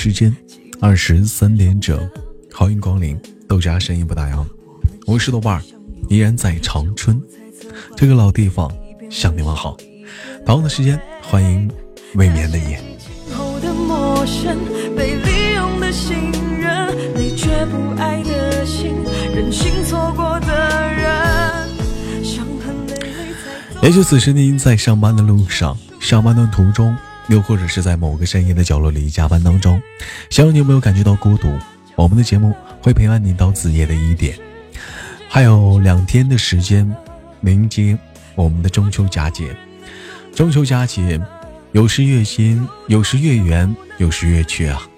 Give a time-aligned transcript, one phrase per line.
[0.00, 0.32] 时间
[0.80, 1.98] 二十三点整，
[2.54, 4.46] 欢迎光临豆家声音不打烊，
[5.06, 5.62] 我是豆瓣儿，
[6.08, 7.20] 依然在长春
[7.96, 8.72] 这个老地方
[9.10, 9.76] 向你们好。
[10.46, 11.68] 同样的时间，欢迎
[12.14, 12.80] 未眠的夜。
[23.82, 26.96] 也许此时您在上班的路上，上班的途中，
[27.28, 29.80] 又或者是在某个深夜的角落里加班当中，
[30.30, 31.56] 希望你有没有感觉到孤独？
[31.94, 34.36] 我们的节目会陪伴你到子夜的一点。
[35.28, 36.90] 还有两天的时间，
[37.42, 37.96] 迎接
[38.34, 39.54] 我们的中秋佳节。
[40.34, 41.20] 中秋佳节，
[41.72, 44.88] 有时月新，有时月圆，有时月缺啊。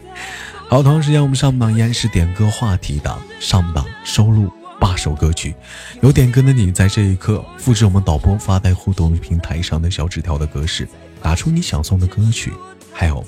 [0.69, 4.51] 好，同时间我们上榜依然是点歌话题档，上榜收录。
[4.79, 5.55] 八首歌曲，
[6.01, 10.89] 有点歌的你，在这一刻复制我们导播发在互动平台上的小纸条的格式，
[11.23, 12.53] 打出你想送的歌曲，
[12.93, 13.25] 还有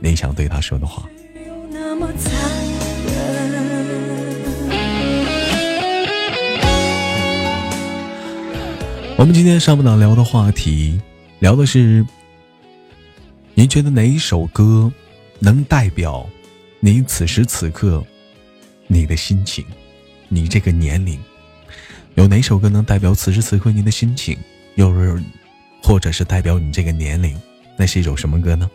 [0.00, 1.08] 你想对他说的话。
[9.16, 11.00] 我们今天上不档聊的话题，
[11.40, 12.06] 聊的是，
[13.54, 14.92] 您觉得哪一首歌
[15.40, 16.24] 能代表
[16.78, 18.04] 你此时此刻
[18.86, 19.64] 你的心情？
[20.28, 21.18] 你这个年龄，
[22.14, 24.38] 有哪首歌能代表此时此刻你的心情？
[24.76, 25.20] 又是，
[25.82, 27.36] 或者是代表你这个年龄，
[27.76, 28.68] 那是一首什么歌呢？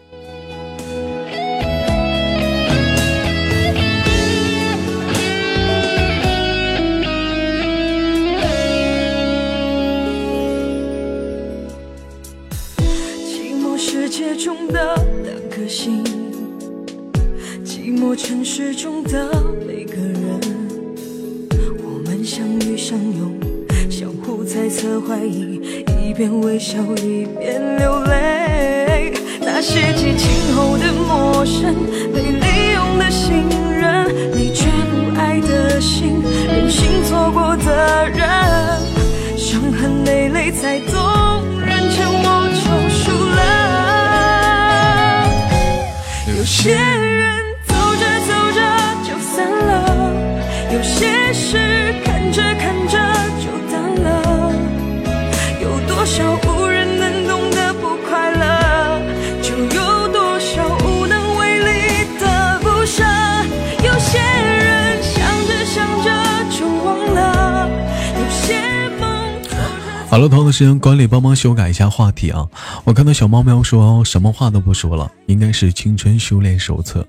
[13.26, 16.04] 寂寞世界中的两颗心，
[17.64, 19.30] 寂寞城市中的
[19.68, 20.40] 每个人。
[21.84, 23.40] 我们相遇相拥，
[23.90, 29.12] 相互猜测怀疑，一边微笑一边流泪。
[29.42, 31.74] 那些激情后的陌生，
[32.14, 34.06] 被利用的信任，
[34.38, 38.30] 你却不爱的心，任性错过的人，
[39.36, 41.02] 伤痕累累才懂，
[41.66, 42.62] 人沉默就
[42.94, 43.42] 输了。
[46.38, 48.62] 有些人走着走着
[49.04, 50.14] 就散了，
[50.74, 52.13] 有些事。
[70.14, 72.48] 好了，同样的时间，管理帮忙修改一下话题啊！
[72.84, 77.04] 我看到小猫喵说什么话都不说了，应该是青春修炼手册。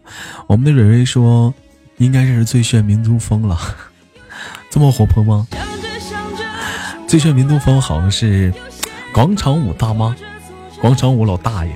[0.46, 1.52] 我们的蕊蕊说，
[1.98, 3.60] 应该是最炫民族风了。
[4.72, 5.46] 这么活泼吗？
[7.06, 8.50] 最炫民族风好像是
[9.12, 10.16] 广场舞大妈，
[10.80, 11.72] 广场舞老大爷。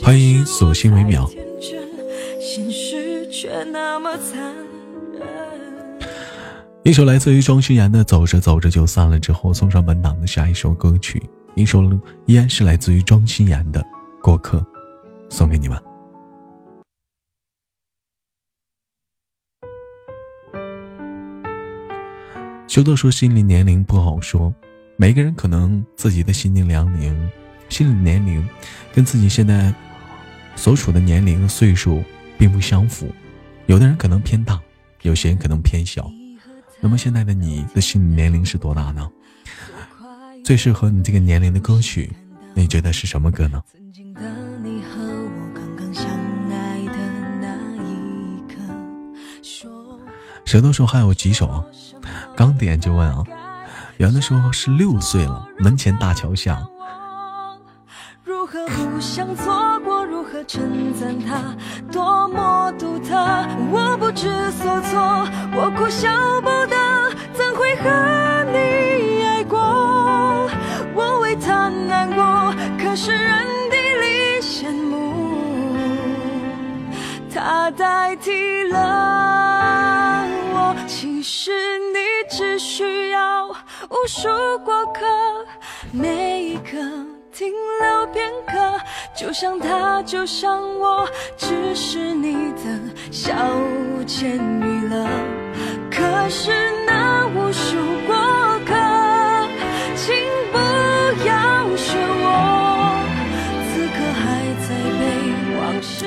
[0.00, 1.28] 欢迎索性为秒。
[6.88, 11.22] 一首来自于庄心妍的《走着走着就散了》之后，送上本档的下一首歌曲，
[11.54, 11.82] 一首
[12.24, 13.78] 依然是来自于庄心妍的
[14.22, 14.56] 《过客》，
[15.28, 15.78] 送给你们。
[22.66, 24.50] 修德说：“心理年龄不好说，
[24.96, 27.30] 每个人可能自己的心理年龄、
[27.68, 28.48] 心理年龄
[28.94, 29.74] 跟自己现在
[30.56, 32.02] 所处的年龄岁数
[32.38, 33.14] 并不相符。
[33.66, 34.58] 有的人可能偏大，
[35.02, 36.10] 有些人可能偏小。
[36.80, 39.10] 那么现在的你的心理年龄是多大呢？
[40.44, 42.10] 最适合你这个年龄的歌曲，
[42.54, 43.62] 你觉得是什么歌呢？”
[50.44, 51.62] 舌头说还有几首。
[52.34, 53.22] 刚点就问啊，
[53.98, 56.66] 圆的时候是六岁了，门前大桥下。
[58.38, 60.06] 如何不想错过？
[60.06, 61.56] 如何称赞他
[61.90, 63.16] 多么独特？
[63.72, 65.26] 我不知所措，
[65.56, 66.08] 我哭笑
[66.40, 66.76] 不得，
[67.32, 67.90] 怎会和
[68.52, 70.48] 你爱过？
[70.94, 75.74] 我为他难过，可是人地里羡慕，
[77.34, 80.76] 他代替了我。
[80.86, 81.50] 其实
[81.92, 81.98] 你。
[82.30, 84.28] 只需要无数
[84.62, 85.00] 过客，
[85.92, 86.76] 每一刻
[87.38, 92.80] 停留片刻，就像他，就像我，只是你的
[93.12, 93.32] 小
[94.08, 95.08] 仙女了。
[95.88, 96.50] 可是
[96.84, 97.76] 那无数
[98.08, 98.16] 过
[98.66, 98.74] 客，
[99.94, 100.16] 请
[100.50, 100.58] 不
[101.28, 102.98] 要学我，
[103.70, 106.06] 此刻还在被往事。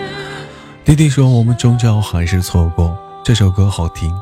[0.83, 2.93] 弟弟说：“我们终究还是错过。”
[3.23, 4.13] 这首歌好听，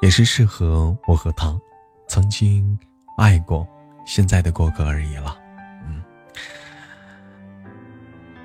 [0.00, 1.52] 也是适合我和他
[2.06, 2.78] 曾经
[3.18, 3.66] 爱过、
[4.06, 5.36] 现在的过客而已了。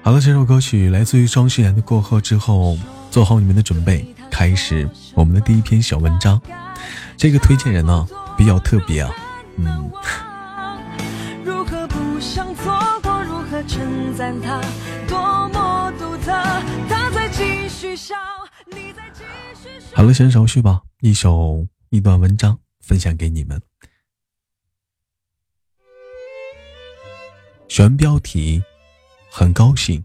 [0.06, 2.78] 好了，这首歌曲来自于庄心妍的《过后》之后，
[3.10, 6.40] 做好你们的准备，开始我们的第一篇小文章。
[7.18, 8.08] 这个推荐人呢
[8.38, 9.12] 比较特别啊，
[9.58, 9.92] 嗯。
[19.96, 20.84] 好了，先稍续吧。
[21.02, 23.60] 一首一段文章分享给你们。
[27.68, 28.62] 选标题，
[29.38, 30.02] 很高兴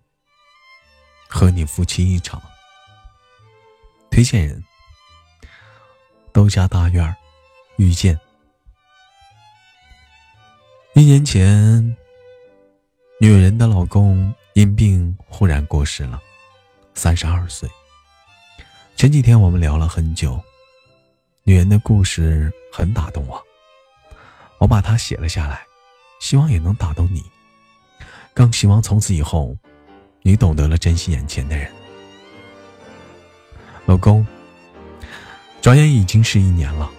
[1.29, 2.43] 和你夫妻一场。
[4.11, 4.65] 推荐人：
[6.33, 7.17] 豆家大院
[7.77, 8.19] 遇见。
[10.97, 11.97] 一年前，
[13.21, 16.21] 女人的老公因病忽然过世了，
[16.95, 17.71] 三十二岁。
[18.97, 20.43] 前几天我们聊了很久，
[21.45, 23.41] 女人的故事很打动我，
[24.59, 25.65] 我把它写了下来，
[26.21, 27.23] 希望也能打动你，
[28.33, 29.57] 更希望从此以后，
[30.23, 31.69] 你懂得了珍惜眼前的人。
[33.87, 34.27] 老公，
[35.61, 36.91] 转眼已经是一年了，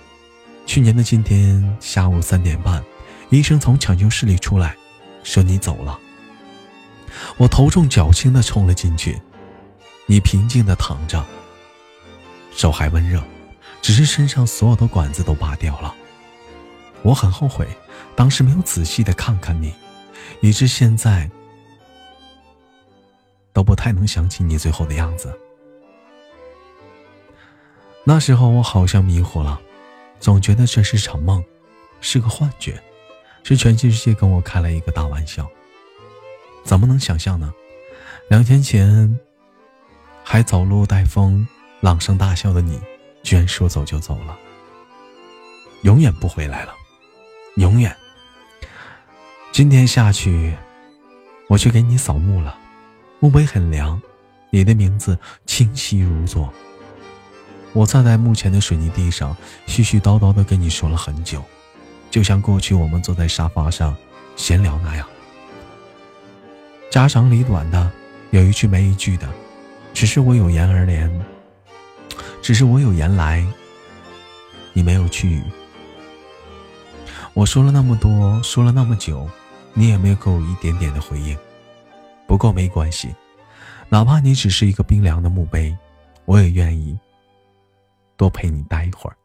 [0.66, 2.84] 去年的今天下午三点半，
[3.30, 4.76] 医生从抢救室里出来，
[5.24, 6.00] 说你走了。
[7.38, 9.22] 我头重脚轻的冲了进去，
[10.06, 11.26] 你平静的躺着。
[12.54, 13.24] 手还温热，
[13.82, 15.96] 只是身上所有的管子都拔掉了。
[17.04, 17.68] 我很后悔，
[18.16, 19.74] 当时没有仔细的看看你，
[20.42, 21.30] 以致现在
[23.54, 25.34] 都不太能想起你最后的样子。
[28.04, 29.62] 那时候我好像迷糊了，
[30.20, 31.44] 总觉得这是场梦，
[32.02, 32.82] 是个幻觉，
[33.44, 35.50] 是全世界跟我开了一个大玩笑。
[36.64, 37.54] 怎么能想象呢？
[38.28, 39.20] 两天前
[40.24, 41.48] 还走路带风。
[41.82, 42.80] 朗声大笑的你，
[43.24, 44.38] 居然说走就走了，
[45.82, 46.76] 永远不回来了，
[47.56, 47.98] 永远。
[49.52, 50.56] 今天下去，
[51.50, 52.58] 我去给你扫墓了。
[53.20, 54.02] 墓碑很凉，
[54.50, 56.52] 你的名字清晰如昨。
[57.74, 59.36] 我站在墓前的水泥地上，
[59.68, 61.44] 絮絮叨叨的跟你说了很久，
[62.10, 63.94] 就像过去我们坐在沙发上
[64.38, 65.06] 闲聊那样，
[66.90, 67.92] 家长里短的，
[68.30, 69.30] 有一句没一句的，
[69.94, 71.12] 只是我有言而连。
[72.42, 73.46] 只是我有言来，
[74.72, 75.44] 你没有去。
[77.34, 79.30] 我说了那么多，说了那么久，
[79.74, 81.38] 你也没有给我一点点的回应。
[82.28, 83.14] 不过没关系，
[83.90, 85.78] 哪怕你只是一个冰凉的墓碑，
[86.26, 86.98] 我也愿意
[88.18, 89.18] 多陪你待一会儿。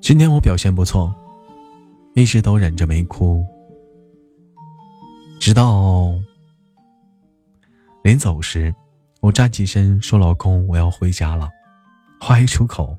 [0.00, 1.14] 今天我表现不错。
[2.16, 3.44] 一直都忍着没哭，
[5.40, 6.12] 直到
[8.04, 8.72] 临走时，
[9.24, 11.48] 我站起身说：“老公，我要回家了。”
[12.20, 12.94] 话一出口，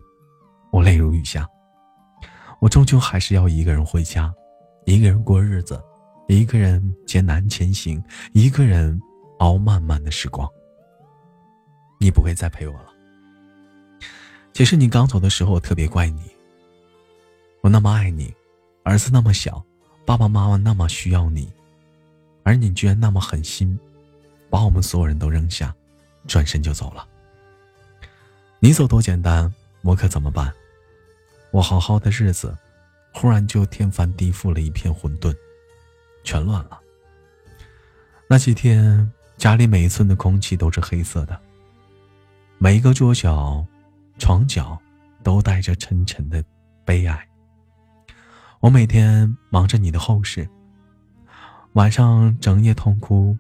[0.72, 1.48] 我泪如雨下。
[2.60, 4.34] 我终究还是要一个人回家，
[4.88, 5.80] 一个人过日子，
[6.28, 8.04] 一个人艰难前行，
[8.34, 9.00] 一个人
[9.38, 10.50] 熬漫漫的时光。
[12.00, 12.88] 你不会再陪我了。
[14.52, 16.24] 其实你刚走的时候，我特别怪你，
[17.62, 18.34] 我那么爱你。
[18.84, 19.64] 儿子那么小，
[20.08, 21.54] 爸爸妈妈那么需要你，
[22.42, 23.80] 而你居然那么狠心，
[24.50, 25.72] 把我们所有人都扔下，
[26.28, 27.08] 转身就走了。
[28.60, 30.54] 你走多简单，我可怎么办？
[31.52, 32.58] 我好好的日子，
[33.14, 35.36] 忽然就天翻地覆了一片混沌，
[36.24, 36.80] 全乱了。
[38.28, 41.40] 那几天，家里每一寸的空气都是黑色的，
[42.58, 43.66] 每一个桌角、
[44.18, 44.78] 床角
[45.24, 46.44] 都带着沉沉的
[46.84, 47.28] 悲哀。
[48.60, 50.50] 我每天忙着你的后事，
[51.74, 53.38] 晚上整夜痛哭，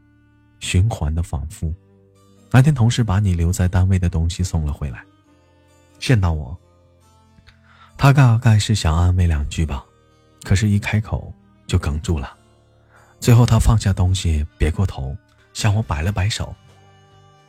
[0.59, 1.73] 循环的反复。
[2.55, 5.03] 那天同事把你留在单位的东西送了回来，
[5.99, 6.57] 见到我，
[7.97, 9.83] 他大概是想安慰两句吧，
[10.41, 11.33] 可是，一开口
[11.67, 12.33] 就哽住了。
[13.19, 15.13] 最后，他放下东西，别过头，
[15.53, 16.55] 向我摆了摆手，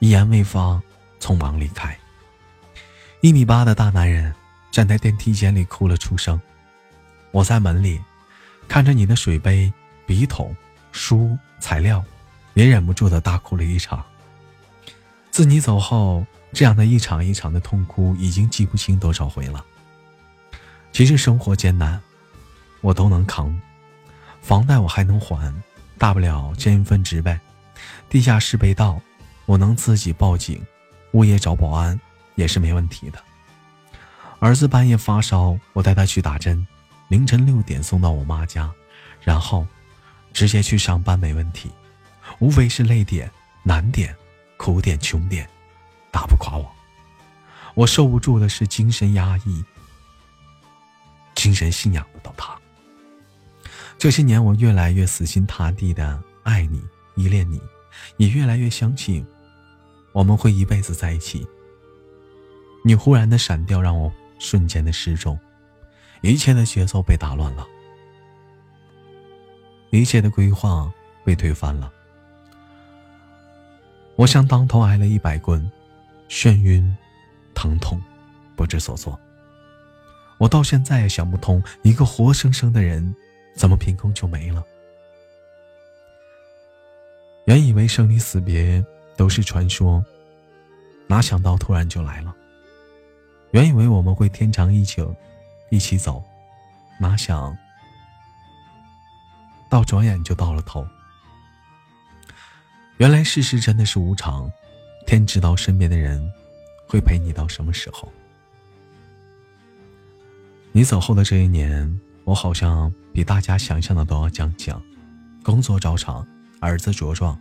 [0.00, 0.82] 一言未发，
[1.20, 1.96] 匆忙离开。
[3.20, 4.34] 一米八的大男人
[4.72, 6.40] 站在电梯间里哭了出声。
[7.30, 8.00] 我在门里，
[8.66, 9.72] 看着你的水杯、
[10.04, 10.52] 笔筒、
[10.90, 12.04] 书、材料，
[12.54, 14.04] 也忍不住的大哭了一场。
[15.36, 16.24] 自你走后，
[16.54, 19.62] 这样的一场一场的痛哭，已经记不清多少回了。
[20.92, 22.00] 其实生活艰难，
[22.80, 23.54] 我都能扛，
[24.40, 25.54] 房贷我还能还，
[25.98, 27.38] 大不了兼一份职呗。
[28.08, 28.98] 地下室被盗，
[29.44, 30.64] 我能自己报警，
[31.12, 32.00] 物业找保安
[32.36, 33.18] 也是没问题的。
[34.38, 36.66] 儿子半夜发烧，我带他去打针，
[37.08, 38.72] 凌晨六点送到我妈家，
[39.20, 39.66] 然后
[40.32, 41.70] 直接去上班没问题。
[42.38, 43.30] 无非是累点、
[43.62, 44.16] 难点、
[44.56, 45.48] 苦点、穷点，
[46.10, 46.70] 打不垮我。
[47.74, 49.64] 我受不住的是精神压抑、
[51.34, 52.58] 精神信仰的倒塌。
[53.98, 56.82] 这些年，我越来越死心塌地的爱你、
[57.16, 57.60] 依恋你，
[58.16, 59.26] 也越来越相信
[60.12, 61.46] 我们会一辈子在一起。
[62.84, 65.38] 你忽然的闪掉，让我瞬间的失重，
[66.22, 67.66] 一切的节奏被打乱了，
[69.90, 70.90] 一切的规划
[71.24, 71.92] 被推翻了。
[74.16, 75.70] 我像当头挨了一百棍，
[76.28, 76.96] 眩晕、
[77.54, 78.02] 疼痛、
[78.56, 79.18] 不知所措。
[80.38, 83.14] 我到现在也想不通，一个活生生的人，
[83.54, 84.64] 怎么凭空就没了？
[87.44, 88.84] 原以为生离死别
[89.16, 90.04] 都是传说，
[91.06, 92.34] 哪想到突然就来了。
[93.52, 95.14] 原以为我们会天长地久，
[95.70, 96.24] 一起走，
[96.98, 97.56] 哪想
[99.68, 100.86] 到转眼就到了头。
[102.98, 104.50] 原来世事真的是无常，
[105.06, 106.32] 天知道身边的人
[106.86, 108.10] 会陪你到什么时候。
[110.72, 114.82] 你走后的这一年，我好像比大家想象的都要坚强，
[115.42, 116.26] 工作照常，
[116.58, 117.38] 儿子茁壮，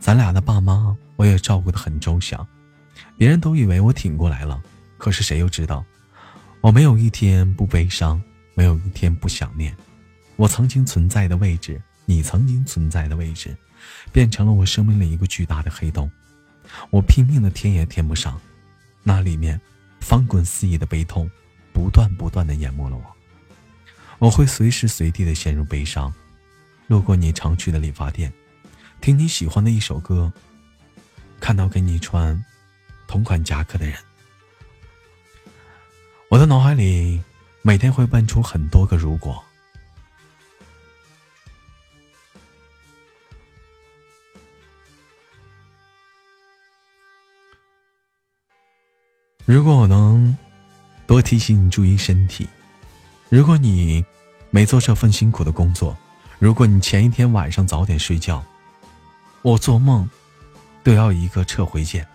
[0.00, 2.46] 咱俩的爸妈我也照顾的很周详，
[3.18, 4.62] 别人都以为我挺过来了。
[4.96, 5.84] 可是谁又知道，
[6.62, 8.18] 我没有一天不悲伤，
[8.54, 9.76] 没有一天不想念。
[10.36, 13.54] 我曾经存在的位置，你曾经存在的位置，
[14.16, 16.10] 变成了我生命里一个巨大的黑洞。
[16.88, 18.40] 我拼命的填也填不上，
[19.02, 19.60] 那里面
[20.00, 21.30] 翻滚肆意的悲痛，
[21.70, 23.04] 不断不断的淹没了我。
[24.18, 26.10] 我会随时随地的陷入悲伤，
[26.86, 28.32] 路过你常去的理发店，
[29.02, 30.32] 听你喜欢的一首歌，
[31.38, 32.42] 看到跟你穿
[33.06, 33.98] 同款夹克的人。
[36.30, 37.20] 我的脑海里
[37.60, 39.44] 每天会蹦出很多个如果。
[49.46, 50.36] 如果我能
[51.06, 52.48] 多提醒你注意身体，
[53.28, 54.04] 如果你
[54.50, 55.96] 没做这份辛苦的工作，
[56.38, 58.44] 如果你前一天晚上早点睡觉，
[59.42, 60.10] 我做梦
[60.82, 62.06] 都要一个撤回键，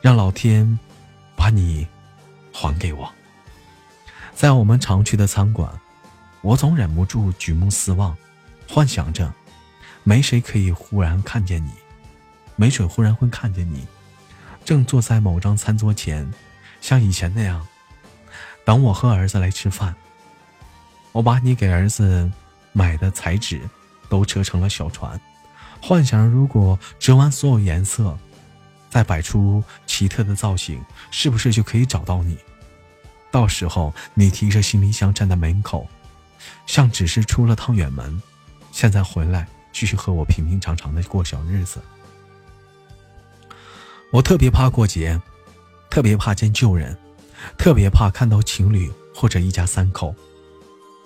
[0.00, 0.78] 让老天
[1.36, 1.86] 把你。
[2.60, 3.08] 还给我。
[4.34, 5.70] 在我们常去的餐馆，
[6.40, 8.16] 我总忍不住举目四望，
[8.68, 9.32] 幻想着，
[10.02, 11.70] 没谁可以忽然看见你，
[12.56, 13.86] 没准忽然会看见你，
[14.68, 16.30] 正坐在某张餐桌前，
[16.82, 17.66] 像以前那样，
[18.66, 19.94] 等我和儿子来吃饭。
[21.10, 22.30] 我把你给儿子
[22.74, 23.62] 买的彩纸
[24.10, 25.18] 都折成了小船，
[25.80, 28.14] 幻想着如果折完所有颜色，
[28.90, 32.36] 再摆出奇特的造型，是不是就可以找到你？
[33.30, 35.88] 到时候你提着行李箱站在门口，
[36.66, 38.20] 像只是出了趟远门，
[38.70, 41.80] 现在回来继续和我平平常常的过小日子。
[44.10, 45.20] 我特别怕过节，
[45.90, 46.96] 特别怕见旧人，
[47.58, 50.14] 特别怕看到情侣或者一家三口。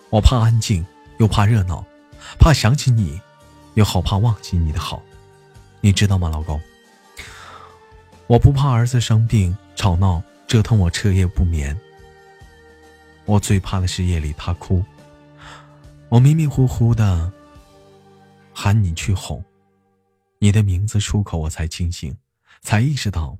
[0.08, 0.86] 我怕安静，
[1.18, 1.84] 又怕热闹，
[2.38, 3.20] 怕想起你，
[3.74, 5.02] 又好怕忘记你的好。
[5.80, 6.60] 你知道吗，老公？
[8.28, 11.76] 我不怕儿子生病吵闹折腾我彻夜不眠。
[13.24, 14.84] 我最怕的是夜里他哭，
[16.08, 17.32] 我迷迷糊糊的
[18.54, 19.44] 喊你去哄，
[20.38, 22.16] 你的名字出口，我才清醒，
[22.62, 23.38] 才意识到，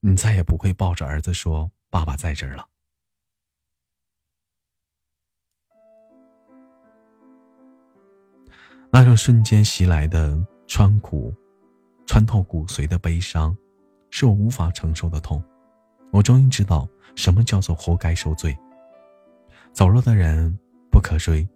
[0.00, 2.68] 你再也不会抱着儿子说“爸爸在这儿了”。
[8.90, 10.36] 那种瞬间袭来的
[10.66, 11.32] 穿骨、
[12.06, 13.56] 穿透骨髓的悲伤，
[14.10, 15.42] 是我无法承受的痛。
[16.10, 18.58] 我终于知道什么叫做活该受罪。
[19.72, 20.58] 走了的人
[20.90, 21.48] 不可追，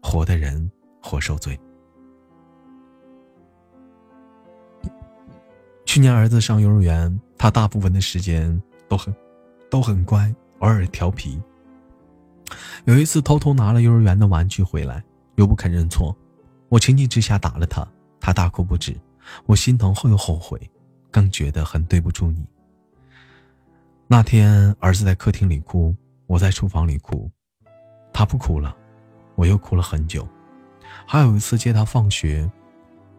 [0.00, 0.70] 活的人
[1.02, 1.58] 活受罪。
[5.88, 9.12] 去年儿子上幼儿园，他大部分的时间都很
[9.70, 11.40] 都很乖，偶尔调皮。
[12.84, 15.02] 有一次偷偷拿了幼儿园的玩具回来，
[15.36, 16.14] 又不肯认错，
[16.68, 17.88] 我情急之下打了他，
[18.20, 18.94] 他大哭不止。
[19.46, 20.60] 我心疼后又后悔，
[21.10, 22.44] 更觉得很对不住你。
[24.06, 27.30] 那天儿子在客厅里哭，我在厨房里哭。
[28.12, 28.76] 他不哭了，
[29.36, 30.28] 我又哭了很久。
[31.06, 32.46] 还有一次接他放学，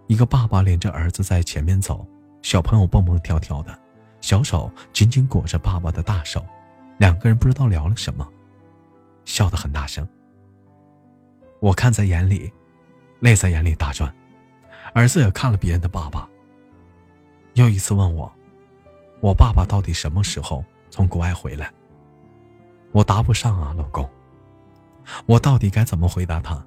[0.05, 2.07] 一个爸爸领着儿子在前面走，
[2.41, 3.77] 小朋友蹦蹦跳跳的，
[4.22, 6.46] 小手紧紧裹着爸爸的大手，
[6.98, 8.27] 两个人不知道聊了什么，
[9.25, 10.08] 笑得很大声。
[11.60, 12.51] 我看在眼里，
[13.19, 14.13] 泪在眼里打转。
[14.93, 16.27] 儿子也看了别人的爸爸，
[17.53, 18.31] 又一次问我
[19.22, 21.72] ：“我爸爸到底什么时候从国外回来？”
[22.91, 24.10] 我答不上啊，老公。
[25.25, 26.65] 我到底该怎么回答他？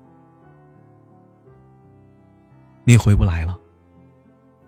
[2.85, 3.59] 你回不来了，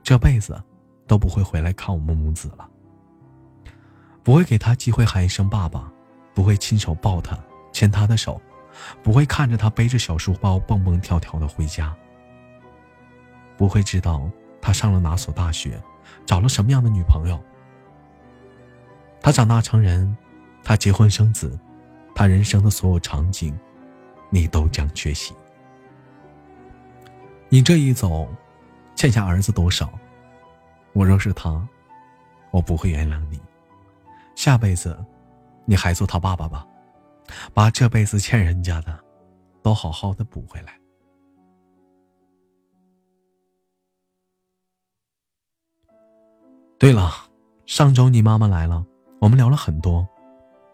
[0.02, 0.60] 这辈子
[1.06, 2.68] 都不会回来看我们母子了。
[4.22, 5.92] 不会给他机会喊一声爸爸，
[6.34, 7.38] 不会亲手抱他、
[7.72, 8.40] 牵他的手，
[9.02, 11.94] 不会看着他背着小书包蹦蹦跳跳的回家。
[13.56, 14.28] 不会知道
[14.60, 15.80] 他上了哪所大学，
[16.24, 17.38] 找了什么样的女朋友。
[19.20, 20.16] 他长大成人，
[20.62, 21.58] 他结婚生子，
[22.14, 23.56] 他人生的所有场景，
[24.30, 25.34] 你都将缺席。
[27.48, 28.26] 你这一走，
[28.96, 29.92] 欠下儿子多少？
[30.94, 31.66] 我若是他，
[32.50, 33.40] 我不会原谅你。
[34.36, 34.96] 下辈子，
[35.64, 36.66] 你还做他爸爸吧，
[37.52, 38.98] 把这辈子欠人家的，
[39.60, 40.78] 都好好的补回来。
[46.78, 47.10] 对了，
[47.66, 48.84] 上周你妈妈来了，
[49.20, 50.06] 我们聊了很多，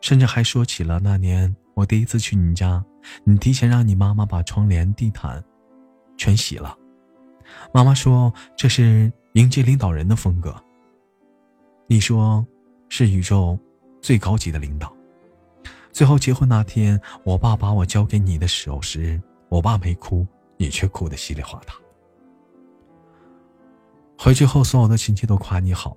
[0.01, 2.85] 甚至还说起了那年我第一次去你家，
[3.25, 5.43] 你提前让你妈妈把窗帘、地毯
[6.17, 6.77] 全洗了。
[7.73, 10.55] 妈妈说这是迎接领导人的风格。
[11.87, 12.45] 你说
[12.89, 13.59] 是宇宙
[14.01, 14.93] 最高级的领导。
[15.93, 21.75] 最后结婚那天，我爸把我交给你的时候时，我爸没哭，你却哭得稀里哗啦。
[24.19, 25.97] 回去后，所有的亲戚都夸你好，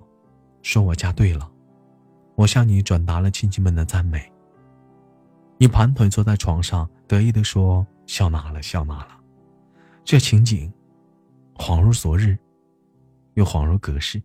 [0.62, 1.50] 说我嫁对了。
[2.36, 4.30] 我向你转达了亲戚们的赞美。
[5.58, 9.20] 你盘腿坐在床上，得意地说：“笑纳了，笑纳了。”
[10.04, 10.72] 这情景，
[11.54, 12.36] 恍如昨日，
[13.34, 14.22] 又恍如隔世。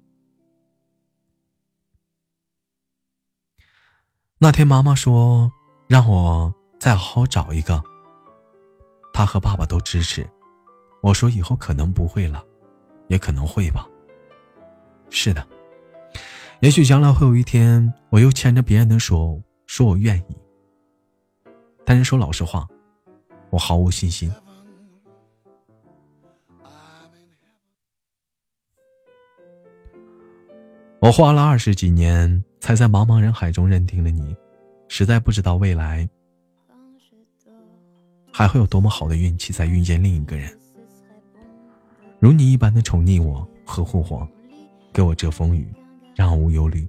[4.39, 5.51] 那天妈妈说。
[5.89, 7.81] 让我再好好找一个。
[9.11, 10.29] 他和爸爸都支持。
[11.01, 12.45] 我说以后可能不会了，
[13.07, 13.89] 也可能会吧。
[15.09, 15.47] 是的，
[16.59, 20.37] 也许将来会有一天，我又牵着别人的手说我愿意。
[21.83, 22.67] 但是说老实话，
[23.49, 24.31] 我毫无信心。
[31.01, 34.35] 我花了二十几年，才在茫茫人海中认定了你。
[34.89, 36.09] 实在不知道未来
[38.33, 40.51] 还会有多么好的运气再遇见另一个人，
[42.19, 44.27] 如你一般的宠溺我、呵护我，
[44.91, 45.65] 给我遮风雨，
[46.15, 46.85] 让我无忧虑。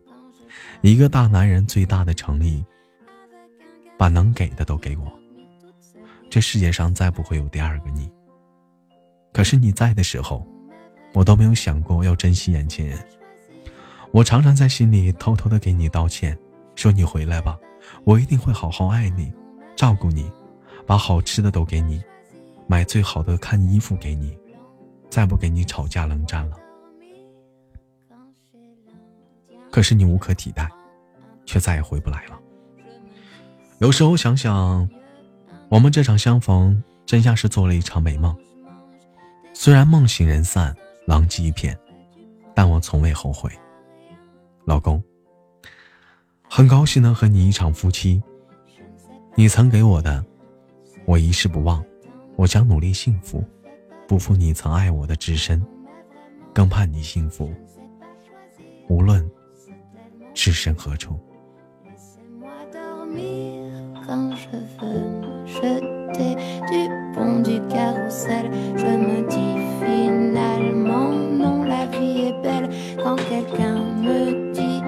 [0.81, 2.65] 一个大男人最大的诚意，
[3.97, 5.13] 把能给的都给我。
[6.29, 8.11] 这世界上再不会有第二个你。
[9.33, 10.45] 可是你在的时候，
[11.13, 12.99] 我都没有想过要珍惜眼前人。
[14.13, 16.37] 我常常在心里偷偷的给你道歉，
[16.75, 17.59] 说你回来吧。
[18.05, 19.33] 我一定会好好爱你，
[19.77, 20.31] 照顾你，
[20.87, 22.03] 把好吃的都给你，
[22.67, 24.37] 买最好的看衣服给你，
[25.09, 26.57] 再不给你吵架冷战了。
[29.71, 30.69] 可是你无可替代，
[31.47, 32.39] 却再也回不来了。
[33.79, 34.89] 有时候想想，
[35.69, 38.37] 我们这场相逢真像是做了一场美梦。
[39.55, 41.79] 虽然梦醒人散，狼藉一片，
[42.55, 43.51] 但我从未后悔，
[44.65, 45.03] 老公。
[46.49, 48.23] 很高兴能和你一场夫妻。
[49.37, 50.25] 你曾给我的，
[51.07, 51.83] 我一世不忘。
[52.37, 53.45] 我将努力幸福，
[54.09, 55.63] 不负你曾爱我的至深，
[56.55, 57.53] 更盼你幸福。
[58.89, 59.31] 无论
[60.35, 61.19] 置身何处。
[72.01, 72.69] est belle
[73.03, 74.83] quand quelqu'un me dit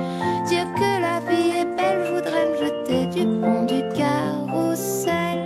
[0.47, 5.41] Dire que la vie est belle, je voudrais me jeter du pont du carrousel.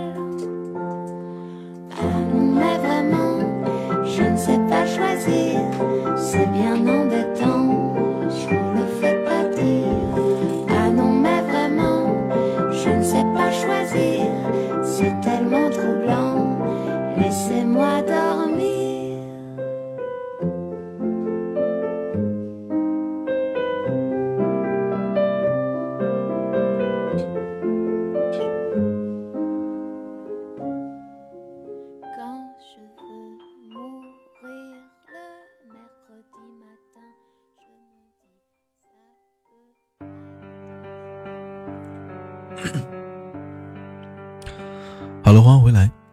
[1.91, 2.03] Ah,
[2.33, 3.39] mais vraiment,
[4.03, 5.59] je ne sais pas choisir,
[6.15, 6.96] c'est bien non.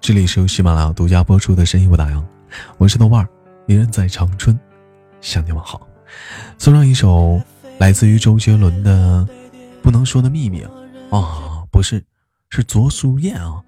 [0.05, 2.17] 这里是由喜马拉雅独家播出的《声音不打烊》，
[2.77, 3.29] 我是豆瓣儿，
[3.67, 4.55] 一人在长春，
[5.23, 5.89] 向你问好。
[6.59, 7.41] 送上一首
[7.79, 9.27] 来自于周杰伦的
[9.81, 10.63] 《不能说的秘密》
[11.17, 12.05] 啊，不是，
[12.51, 13.65] 是左苏燕啊，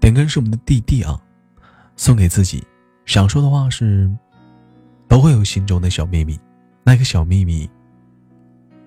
[0.00, 1.20] 点歌是我们的弟弟啊，
[1.96, 2.66] 送给自己，
[3.04, 4.10] 想说的话是，
[5.06, 6.40] 都会有心中的小秘密，
[6.82, 7.68] 那个小秘密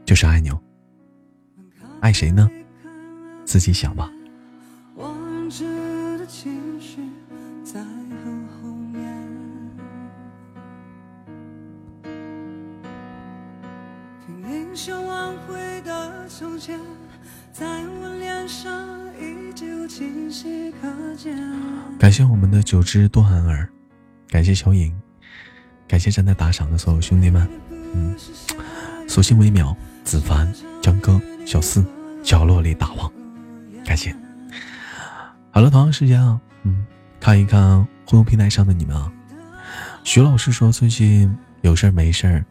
[0.04, 0.60] 就是爱你哦，
[2.02, 2.50] 爱谁呢？
[3.46, 4.10] 自己想吧。
[16.40, 16.80] 胸前，
[17.52, 18.88] 在我脸上
[19.20, 21.38] 依旧清晰可见
[22.00, 23.68] 感谢我们的九只多寒儿，
[24.30, 24.98] 感谢小影，
[25.86, 27.46] 感谢正在打赏的所有兄弟们。
[27.94, 28.16] 嗯，
[29.06, 29.76] 索性微秒、
[30.06, 30.50] 子凡、
[30.82, 31.86] 江哥、小四、
[32.24, 33.12] 角落里大王，
[33.84, 34.16] 感谢。
[35.52, 36.86] 好了，同样时间啊，嗯，
[37.20, 39.12] 看一看互动平台上的你们啊。
[40.06, 42.46] 徐老师说最近有事没事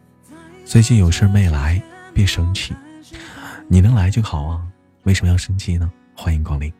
[0.63, 1.81] 最近有事没来，
[2.13, 2.75] 别生气，
[3.71, 4.63] 你能来就好啊，
[5.03, 5.89] 为什么要生气呢？
[6.15, 6.73] 欢迎光临。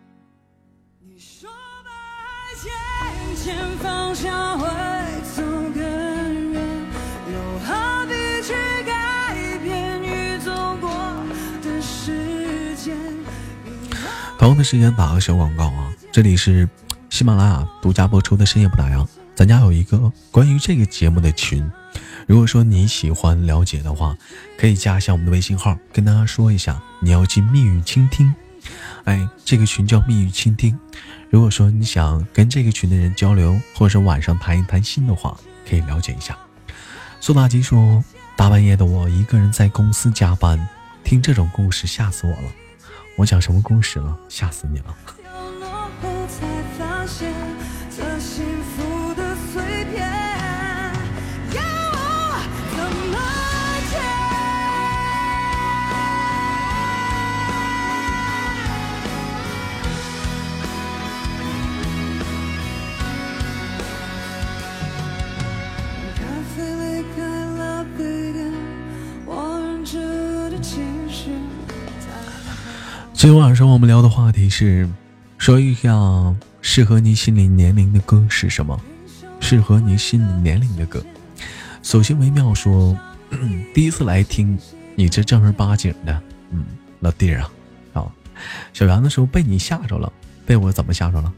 [14.40, 15.94] 同样的时间打个小广告啊！
[16.12, 16.68] 这里是
[17.12, 21.70] 喜马拉雅独家播出的深夜不打烊，咱家有一个关于这个节目的群，
[22.30, 24.16] 如果说你喜欢了解的话，
[24.56, 28.32] 可以加一下我们的微信号，跟大家说一下你要进蜜语倾听。
[29.06, 30.78] 哎，这个群叫蜜语倾听。
[31.32, 35.36] 如果说你想跟这个群的人交流，或者是晚上谈一谈心的话，
[35.68, 36.38] 可以了解一下。
[37.20, 38.04] 苏大吉说
[38.38, 40.70] ：“大半夜的，我一个人在公司加班，
[41.04, 42.52] 听这种故事吓死我了。
[43.18, 44.16] 我讲什么故事了？
[44.30, 44.96] 吓死你了。”
[73.20, 74.88] 今天晚上我们聊的话题是，
[75.38, 75.92] 说一下
[76.62, 78.80] 适合你心理年龄的歌是什么？
[79.42, 81.04] 适合你心理年龄的歌。
[81.84, 82.98] 索性微妙说，
[83.76, 84.58] 第一次来听，
[84.96, 86.18] 你这正儿八经的，
[86.52, 86.64] 嗯，
[87.02, 87.52] 老弟儿啊，
[87.92, 88.08] 啊，
[88.72, 90.10] 小杨的时候被你吓着了，
[90.46, 91.34] 被我怎么吓着了？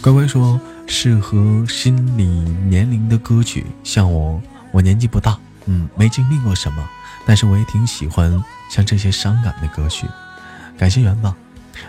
[0.00, 6.88] 乖乖说，适合心理年龄的歌曲，像我，我年纪不大，嗯，没经历过什么。
[7.26, 10.06] 但是我也挺喜欢像这些伤感的歌曲，
[10.76, 11.34] 感谢元宝。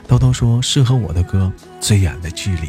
[0.07, 2.67] 豆豆说适合我的歌《最远的距离》。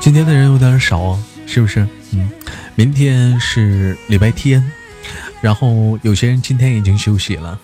[0.00, 1.86] 今天的人有点少哦，是不是？
[2.12, 2.30] 嗯，
[2.74, 4.72] 明天是礼拜天。
[5.40, 7.58] 然后有些人今天已经休息了，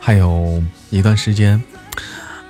[0.00, 1.62] 还有一段时间，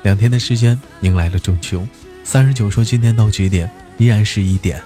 [0.02, 1.86] 两天的时间迎来了中秋。
[2.22, 3.70] 三十九说今天到几点？
[3.98, 4.82] 依然是一点。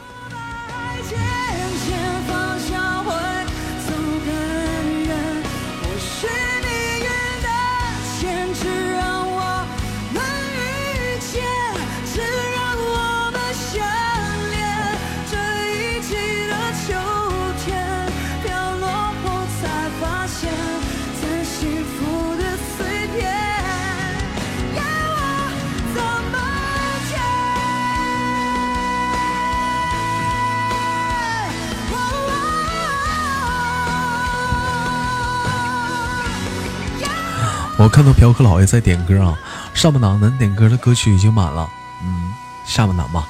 [37.94, 39.38] 看到嫖客老爷在点歌啊，
[39.72, 41.70] 上半档能点歌的歌曲已经满了，
[42.02, 42.34] 嗯，
[42.66, 43.28] 下半档吧，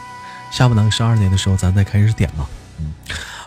[0.50, 2.48] 下半档十二点的时候咱再开始点吧，
[2.78, 2.94] 嗯，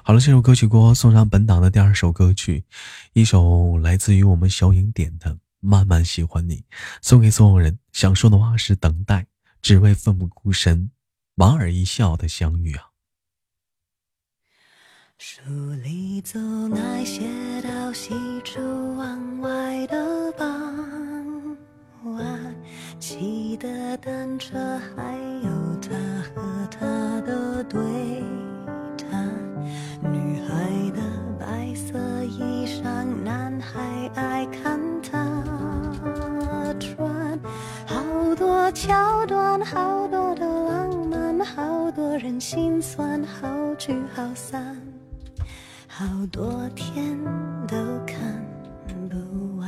[0.03, 2.63] 好了，这首歌曲过后送上本档的第二首歌曲，
[3.13, 6.57] 一首来自于我们小影点的《慢慢喜欢你》，
[7.01, 9.25] 送给所有人，想说的话是等待，
[9.59, 10.91] 只为奋不顾身，
[11.33, 12.83] 莞尔一笑的相遇啊。
[15.17, 15.41] 书
[15.83, 17.23] 里走那些
[17.63, 20.47] 到西出望外的傍
[22.03, 22.55] 晚，
[22.99, 24.57] 骑的单车，
[24.95, 25.49] 还有
[25.81, 25.89] 他
[26.33, 26.85] 和他
[27.21, 27.79] 的对
[28.97, 29.27] 谈。
[30.01, 31.01] 女孩的
[31.39, 35.43] 白色衣裳，男孩爱看她
[36.79, 37.39] 穿。
[37.85, 44.77] 好多桥段，好多的浪漫，好多人心酸，好聚好散。
[45.87, 47.17] 好多天
[47.67, 48.17] 都看
[49.09, 49.67] 不完。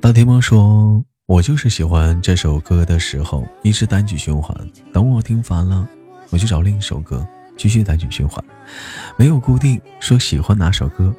[0.00, 4.56] 大提莫说：“我就是喜欢这首歌的时候，一直单曲循环。
[4.92, 5.88] 等我听烦了，
[6.30, 7.26] 我就找另一首歌
[7.56, 8.44] 继续单曲循环。
[9.16, 11.12] 没有固定说喜欢哪首歌，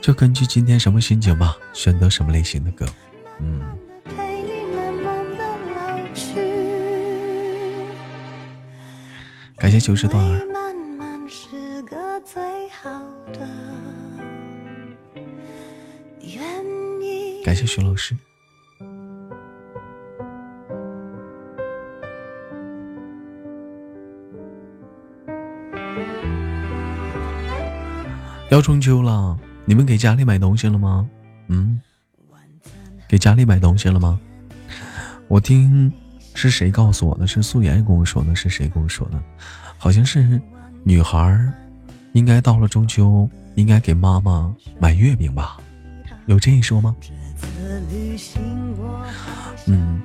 [0.00, 2.86] 就根据今天什么心情吧，选择什么类型的歌。
[3.40, 3.60] 嗯。”
[9.64, 10.38] 感谢九十段儿，
[17.42, 18.14] 感谢徐老师。
[28.50, 31.08] 要中秋了，你们给家里买东西了吗？
[31.48, 31.80] 嗯，
[33.08, 34.20] 给家里买东西了吗？
[35.26, 35.90] 我听。
[36.34, 37.26] 是谁告诉我的？
[37.26, 38.34] 是素颜跟我说的。
[38.34, 39.22] 是谁跟我说的？
[39.78, 40.40] 好像是
[40.82, 41.40] 女孩
[42.12, 45.56] 应该到了中秋，应该给妈妈买月饼吧？
[46.26, 46.94] 有这一说吗？
[49.66, 50.02] 嗯，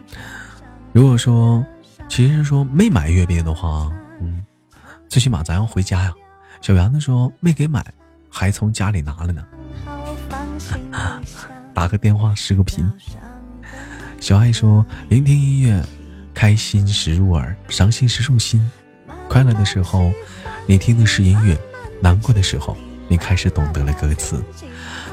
[0.93, 1.65] 如果说
[2.07, 4.43] 其实说没买月饼的话，嗯，
[5.07, 6.13] 最起码咱要回家呀。
[6.61, 7.85] 小杨子说没给买，
[8.29, 9.45] 还从家里拿了呢。
[11.73, 12.85] 打个电话视个频。
[14.19, 15.81] 小爱说聆听音乐。
[16.39, 18.65] 开心时入耳，伤心时入心。
[19.27, 20.09] 快乐的时候，
[20.65, 21.53] 你听的是音乐；
[22.01, 22.77] 难过的时候，
[23.09, 24.41] 你开始懂得了歌词。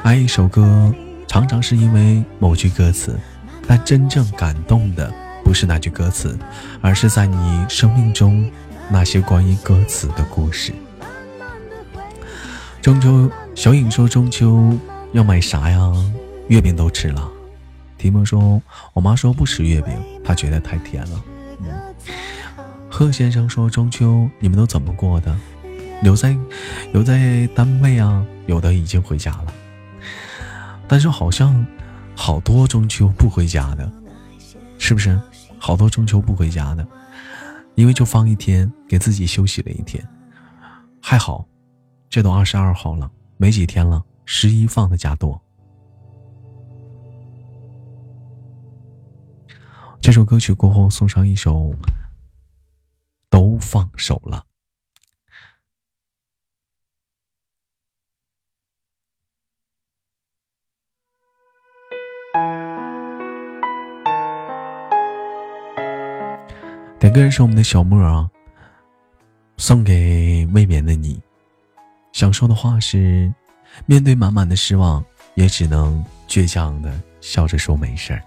[0.05, 0.95] 爱一首歌，
[1.27, 3.19] 常常是因为某句歌词，
[3.67, 5.13] 但真正感动的
[5.43, 6.39] 不是那句歌词，
[6.81, 8.49] 而是在你生命中
[8.89, 10.73] 那些关于歌词的故事。
[12.81, 14.79] 中秋，小影说中秋
[15.11, 15.93] 要买啥呀？
[16.47, 17.33] 月饼都吃了。
[17.99, 18.61] 提莫说
[18.95, 19.93] ：“我妈说不吃月饼，
[20.25, 21.25] 她觉得太甜了。”
[22.91, 25.37] 贺先生说：“中秋你们都怎么过的？
[26.03, 26.37] 留在
[26.93, 28.25] 留在单位啊？
[28.47, 29.47] 有的已经回家了，
[30.87, 31.67] 但是好像
[32.15, 33.91] 好多中秋不回家的，
[34.79, 35.19] 是不是？
[35.59, 36.87] 好多中秋不回家的，
[37.75, 40.07] 因为就放一天，给自己休息了一天。
[41.01, 41.47] 还好，
[42.11, 45.41] 这都二十二号了，没几天了，十一放的假多。”
[50.07, 51.53] 这首歌曲过后，送上一首
[53.29, 54.47] 《都放手了》。
[67.01, 68.31] 点歌人是我们的小莫啊，
[69.57, 71.21] 送给未眠的你。
[72.13, 73.35] 想说的话是：
[73.87, 78.23] 面对满满的失望，也只能倔强的笑着说没事儿。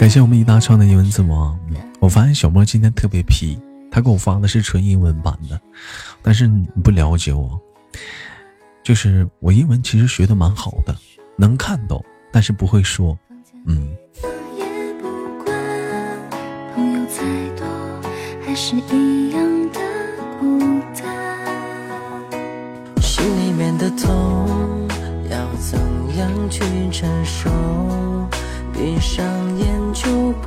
[0.00, 1.54] 感谢我们一大串的英文字母。
[1.98, 3.58] 我发现小莫今天特别皮，
[3.90, 5.60] 他给我发的是纯英文版的，
[6.22, 7.60] 但是你不了解我，
[8.82, 10.96] 就是我英文其实学的蛮好的，
[11.36, 13.14] 能看懂，但是不会说。
[13.66, 13.94] 嗯。
[18.56, 18.78] 心
[23.36, 24.88] 里面的痛
[25.28, 25.78] 要怎
[26.16, 27.50] 样去承受？
[28.72, 29.22] 闭上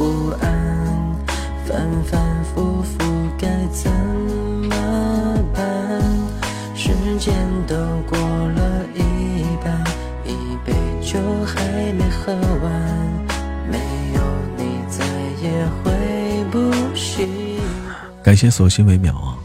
[0.04, 1.16] 不安，
[1.66, 2.98] 反反复复
[3.40, 4.76] 该怎么
[5.54, 5.64] 办？
[6.76, 7.34] 时间
[7.66, 7.74] 都
[8.10, 9.00] 过了一
[9.64, 9.82] 半，
[10.26, 12.70] 一杯酒还没喝完，
[13.72, 13.80] 没
[14.14, 14.22] 有
[14.58, 15.06] 你再
[15.42, 17.30] 也回不去。
[18.22, 19.40] 感谢索性为秒啊！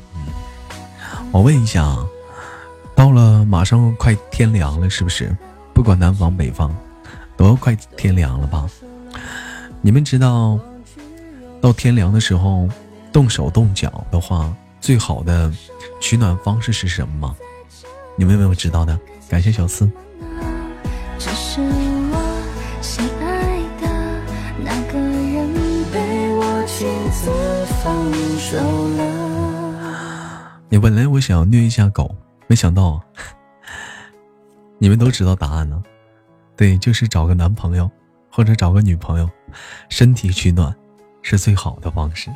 [1.30, 1.96] 我问一下，
[2.96, 5.32] 到了马上快天凉了，是不是？
[5.72, 6.74] 不管南方北方。
[7.36, 8.66] 都快天凉了吧？
[9.80, 10.58] 你们知道，
[11.60, 12.68] 到天凉的时候，
[13.12, 15.50] 动手动脚的话，最好的
[16.00, 17.36] 取暖方式是什么吗？
[18.16, 18.98] 你们有没有知道的？
[19.28, 19.90] 感谢小四。
[30.70, 32.14] 你本来我想要虐一下狗，
[32.46, 33.00] 没想到
[34.78, 35.82] 你们都知道答案了。
[36.56, 37.90] 对，就是找个男朋友，
[38.30, 39.28] 或者找个女朋友，
[39.88, 40.74] 身体取暖，
[41.22, 42.30] 是最好的方式。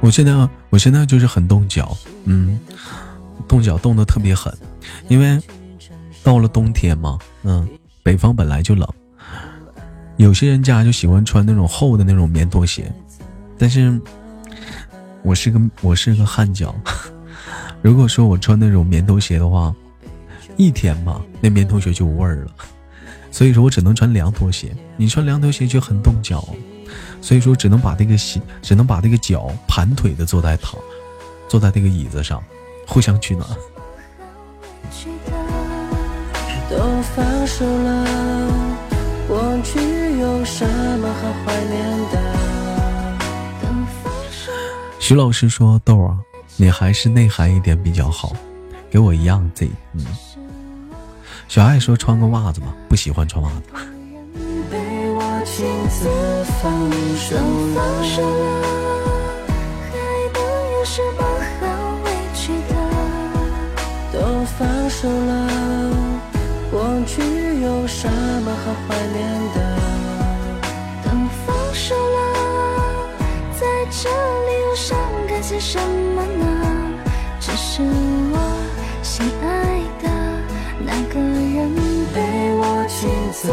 [0.00, 2.58] 我现在，我现在就是很冻脚，嗯，
[3.48, 4.56] 冻脚冻得特别狠，
[5.08, 5.38] 因为
[6.22, 7.68] 到了冬天嘛，嗯，
[8.02, 8.88] 北方本来就冷，
[10.16, 12.90] 有些人家就喜欢穿那种厚的那种棉拖鞋，
[13.58, 14.00] 但是
[15.22, 16.74] 我是个我是个汗脚，
[17.82, 19.74] 如果说我穿那种棉拖鞋的话，
[20.56, 22.52] 一天吧，那棉拖鞋就无味儿了，
[23.30, 24.74] 所以说我只能穿凉拖鞋。
[24.96, 26.48] 你穿凉拖鞋就很冻脚，
[27.20, 30.74] 所以说只能把这个鞋，只能把这个脚盘腿的坐在躺，
[31.48, 32.42] 坐在这个椅子上，
[32.86, 33.46] 互相取暖。
[36.70, 36.76] 都
[37.14, 38.06] 放手了，
[39.26, 39.78] 过去
[40.18, 40.66] 有什
[40.98, 42.27] 么好怀念的？
[45.08, 46.18] 徐老师说：“豆儿，
[46.58, 48.36] 你还是内涵一点比较好，
[48.90, 50.04] 给我一样 Z。”嗯。
[51.48, 53.62] 小爱说：“穿个袜子吧，不喜欢穿袜子。”
[64.12, 64.20] 都
[64.58, 65.48] 放手了。
[66.70, 67.22] 过去
[67.62, 69.58] 有什么好怀念的？
[71.02, 73.08] 等放手了，
[73.58, 74.47] 在这里
[75.70, 75.78] 什
[76.14, 76.98] 么呢？
[77.38, 78.38] 只是我
[79.02, 80.08] 心爱的
[80.80, 81.74] 那个人
[82.14, 83.52] 被我亲自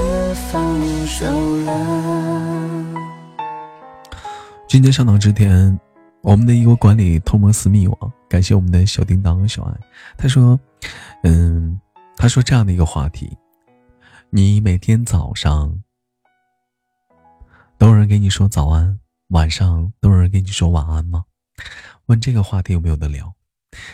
[0.49, 1.25] 放手
[1.65, 1.69] 了。
[4.65, 5.77] 今天上档之天，
[6.21, 9.73] 我们的一个管理偷摸私密网，感谢我们的小叮当小爱，
[10.17, 10.57] 他说，
[11.23, 11.77] 嗯。
[12.17, 13.37] 他说：“这样的一个话题，
[14.29, 15.83] 你每天早上
[17.77, 18.97] 都有人给你说早安，
[19.31, 21.25] 晚上都有人给你说晚安吗？
[22.07, 23.33] 问这个话题有没有得聊？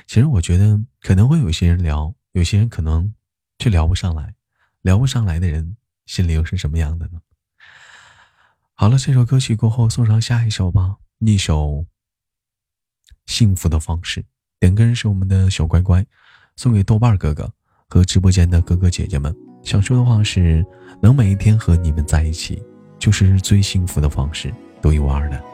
[0.07, 3.13] 其实我觉得可能会有些人聊，有些人可能
[3.59, 4.35] 却聊不上来。
[4.81, 7.21] 聊不上来的人心里又是什么样的呢？
[8.73, 11.67] 好了，这首歌曲过后送上下一首吧，一首
[13.25, 14.21] 《幸福的方式》。
[14.59, 16.05] 点歌人是我们的小乖乖，
[16.55, 17.51] 送给豆瓣哥哥。”
[17.93, 20.65] 和直播间的哥哥姐姐们，想说的话是：
[21.01, 22.63] 能每一天和你们在一起，
[22.97, 24.49] 就是最幸福的方式，
[24.81, 25.50] 独一无二的。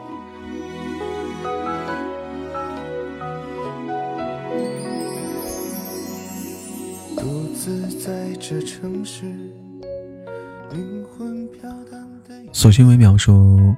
[12.52, 13.76] 索性为妙说：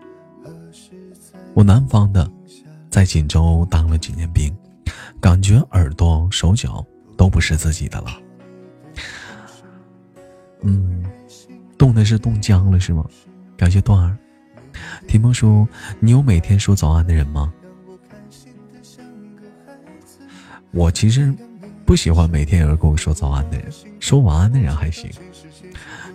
[1.55, 2.31] 我南方的，
[2.89, 4.49] 在锦州当了几年兵，
[5.21, 8.07] 感觉耳朵、手脚都不是自己的了。
[10.63, 11.05] 嗯，
[11.77, 13.05] 冻的是冻僵了是吗？
[13.57, 14.17] 感谢段儿。
[15.09, 15.67] 提莫说
[15.99, 17.53] ：“你有每天说早安的人吗？”
[20.71, 21.35] 我其实
[21.91, 23.67] 不喜欢每天有人跟我说早安的人，
[23.99, 25.11] 说晚安的人还行，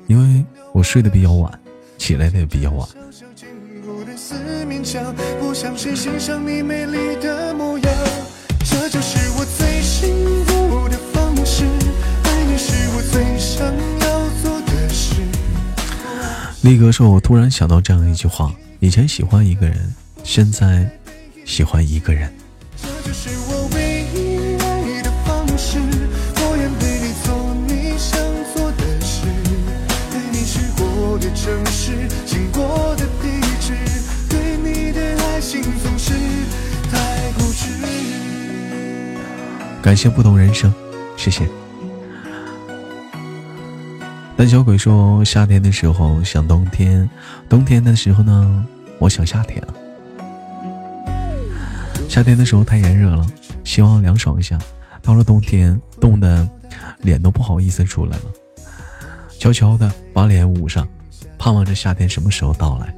[0.08, 1.52] 因为我睡得比较晚，
[1.98, 2.88] 起来的也比较晚。
[8.64, 11.66] 这就是我最幸福的方式，
[12.24, 13.70] 爱你是我最想。
[16.62, 19.94] 力哥说：“我突然想到这样一句话：以前喜欢一个人，
[20.24, 20.90] 现在
[21.44, 22.34] 喜欢一个人。”
[39.86, 40.74] 感谢不同人生，
[41.16, 41.48] 谢谢。
[44.36, 47.08] 胆小鬼说：“夏天的时候想冬天，
[47.48, 48.66] 冬天的时候呢，
[48.98, 49.64] 我想夏天。
[52.10, 53.24] 夏天的时候太炎热了，
[53.64, 54.58] 希望凉爽一下。
[55.04, 56.50] 到了冬天，冻得
[57.02, 58.24] 脸都不好意思出来了，
[59.38, 60.88] 悄悄的把脸捂上，
[61.38, 62.92] 盼望着夏天什么时候到来。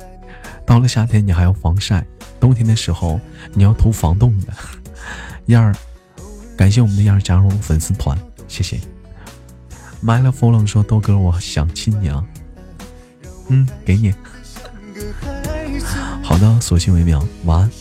[0.66, 2.02] 到了夏天，你还要防晒；
[2.40, 3.20] 冬天的时候，
[3.54, 4.54] 你要涂防冻的。
[5.48, 5.76] 燕儿，
[6.58, 8.80] 感谢我们的燕儿加入粉丝团，谢谢。”
[10.04, 12.26] My love f o l l 说：“豆哥，我想亲你啊。”
[13.50, 14.14] 嗯，给你。
[16.24, 17.72] 好的，索性为妙，晚安。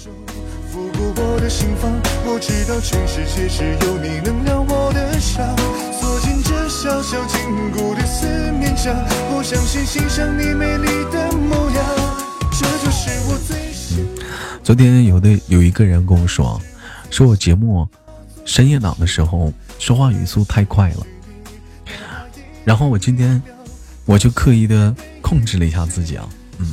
[14.63, 16.61] 昨天有的有一个人跟我说，
[17.11, 17.87] 说我节目
[18.47, 21.07] 深夜档的时候说话语速太快了。
[22.65, 23.43] 然后我今天，
[24.07, 26.27] 我就刻意的控制了一下自己啊，
[26.59, 26.73] 嗯，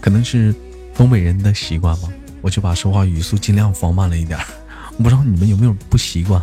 [0.00, 0.54] 可能是
[0.94, 2.08] 东北人的习惯吧，
[2.42, 4.38] 我就把说话语速尽量放慢了一点。
[4.98, 6.42] 我不知道你们有没有不习惯。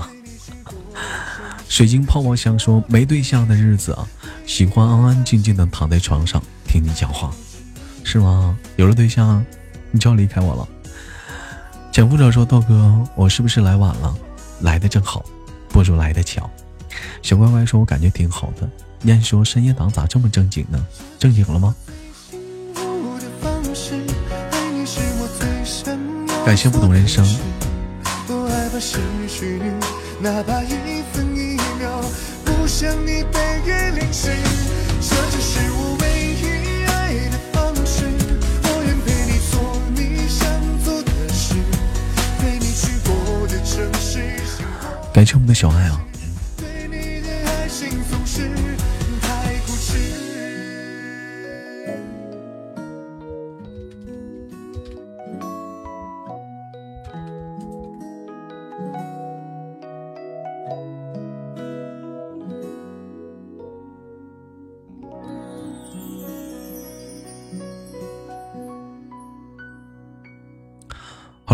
[1.70, 4.08] 水晶泡泡香说没对象的日子啊，
[4.46, 7.32] 喜欢安安静静的躺在床上听你讲话，
[8.04, 8.58] 是吗？
[8.78, 9.46] 有了对象，
[9.92, 10.68] 你就要离开我了。
[11.92, 14.16] 潜伏者说道哥，我是不是来晚了？
[14.62, 15.24] 来的正好，
[15.70, 16.50] 不如来的巧。
[17.22, 18.70] 小乖乖说：“我感觉挺好的。”
[19.04, 20.86] 燕说：“深夜党咋这么正经呢？
[21.20, 21.76] 正经了吗？”
[26.46, 27.26] 感谢不懂人生。
[32.68, 34.30] 想你被雨淋醒，
[35.02, 35.77] 这就是我
[45.18, 46.00] 感谢我们的小爱啊。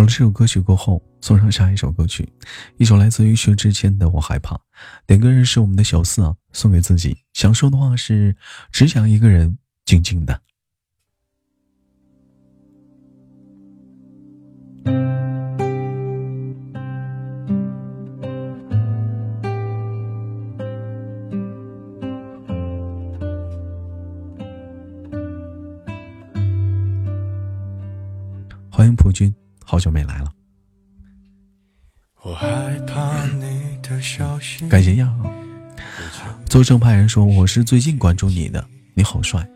[0.03, 2.27] 了，这首歌曲过后，送上下一首歌曲，
[2.77, 4.55] 一首来自于薛之谦的《我害怕》。
[5.07, 7.17] 点歌人是我们的小四啊，送给自己。
[7.33, 8.35] 想说的话是：
[8.71, 10.41] 只想一个人静静的。
[28.69, 29.33] 欢迎普军。
[29.65, 30.31] 好久没来了，
[34.69, 35.13] 感谢样。
[36.45, 39.47] 做正派人说我是最近关注你的，你好帅，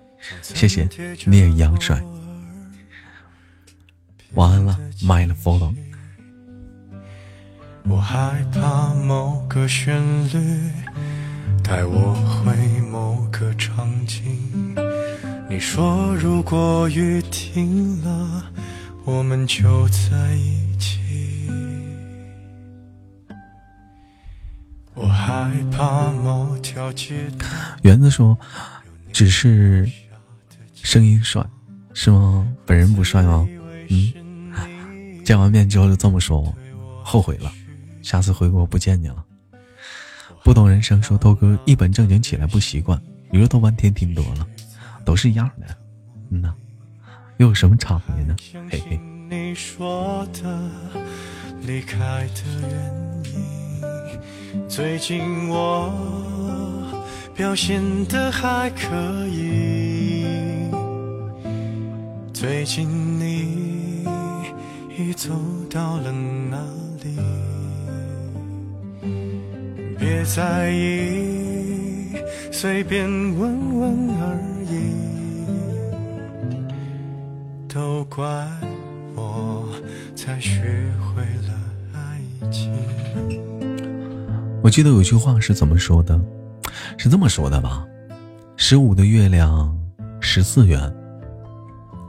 [0.42, 0.90] 谢谢，
[1.26, 2.02] 你也一样帅。
[4.34, 5.74] 晚安了，my follow。
[7.84, 10.02] 我害怕某个旋
[10.34, 10.72] 律
[11.64, 14.76] 带我回某个场景，
[15.50, 18.52] 你说如果雨停了。
[19.08, 21.00] 我们就在一起。
[24.94, 27.32] 我害怕某条街。
[27.84, 28.38] 园子说
[29.14, 29.90] ：“只是
[30.74, 31.42] 声音帅，
[31.94, 32.46] 是吗？
[32.66, 33.48] 本人不帅吗？”
[33.88, 35.24] 嗯。
[35.24, 36.54] 见完面之后就这么说我，
[37.02, 37.50] 后悔了，
[38.02, 39.24] 下次回国不见你了。
[40.44, 43.02] 不懂人生说：“豆哥一本正经起来不习惯，
[43.32, 44.46] 你说豆瓣天听多了，
[45.06, 45.78] 都是一样的。”
[46.30, 46.54] 嗯呐。
[47.38, 48.36] 又有什么差别呢？
[48.70, 49.00] 嘿嘿。
[49.30, 50.72] 你说的
[51.62, 52.72] 离开的原
[53.26, 55.92] 因，最近我
[57.36, 60.26] 表现的还可以。
[62.34, 62.88] 最近
[63.20, 64.06] 你
[64.98, 65.30] 已走
[65.70, 66.58] 到了哪
[67.04, 67.18] 里？
[70.00, 72.16] 别在意，
[72.52, 73.08] 随便
[73.38, 74.40] 问问而
[74.72, 75.07] 已。
[77.78, 78.26] 都怪
[79.16, 79.70] 我
[80.16, 81.54] 才学会了
[81.94, 82.74] 爱情。
[84.64, 86.20] 我记得有句话是怎么说的？
[86.98, 87.86] 是这么说的吧？
[88.56, 89.78] 十五的月亮
[90.20, 90.92] 十四圆，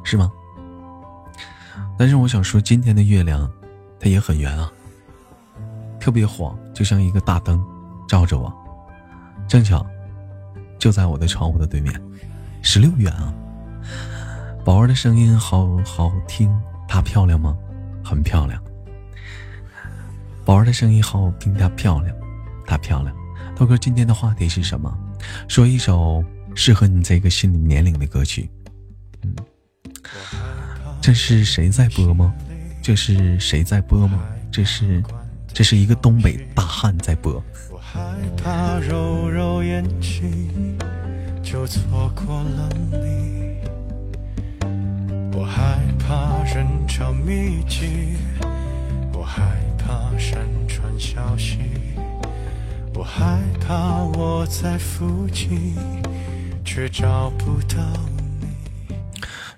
[0.04, 0.32] 是吗？
[1.98, 3.46] 但是我想说，今天的月亮
[4.00, 4.72] 它也很圆啊，
[6.00, 7.62] 特别晃，就像一个大灯
[8.08, 8.50] 照着我。
[9.46, 9.86] 正巧
[10.78, 11.92] 就在我的窗户的对面，
[12.62, 13.34] 十六圆啊。
[14.68, 16.54] 宝儿的声音好好听，
[16.86, 17.56] 她漂亮吗？
[18.04, 18.62] 很漂亮。
[20.44, 22.14] 宝儿的声音好听，她漂亮，
[22.66, 23.16] 她漂亮。
[23.56, 24.94] 豆哥，今天的话题是什么？
[25.48, 26.22] 说一首
[26.54, 28.50] 适合你这个心理年龄的歌曲。
[29.22, 29.34] 嗯，
[31.00, 32.34] 这是谁在播吗？
[32.82, 34.22] 这是谁在播吗？
[34.52, 35.02] 这是，
[35.46, 37.42] 这是一个东北大汉在播。
[37.72, 37.98] 我害
[38.36, 40.78] 怕揉揉眼睛，
[41.42, 43.47] 就错过了你。
[45.38, 48.16] 我害怕人潮密集，
[49.12, 51.60] 我害怕山川消息，
[52.92, 55.76] 我害怕我在附近，
[56.64, 57.76] 却找不到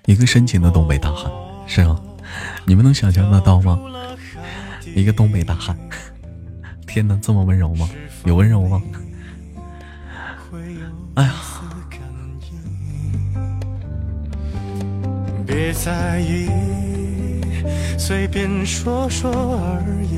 [0.05, 0.13] 你。
[0.13, 1.31] 一个深情的东北大汉，
[1.65, 1.99] 是吗？
[2.63, 3.79] 你们能想象得到吗？
[4.95, 5.75] 一个东北大汉，
[6.85, 7.89] 天哪，这么温柔吗？
[8.25, 8.79] 有温柔吗？
[11.15, 11.33] 哎呀。
[15.53, 16.47] 别在意，
[17.99, 20.15] 随便说说而已。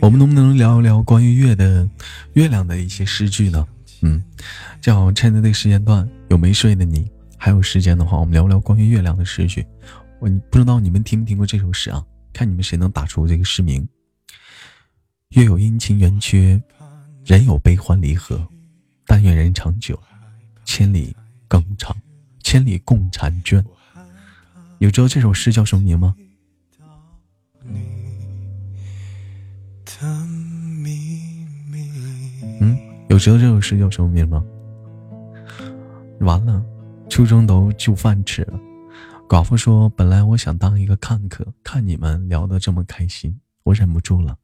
[0.00, 1.86] 我们能不能聊一聊关于月的
[2.32, 3.68] 月亮的一些诗句呢？
[4.00, 4.24] 嗯，
[4.80, 9.66] 正好趁着这个时间段有没睡的你，还有时间的话，我们聊聊关于月亮的诗句。
[10.18, 12.02] 我不知道你们听没听过这首诗啊？
[12.32, 13.86] 看你们谁能打出这个诗名。
[15.32, 16.58] 月有阴晴圆缺，
[17.26, 18.40] 人有悲欢离合，
[19.04, 20.00] 但愿人长久，
[20.64, 21.14] 千里
[21.46, 21.94] 更长。
[22.42, 23.64] 千里共婵娟，
[24.78, 26.14] 有知道这首诗叫什么名吗？
[32.60, 32.78] 嗯
[33.08, 34.44] 有知道这首诗叫什么名吗？
[36.20, 36.64] 完了，
[37.08, 38.60] 初中都就饭吃了。
[39.28, 44.38] 寡妇说：“本来我想当一个看客，看你们聊得这么开心，我忍不住了，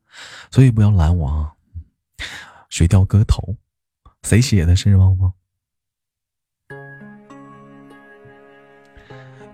[0.50, 1.52] 所以不要拦我啊。”
[2.68, 3.56] 水调歌头，
[4.22, 4.74] 谁写的？
[4.74, 5.32] 是吗？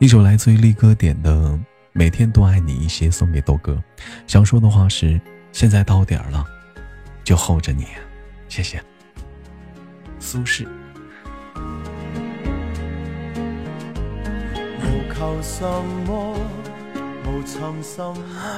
[0.01, 1.51] 一首来自于力哥点的
[1.93, 3.79] 《每天多爱你一些》，送给豆哥。
[4.27, 5.21] 想说的话是：
[5.53, 6.43] 现在到点了，
[7.23, 7.85] 就候着你。
[8.49, 8.83] 谢谢。
[10.19, 10.67] 苏轼。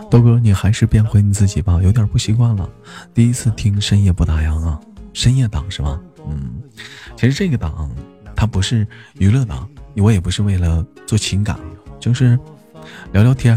[0.08, 2.70] 豆哥，你还是变回你自己吧，有点不习惯了。
[3.12, 4.80] 第一次听深夜不打烊啊，
[5.12, 6.00] 深夜档是吧？
[6.24, 6.62] 嗯，
[7.16, 7.90] 其实这个档
[8.42, 8.84] 它不是
[9.20, 9.68] 娱乐档，
[9.98, 11.56] 我也不是为了做情感，
[12.00, 12.36] 就是
[13.12, 13.56] 聊聊天，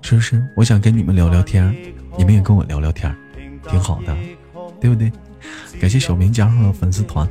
[0.00, 0.40] 是不是？
[0.54, 1.74] 我想跟你们聊聊天，
[2.16, 3.12] 你们也跟我聊聊天，
[3.68, 4.16] 挺好的，
[4.80, 5.10] 对不对？
[5.80, 7.28] 感谢小明加入了粉丝团。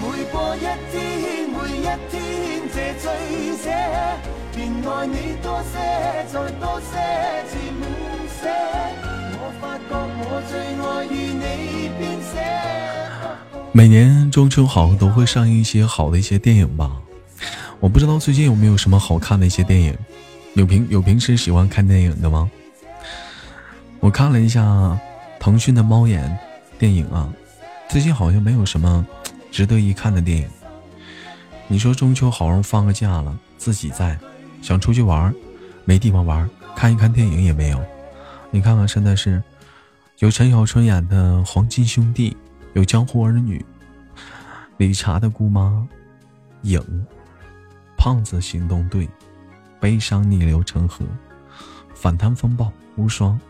[0.00, 0.60] 每过一
[0.90, 0.96] 天，
[1.50, 2.16] 每一天，
[2.72, 3.04] 这醉
[3.58, 3.64] 者
[4.54, 4.58] 便
[4.90, 5.74] 爱你多些，
[6.32, 6.90] 再多些，
[7.50, 7.82] 至满
[8.28, 8.40] 些。
[8.46, 9.11] 我发觉我最爱与你编写。
[13.72, 16.90] 每年中秋好像都会上映一些好的一些电影吧，
[17.80, 19.96] 我不知道最近有没有什么好看的一些电影。
[20.54, 22.50] 有平有平时喜欢看电影的吗？
[24.00, 24.98] 我看了一下。
[25.40, 26.38] 腾讯的猫眼
[26.78, 27.28] 电影啊，
[27.88, 29.04] 最近好像没有什么
[29.50, 30.48] 值得一看的电影。
[31.66, 34.16] 你说中秋好容易放个假了，自己在
[34.62, 35.34] 想出去玩，
[35.84, 37.84] 没地方玩，看一看电影也没有。
[38.52, 39.42] 你看看现在是
[40.18, 42.30] 有陈小春演的《黄金兄弟》，
[42.74, 43.58] 有《江湖儿女》，
[44.76, 45.86] 理查的姑妈，
[46.62, 46.80] 影，
[47.96, 49.08] 胖子行动队，
[49.80, 51.04] 悲伤逆流成河，
[51.94, 53.40] 反贪风暴无双，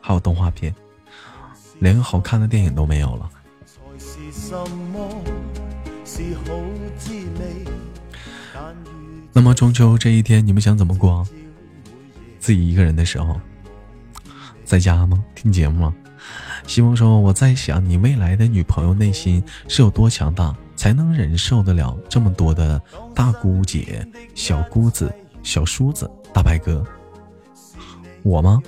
[0.00, 0.74] 还有动画片。
[1.78, 3.30] 连个好看的电影都没有了。
[9.32, 11.26] 那么中秋这一天，你们想怎么过？
[12.38, 13.38] 自己一个人的时候，
[14.68, 15.24] 在家吗？
[15.34, 15.94] 听节目吗？
[16.66, 22.78] 西蒙说：“我在想，你未来的女朋友内心是有多强大，才能忍受得了这么多的
[23.14, 25.10] 大姑姐、小姑子、
[25.42, 26.84] 小叔子、大白哥？
[28.22, 28.62] 我吗？”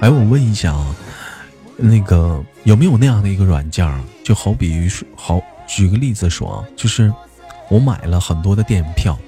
[0.00, 0.94] 哎，我问一下啊，
[1.82, 4.02] 那个有没有那样的一个软件啊？
[4.24, 7.12] 就好比于说，好举个例子说啊，就是
[7.68, 9.18] 我买了很多的电影票，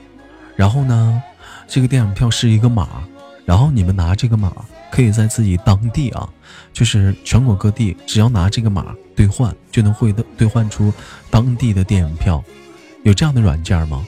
[0.55, 1.23] 然后呢，
[1.67, 3.03] 这个电影票是一个码，
[3.45, 4.53] 然后你们拿这个码，
[4.91, 6.29] 可以在自己当地啊，
[6.73, 10.93] 就是全国各地，只要拿这个码兑换，就能会兑兑换出
[11.31, 12.43] 当地的电影票。
[13.03, 14.07] 有这样的软件吗？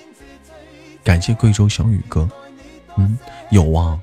[1.03, 2.29] 感谢贵州小雨哥。
[2.97, 3.19] 嗯，
[3.51, 3.99] 有啊。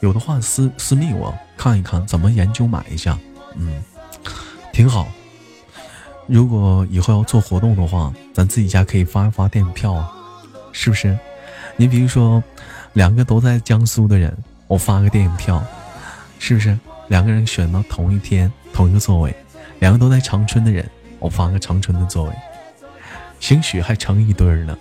[0.00, 3.16] 有的话私私密我看一看，怎么研究买一下，
[3.56, 3.82] 嗯，
[4.72, 5.08] 挺好。
[6.26, 10.12] 如果以后要做活动的话，咱自己家可以发一发电影票啊，
[10.72, 11.18] 是不是？
[11.76, 12.42] 你比如说，
[12.92, 14.36] 两个都在江苏的人，
[14.66, 15.62] 我发个电影票，
[16.38, 16.78] 是不是？
[17.08, 19.34] 两个人选到同一天同一个座位，
[19.80, 20.88] 两个都在长春的人，
[21.18, 22.32] 我发个长春的座位，
[23.40, 24.78] 兴许还成一对儿呢。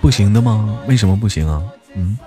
[0.00, 0.78] 不行的吗？
[0.86, 1.62] 为什么不行啊？
[1.94, 2.18] 嗯，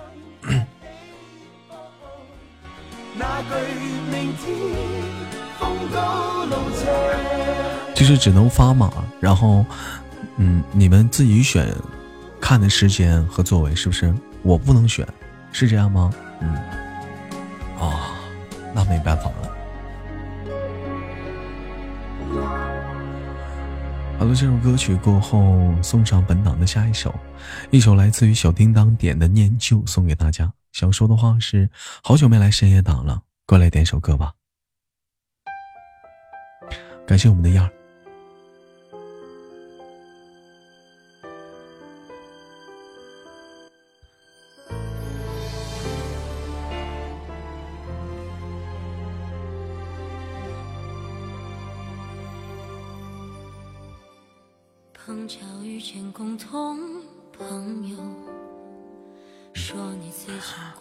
[7.95, 9.65] 就是只能发码，然后，
[10.37, 11.73] 嗯，你们自己选
[12.39, 14.13] 看的时间和座位，是不是？
[14.43, 15.07] 我不能选，
[15.51, 16.11] 是这样吗？
[16.39, 16.53] 嗯，
[17.79, 18.11] 啊，
[18.73, 19.50] 那没办法了。
[24.21, 27.11] 好了，这首歌曲过后送上本档的下一首，
[27.71, 31.67] 一首来自于小叮当点的念旧送给大家，想说的话是
[32.03, 34.33] 好久没来深夜档了，过来点首歌吧。
[37.07, 37.80] 感谢我们的燕儿。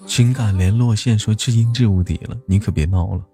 [0.07, 3.25] 情感联络线说至今至无敌了，你可别闹了，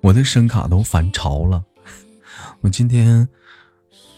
[0.00, 1.64] 我的声卡都反潮了。
[2.60, 3.28] 我今天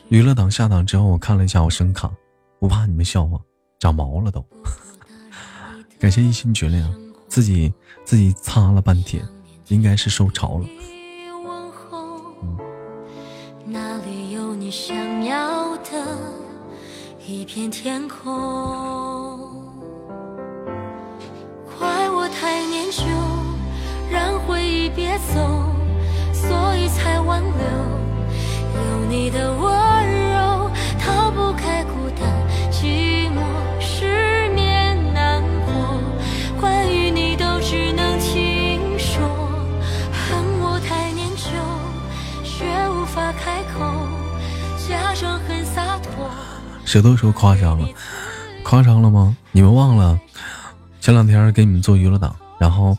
[0.09, 2.11] 娱乐档下档之后，我看了一下我声卡，
[2.59, 3.41] 不怕你们笑话，
[3.79, 4.45] 长毛了都。
[5.99, 6.93] 感谢一心绝亮，
[7.27, 7.73] 自己
[8.05, 9.27] 自己擦了半天，
[9.69, 10.67] 应该是受潮了。
[13.65, 16.28] 哪里有你想要的
[17.31, 18.27] 一片天空？
[21.79, 23.05] 怪我太念旧，
[24.11, 25.39] 让回忆别走，
[26.33, 27.51] 所以才挽留。
[28.75, 29.61] 有你的温
[30.33, 32.27] 柔，逃不开孤单
[32.73, 33.43] 寂寞
[33.79, 36.01] 失眠难过。
[36.59, 39.21] 关于你都只能听说，
[40.11, 41.51] 恨我太念旧，
[42.43, 43.85] 却无法开口，
[44.89, 45.58] 假装很。
[46.89, 47.87] 谁都说夸张了，
[48.65, 49.37] 夸张了吗？
[49.53, 50.19] 你们忘了
[51.03, 52.97] 前两天给你们做娱乐档，然后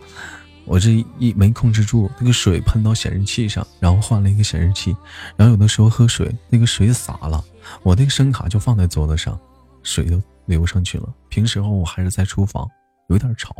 [0.65, 4.95] 我这一没控制住，那个水喷到显示器上，然后换了一个显示器，
[5.35, 7.43] 然后有的时候喝水，那个水洒了，
[7.81, 9.37] 我那个声卡就放在桌子上，
[9.81, 11.09] 水都流上去了。
[11.27, 12.69] 平时候我还是在厨房，
[13.07, 13.55] 有点潮，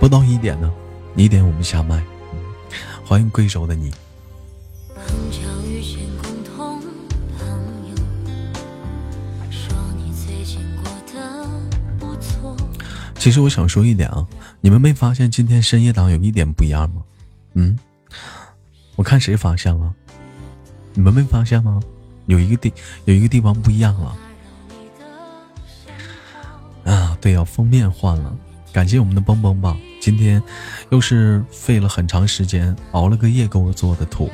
[0.00, 0.72] 不到一点呢，
[1.16, 2.02] 一点我们下麦。
[3.04, 3.92] 欢迎贵州的你。
[13.18, 14.26] 其实我想说一点啊，
[14.60, 17.02] 你们没发现今天深夜档有一点不一样吗？
[17.54, 17.76] 嗯，
[18.94, 19.92] 我看谁发现了？
[20.94, 21.80] 你们没发现吗？
[22.26, 22.72] 有一个地
[23.04, 24.16] 有一个地方不一样了。
[26.84, 28.34] 啊，对呀、封面换了。
[28.72, 30.42] 感谢我们的蹦蹦吧，今天
[30.90, 34.30] 又是费了很长时间熬了个夜给我做的图。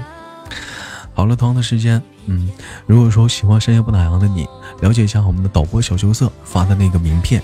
[1.15, 2.51] 好了，同样的时间，嗯，
[2.87, 4.49] 如果说喜欢深夜不打烊的你，
[4.81, 7.41] 了解一下我们的导播小羞涩发的那个名片，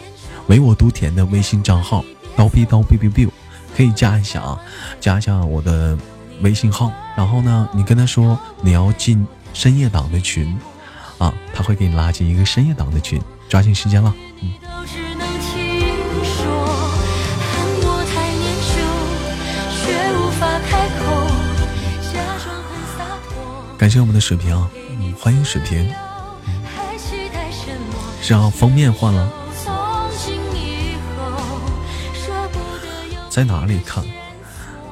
[0.48, 2.04] 唯我独甜的微信账号
[2.36, 3.28] 刀逼刀逼逼逼
[3.76, 4.60] 可以加一下啊，
[4.98, 5.96] 加一下我的
[6.42, 10.58] 微信号，然后呢，你跟他说你要进深夜党的群，
[11.18, 14.12] 啊，他会给你拉进一个深夜党的群，抓紧时间了，
[14.42, 15.09] 嗯。
[23.80, 25.90] 感谢我们的水瓶啊，嗯，欢迎水瓶。
[28.20, 29.32] 是啊，封面换了，
[33.30, 34.04] 在哪里看？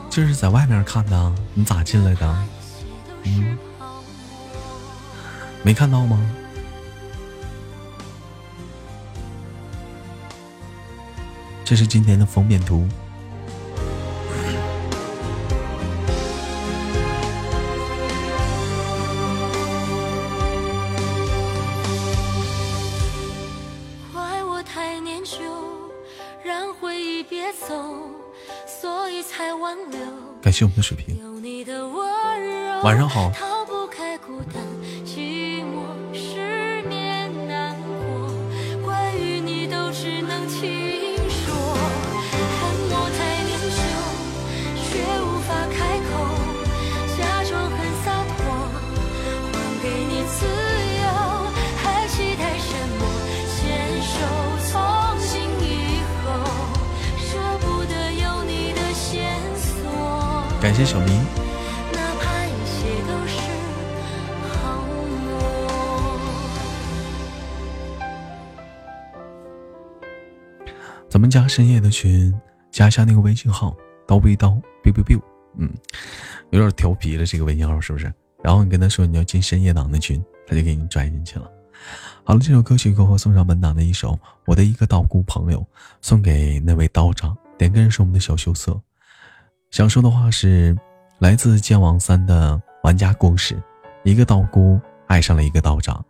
[0.09, 2.39] 这是在外面看的啊，你咋进来的？
[3.25, 3.59] 嗯，
[5.63, 6.19] 没看到吗？
[11.63, 12.89] 这是今天的封面图。
[30.59, 31.17] 谢我们的水瓶，
[32.83, 33.31] 晚上好。
[71.49, 72.33] 深夜的群，
[72.71, 73.75] 加一下那个微信号
[74.07, 74.51] 刀逼刀
[74.85, 75.21] biu biu biu，
[75.57, 75.73] 嗯，
[76.51, 78.13] 有点调皮了这个微信号是不是？
[78.45, 81.51] 然后你跟他说你要进深夜党的群，他就给你拽进去了。
[82.23, 84.13] 好了，这首歌曲过后送上本档的一首
[84.47, 85.61] 《我的一个道姑朋友》，
[86.03, 87.37] 送给那位道长。
[87.57, 88.79] 点歌人是我们的小羞涩。
[89.71, 90.77] 想说的话是
[91.19, 93.61] 来自《剑网三》的玩家故事：
[94.05, 96.05] 一个道姑爱上了一个道长，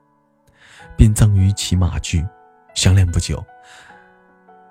[0.96, 2.26] 便赠予骑马具。
[2.74, 3.44] 相恋不久，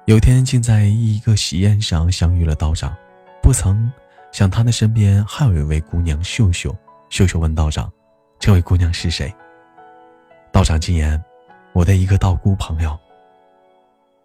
[0.08, 2.96] 有天竟在一个喜宴上相遇了道长，
[3.44, 3.92] 不曾
[4.32, 6.74] 想他的身边还有一位姑娘秀秀。
[7.10, 7.92] 秀秀问道长
[8.40, 9.36] ：“这位姑娘是谁？”
[10.50, 11.22] 道长竟言，
[11.74, 12.98] 我的一个道姑朋友，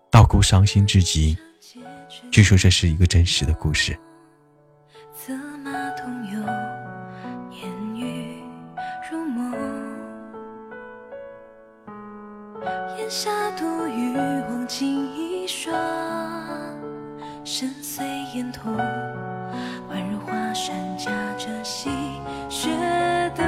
[0.09, 1.37] 道姑伤心至极。
[2.31, 3.99] 据说这是一个真实的故事。
[15.65, 15.73] 双
[17.45, 18.03] 深邃
[18.35, 21.89] 眼瞳宛如华山夹着细
[22.51, 22.69] 雪
[23.37, 23.45] 的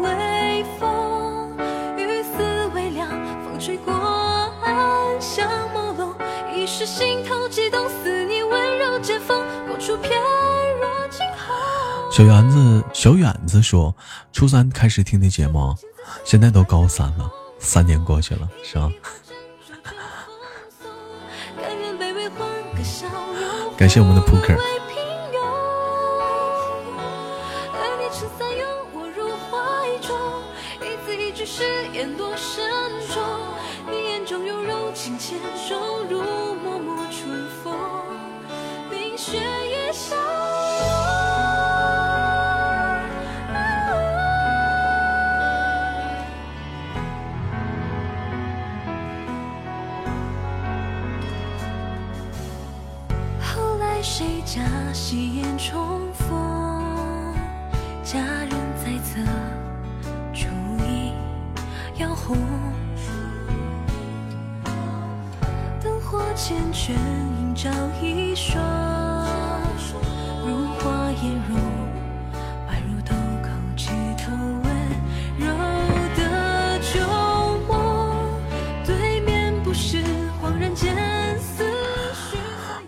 [0.00, 1.52] 微风
[1.98, 3.08] 雨丝微凉
[3.42, 3.92] 风吹过
[4.62, 6.14] 暗香朦胧
[6.54, 10.12] 一时心头悸动似你温柔剑锋过处翩
[10.80, 12.12] 若惊鸿。
[12.12, 13.92] 小园子小远子说
[14.32, 15.74] 初三开始听的节目
[16.24, 17.28] 现在都高三了
[17.58, 18.88] 三年过去了是吧？
[23.80, 24.79] 感谢我们的扑克。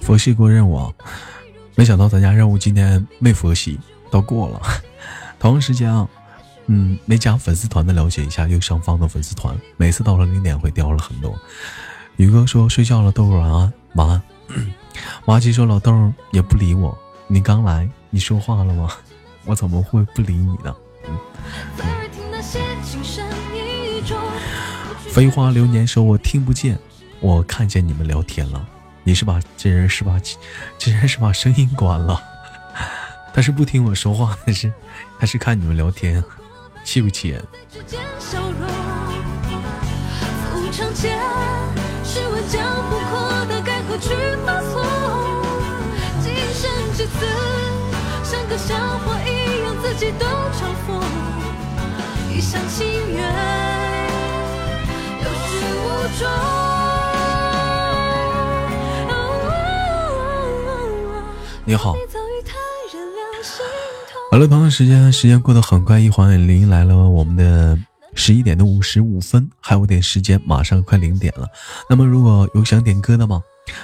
[0.03, 0.93] 佛系过任务，
[1.77, 3.79] 没想到咱家任务今天没佛系，
[4.11, 4.61] 都过了。
[5.39, 6.09] 同时间啊，
[6.67, 11.39] 嗯，没加粉丝团的了解一下右上方的粉丝团，每次到了零点会掉了很多。
[12.17, 14.23] 宇哥说睡觉了，豆豆晚安，晚安。
[15.27, 16.97] 娃吉说老豆也不理我，
[17.27, 18.91] 你刚来，你说话了吗？
[19.47, 20.75] 我怎么会不理你呢？
[21.07, 21.17] 嗯
[25.11, 26.79] 飞花流年说，我听不见，
[27.21, 28.69] 我看见你们聊天了。
[29.05, 30.21] 你是把这人是把
[30.79, 32.23] 这人是把声音关了，
[33.35, 34.73] 他是不听我说话，还是
[35.19, 36.23] 还是看你们聊天，
[36.85, 37.45] 气不气人？
[52.35, 53.23] 一厢情愿，
[55.21, 55.87] 有始无
[56.19, 56.72] 终。
[61.65, 61.95] 你好，
[64.33, 67.79] 好了，同样时间，时间过得很快，一晃眼临来了我们的
[68.15, 71.47] 十一点的五十五分，还有点时间，马上快零点了。
[71.89, 73.41] 那么，如果有想点歌的吗？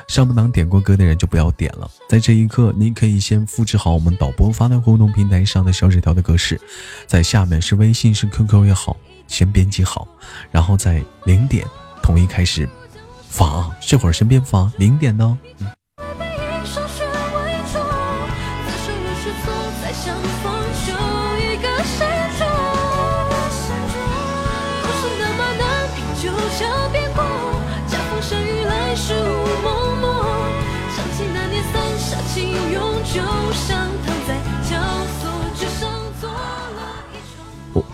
[0.08, 1.88] 上不档点过歌的人就不要点了。
[2.08, 6.60] 在这一刻，您可以先复制好我们导播发在互动平台上的小纸条的格式，
[7.06, 8.96] 在下面是微信是 QQ 也好，
[9.28, 10.08] 先编辑好，
[10.50, 11.64] 然后在零点
[12.02, 12.68] 统一开始
[13.28, 15.38] 发，这会儿先别发，零点呢。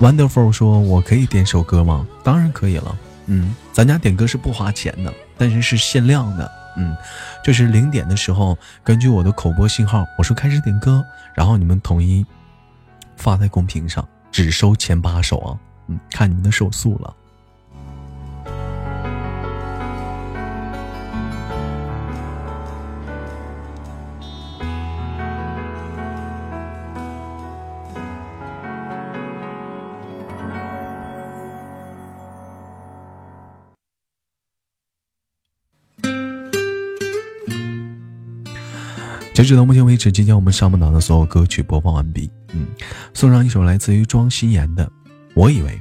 [0.04, 2.06] Wonderful 说：“我可以点首歌吗？
[2.22, 2.94] 当然可以了。
[3.24, 6.50] 嗯，咱家点歌是不花钱的，但是是限量的。
[6.76, 6.94] 嗯，
[7.42, 11.02] 就是零点的时候，根据我的口播信号，我说开始点歌，
[11.34, 12.22] 然后你们统一
[13.16, 15.58] 发在公屏上，只收前八首啊。
[15.86, 17.16] 嗯，看你们的手速了。”
[39.34, 42.30] 截止到目前为止，今天我们上半档的所有歌曲播放完毕。
[42.52, 42.68] 嗯，
[43.14, 44.86] 送上一首来自于庄心妍的
[45.34, 45.72] 《我以为》。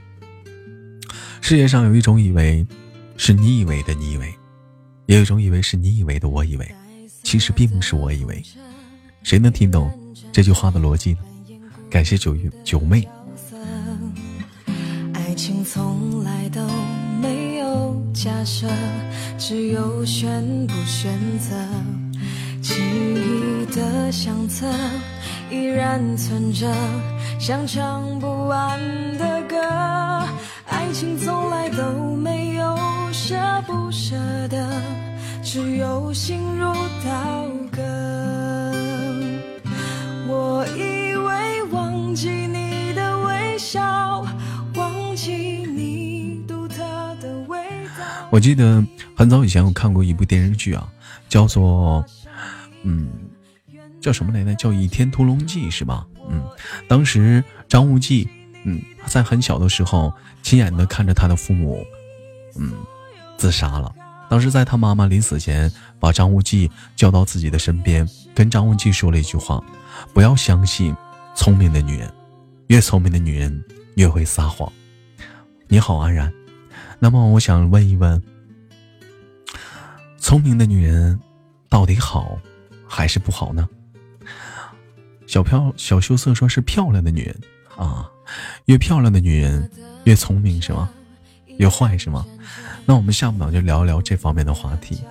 [1.39, 2.65] 世界上有一种以为，
[3.15, 4.25] 是你以为的你以为；
[5.05, 6.67] 也有一种以为是你以为的我以为。
[7.21, 8.41] 其实并不是我以为。
[9.21, 9.91] 谁能听懂
[10.31, 11.19] 这句话的逻辑呢？
[11.91, 13.07] 感谢九月九妹。
[15.13, 16.59] 爱情从来都
[17.21, 18.67] 没有假设，
[19.37, 21.55] 只有选不选择。
[22.63, 24.65] 记忆的相册，
[25.51, 26.73] 依然存着，
[27.37, 28.79] 像唱不完
[29.17, 29.57] 的歌。
[30.69, 32.77] 爱情从来都没有
[33.11, 33.35] 舍
[33.67, 34.15] 不舍
[34.47, 34.65] 得，
[35.43, 37.81] 只有心如刀割。
[40.25, 44.25] 我以为忘记你的微笑，
[44.75, 45.33] 忘记
[45.65, 46.77] 你独特
[47.21, 47.59] 的味
[47.97, 48.05] 道。
[48.31, 48.81] 我记得
[49.17, 50.87] 很早以前我看过一部电视剧啊，
[51.27, 52.05] 叫做
[52.83, 53.09] 嗯。
[53.99, 54.53] 叫什么来着？
[54.55, 56.05] 叫《倚天屠龙记》是吧？
[56.29, 56.45] 嗯，
[56.89, 58.27] 当时张无忌，
[58.65, 61.85] 嗯，在很小的时候，亲眼的看着他的父母，
[62.59, 62.73] 嗯，
[63.37, 63.89] 自杀了。
[64.29, 65.71] 当时在他妈妈临死前，
[66.01, 68.05] 把张无忌叫到自己的身边，
[68.35, 69.63] 跟张无忌说了一句话：
[70.13, 70.93] 不要相信
[71.33, 72.11] 聪明的女人，
[72.67, 73.63] 越聪明的女人
[73.95, 74.69] 越会撒谎。
[75.69, 76.29] 你好，安然。
[76.99, 78.21] 那么我想问一问，
[80.17, 81.17] 聪明的女人
[81.69, 82.37] 到底好
[82.95, 83.67] 还是不好呢？
[85.25, 87.35] 小漂小羞涩说：“是漂亮的女人
[87.75, 88.07] 啊，
[88.65, 89.67] 越漂亮的女人
[90.03, 90.87] 越聪明是吗？
[91.57, 92.23] 越坏是吗？
[92.85, 95.01] 那我们下不了就聊一聊这方面的话题。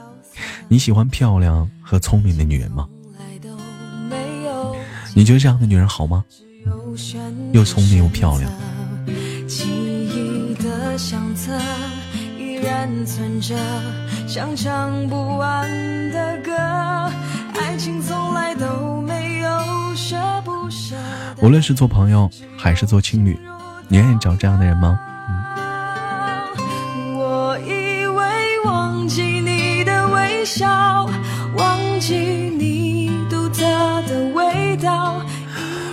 [0.68, 2.89] 你喜欢漂亮和聪明的女人吗？
[5.12, 6.24] 你觉得这样的女人好吗？
[7.53, 8.49] 又聪明又漂亮。”
[21.40, 23.38] 无论是做朋友还是做情侣，
[23.88, 24.98] 你愿意找这样的人吗？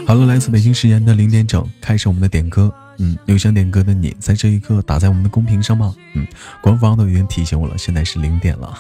[0.06, 2.74] 好了，来自北京时间的零点整，开始我们的点歌。
[2.98, 5.96] 嗯，有想点歌的你，在这一刻打在我们的公屏上吗？
[6.16, 6.28] 嗯，
[6.62, 8.78] 官方都已经提醒我了，现在是零点了。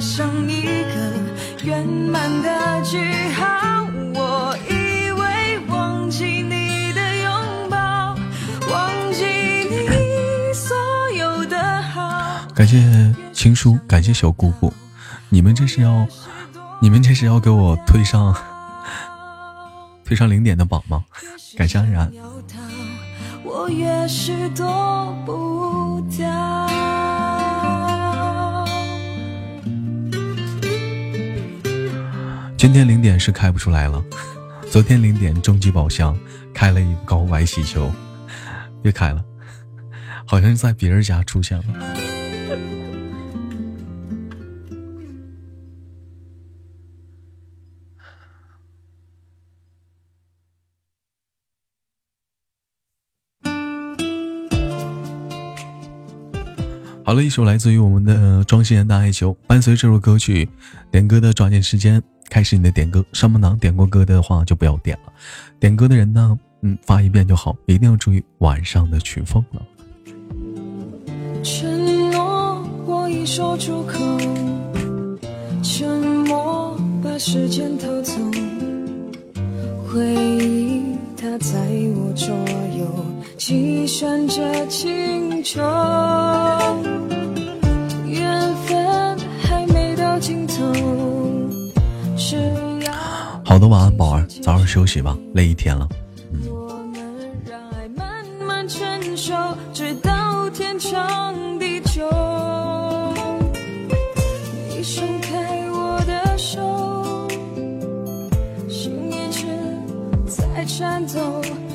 [0.00, 1.12] 画上一个
[1.62, 2.96] 圆满的句
[3.34, 3.86] 号。
[4.14, 8.16] 我以为忘记你的拥抱，
[8.72, 9.26] 忘记
[9.68, 10.74] 你所
[11.14, 12.48] 有的好。
[12.54, 13.14] 感谢。
[13.34, 14.72] 情书，感谢小姑姑，
[15.28, 16.06] 你们这是要，
[16.80, 18.34] 你们这是要给我推上，
[20.02, 21.04] 推上零点的榜吗？
[21.58, 22.10] 感谢安然。
[32.60, 34.04] 今天零点是开不出来了，
[34.70, 36.14] 昨天零点终极宝箱
[36.52, 37.90] 开了一个高白气球，
[38.82, 39.24] 别开了，
[40.26, 41.64] 好像是在别人家出现了。
[57.02, 60.46] 好了一首来自于我们的庄心妍的爱球，伴随这首歌曲，
[60.90, 62.02] 点歌的抓紧时间。
[62.30, 63.04] 开始你的点歌。
[63.12, 65.12] 上半档点过歌的话就不要点了，
[65.58, 69.60] 点歌的人呢，嗯，发一遍就好，一定要注意晚上的曲风了。
[71.42, 73.98] 承诺我已说出口，
[75.62, 75.88] 沉
[76.26, 78.14] 默把时间偷走，
[79.86, 80.82] 回忆
[81.16, 81.58] 它在
[81.96, 82.28] 我左
[82.78, 83.04] 右，
[83.36, 85.60] 计算着清秋。
[93.50, 95.88] 好的，晚安，宝儿，早点休息吧，累一天了。
[96.32, 96.40] 嗯。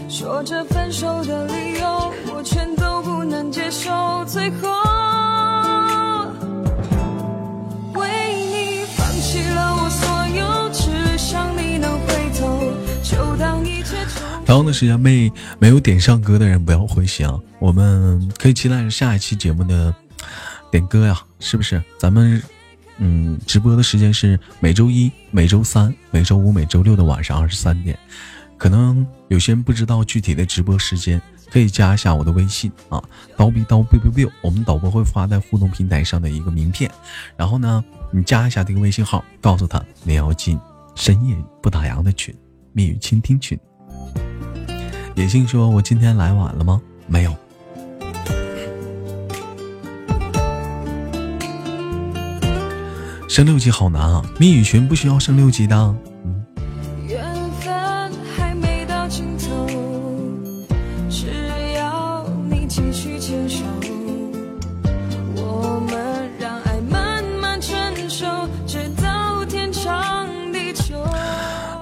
[0.07, 3.91] 说着分手的理由，我全都不能接受，
[4.25, 5.14] 最后。
[14.45, 19.93] 然后呢时间没没有点上歌的人不要灰心啊，我们可以期待下一期节目的
[20.71, 21.81] 点歌呀，是不是？
[21.97, 22.41] 咱们
[22.97, 27.97] 嗯，直播的时间是每周一、每周三、每周五、每周六的晚上二十三点。
[28.57, 31.21] 可能有些人不知道具体的直播时间，
[31.51, 33.03] 可以加一下我的微信啊，
[33.35, 36.89] 刀逼刀 biu biu biu，我们导播会发在互动平台上的一个名片，
[37.35, 40.57] 然后呢，你加一下这个微信号，告诉他你要进
[40.95, 42.33] 深夜不打烊的群，
[42.71, 43.59] 密语倾听群。
[45.15, 46.81] 野性说我今天来晚了吗？
[47.07, 47.33] 没有
[53.29, 54.21] 升六级，好难啊。
[54.37, 55.95] 密语群不需要升六级的。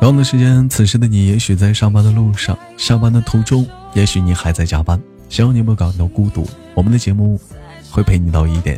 [0.03, 5.01] 同样的时间，此时的你也许在上班的路上，上班的途中，也许你还在加班。
[5.29, 6.45] 希望你不感到孤独。
[6.75, 7.39] 我们的节目
[7.89, 8.77] 会陪你到一点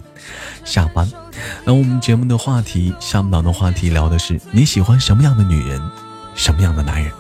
[0.64, 1.10] 下班。
[1.64, 5.82] 那我们节目的话题，下半档的话题聊的是你喜欢什么样的女人，
[6.36, 7.12] 什么样的男人？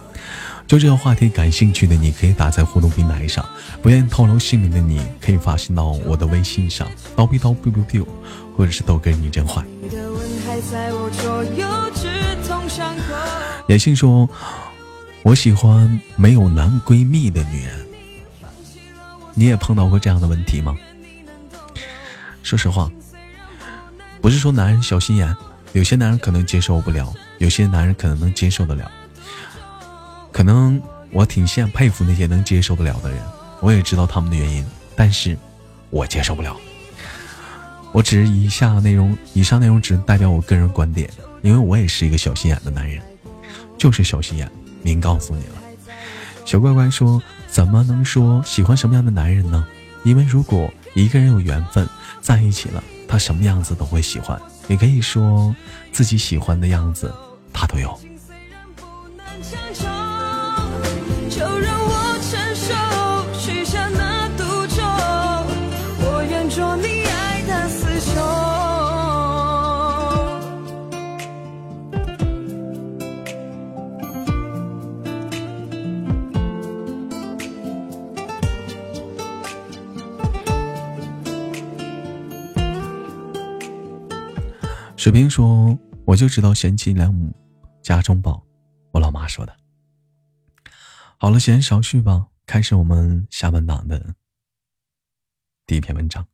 [0.68, 3.43] 就这个话题感兴趣的，你可以打在互动平台上；
[3.82, 8.06] 不愿意透露姓名的，你可以发信到我的微信上，刀逼刀 biu biu biu，
[8.56, 9.64] 或者是豆哥你真坏。
[13.68, 14.30] 野性说
[15.24, 17.86] ：“我喜欢没有男闺蜜的女人。”
[19.34, 20.76] 你也碰到过这样的问题吗？
[22.41, 22.89] 说实话，
[24.22, 25.36] 不是说男人小心眼，
[25.74, 28.89] 有些男人可能接受不了，有些男人可能能接受得了。
[30.32, 33.20] 可能我挺羡佩服那些能接受得了的人，
[33.61, 35.36] 我也知道他们的原因，但是
[35.89, 36.55] 我接受不了。
[37.91, 41.09] 我只是以下内容，以上内容只代表我个人观点，
[41.41, 43.01] 因为我也是一个小心眼的男人。
[43.78, 44.49] 就是小心眼，
[44.82, 45.55] 明告诉你了。
[46.45, 49.65] 小乖乖说：“怎么能说喜欢什么样的男人呢？
[50.03, 51.88] 因为如果一个人有缘分
[52.21, 54.39] 在一起了，他什么样子都会喜欢。
[54.67, 55.55] 也可以说
[55.91, 57.13] 自己喜欢的样子，
[57.51, 57.99] 他都有。”
[85.06, 87.32] 水瓶说：“我就知道贤妻良母，
[87.84, 88.43] 家中宝。”
[88.91, 89.56] 我老妈说的。
[91.18, 94.16] 好了，闲言少叙吧，开始我们下半档的
[95.68, 96.26] 第一篇文章。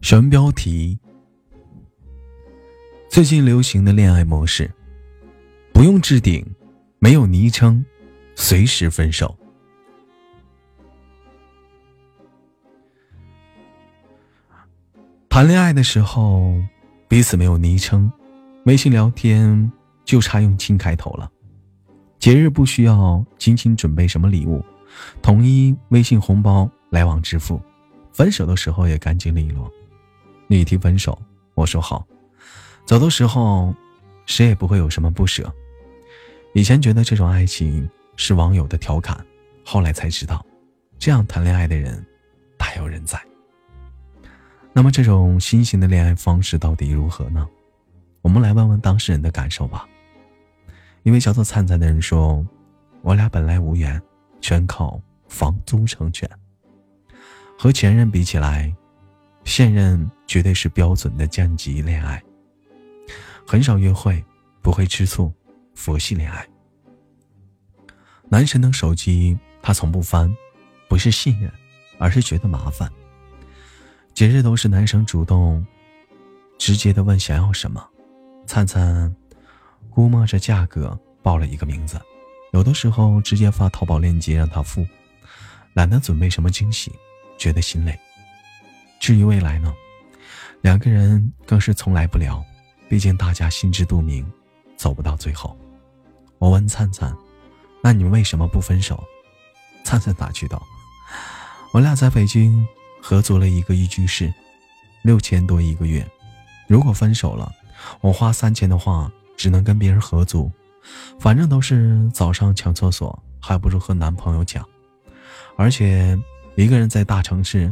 [0.00, 0.98] 选标题：
[3.08, 4.74] 最近流行的恋爱模式，
[5.72, 6.44] 不用置顶，
[6.98, 7.86] 没有昵称。
[8.34, 9.36] 随时分手。
[15.28, 16.54] 谈恋爱的时候，
[17.08, 18.12] 彼此没有昵称，
[18.66, 19.72] 微信聊天
[20.04, 21.28] 就差用“亲”开头了。
[22.20, 24.64] 节日不需要精心准备什么礼物，
[25.20, 27.60] 统一微信红包来往支付。
[28.12, 29.68] 分手的时候也干净利落，
[30.46, 31.20] 你提分手，
[31.54, 32.06] 我说好。
[32.86, 33.74] 走的时候，
[34.26, 35.52] 谁也不会有什么不舍。
[36.52, 37.90] 以前觉得这种爱情。
[38.16, 39.24] 是网友的调侃，
[39.64, 40.44] 后来才知道，
[40.98, 42.04] 这样谈恋爱的人
[42.56, 43.20] 大有人在。
[44.72, 47.46] 那么这种新型的恋爱方式到底如何呢？
[48.22, 49.86] 我们来问问当事人的感受吧。
[51.02, 52.44] 一位叫做灿灿的人说
[53.02, 54.00] ：“我俩本来无缘，
[54.40, 54.98] 全靠
[55.28, 56.28] 房租成全。
[57.58, 58.74] 和前任比起来，
[59.44, 62.22] 现任绝对是标准的降级恋爱。
[63.46, 64.24] 很少约会，
[64.62, 65.30] 不会吃醋，
[65.74, 66.48] 佛系恋爱。”
[68.34, 70.36] 男神的手机他从不翻，
[70.88, 71.48] 不是信任，
[72.00, 72.90] 而是觉得麻烦。
[74.12, 75.64] 节日都是男生主动，
[76.58, 77.88] 直接的问想要什么，
[78.44, 79.14] 灿灿
[79.88, 81.96] 估摸着价格报了一个名字，
[82.52, 84.84] 有的时候直接发淘宝链接让他付，
[85.72, 86.90] 懒得准备什么惊喜，
[87.38, 87.96] 觉得心累。
[88.98, 89.72] 至于未来呢，
[90.60, 92.44] 两个人更是从来不聊，
[92.88, 94.28] 毕竟大家心知肚明，
[94.76, 95.56] 走不到最后。
[96.40, 97.16] 我问灿灿。
[97.84, 99.04] 那你们为什么不分手？
[99.84, 100.66] 灿灿打趣道
[101.70, 102.66] ：“我俩在北京
[103.02, 104.32] 合租了一个一居室，
[105.02, 106.02] 六千多一个月。
[106.66, 107.52] 如果分手了，
[108.00, 110.50] 我花三千的话，只能跟别人合租。
[111.20, 114.66] 反正都是早上抢厕所，还不如和男朋友抢。
[115.58, 116.18] 而且
[116.56, 117.70] 一个人在大城市，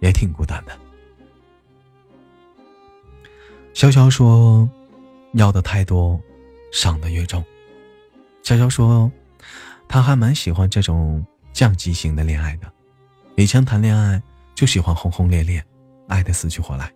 [0.00, 0.72] 也挺孤单的。”
[3.74, 4.66] 潇潇说
[5.36, 6.18] ：“要的太多，
[6.72, 7.44] 伤的越重。”
[8.42, 9.12] 潇潇说。
[9.88, 12.70] 他还蛮喜欢这种降级型的恋爱的，
[13.36, 14.22] 以前谈恋爱
[14.54, 15.64] 就喜欢轰轰烈烈，
[16.08, 16.92] 爱的死去活来。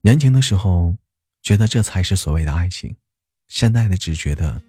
[0.00, 0.94] 年轻的时候
[1.42, 2.94] 觉得这才是所谓的爱情，
[3.46, 4.60] 现在的只觉得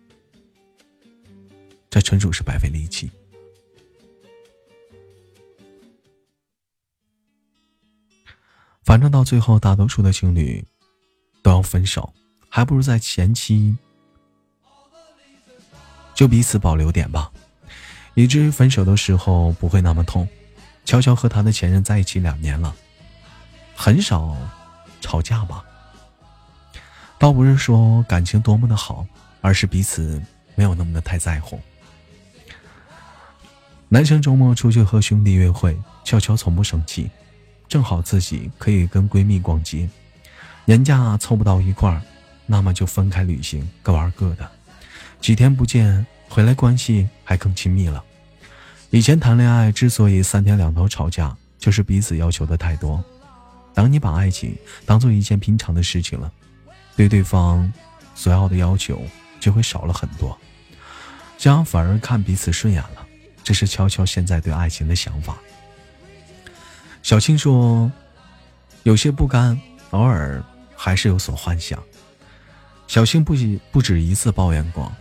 [1.90, 3.10] 这纯属是白费力气。
[8.84, 10.64] 反正到最后，大多数的情侣
[11.42, 12.14] 都要分手，
[12.50, 13.76] 还不如在前期。
[16.14, 17.32] 就彼此保留点吧，
[18.14, 20.28] 以至于分手的时候不会那么痛。
[20.86, 22.76] 悄悄和他的前任在一起两年了，
[23.76, 24.36] 很少
[25.00, 25.64] 吵架吧？
[27.18, 29.06] 倒不是说感情多么的好，
[29.40, 30.22] 而是彼此
[30.56, 31.58] 没有那么的太在乎。
[33.88, 37.10] 男生周末出去和兄弟约会，悄悄从不生气，
[37.70, 39.88] 正好自己可以跟闺蜜逛街，
[40.66, 42.02] 年假凑不到一块儿，
[42.46, 44.52] 那么就分开旅行，各玩各的。
[45.24, 48.04] 几天不见，回来关系还更亲密了。
[48.90, 53.02] 以前谈恋爱之所以三天两头吵架，就是彼此要求的太多。
[53.74, 54.54] 当你把爱情
[54.86, 56.30] 当做一件平常的事情了，
[56.98, 57.72] 对对方
[58.14, 59.02] 所要的要求
[59.40, 60.38] 就会少了很多，
[61.38, 63.08] 这样反而看彼此顺眼了。
[63.46, 65.38] 这是悄悄现在对爱情的想法。
[67.02, 67.90] 小青说
[68.84, 69.58] ：“有些不甘，
[69.92, 70.44] 偶尔
[70.76, 71.82] 还是有所幻想。”
[72.88, 74.92] 小青不止不止一次抱怨过，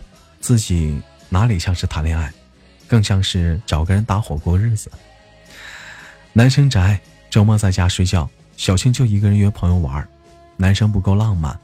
[0.43, 2.31] 自己哪里像是谈恋爱。
[2.85, 4.91] 更像是找个人搭伙过日子。
[6.31, 10.07] 男生宅，周末在家睡觉，小青就一个人约朋友玩。
[10.57, 11.57] 男生不够浪漫，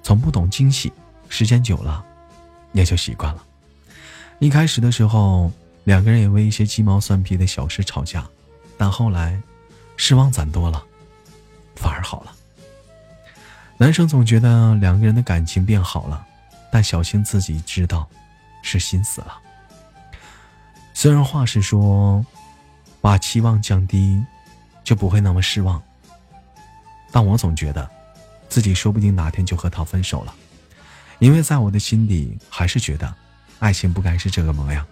[0.00, 0.92] 从不懂惊喜，
[1.28, 2.04] 时间久了，
[2.72, 3.42] 也就习惯了。
[4.38, 5.50] 一开始的时候，
[5.82, 8.24] 两个人也为一些鸡毛蒜皮的小事吵架，
[8.78, 9.40] 但后来，
[9.96, 10.80] 失望攒多了，
[11.74, 12.32] 反而好了。
[13.76, 16.24] 男生总觉得两个人的感情变好了，
[16.70, 18.08] 但小青自己知道，
[18.62, 19.38] 是心死了。
[20.94, 22.24] 虽然话是说，
[23.00, 24.22] 把期望降低，
[24.84, 25.82] 就不会那么失望。
[27.10, 27.90] 但我总觉得，
[28.48, 30.34] 自己说不定哪天就和他分手了，
[31.18, 33.12] 因为在我的心底还是觉得，
[33.58, 34.86] 爱情不该是这个模样。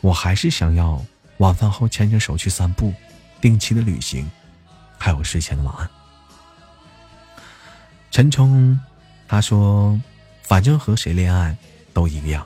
[0.00, 1.02] 我还是想要
[1.38, 2.92] 晚饭后牵着手去散步，
[3.40, 4.30] 定期的旅行，
[4.98, 5.88] 还有睡前的晚安。
[8.10, 8.78] 陈冲，
[9.28, 9.98] 他说，
[10.50, 11.56] 反正和谁恋爱
[11.94, 12.44] 都一个样。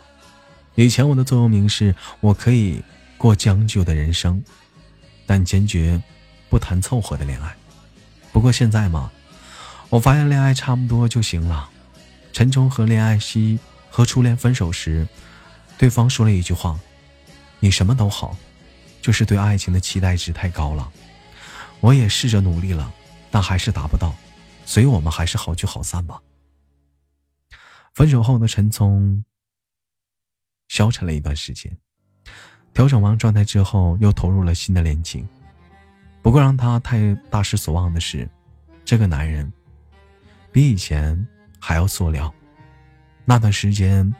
[0.74, 2.82] 以前我的座右铭是：我可以
[3.16, 4.44] 过将就的人生，
[5.24, 6.02] 但坚决
[6.50, 7.57] 不谈凑合的恋爱。
[8.30, 9.11] 不过现在嘛，
[9.88, 11.70] 我发现恋爱差不多就行了。
[12.30, 13.59] 陈冲和恋爱西
[13.89, 15.09] 和初恋分手时，
[15.78, 16.78] 对方说了一句话
[17.59, 18.36] ：“你什么都好，
[19.01, 20.93] 就是对爱情的期待值太高了。”
[21.81, 22.93] 我也试着努力了，
[23.31, 24.14] 但还是达不到，
[24.66, 26.20] 所以我们还是好聚好散吧。
[27.95, 29.25] 分手后的陈聪。
[30.69, 31.77] 消沉了一段时间，
[32.73, 35.27] 调整完状态之后，又投入了新的恋情。
[36.21, 38.29] 不过让他太大失所望的是，
[38.85, 39.53] 这个男人
[40.51, 41.25] 比以前
[41.61, 42.35] 还要塑料。
[43.25, 44.12] 那段时间，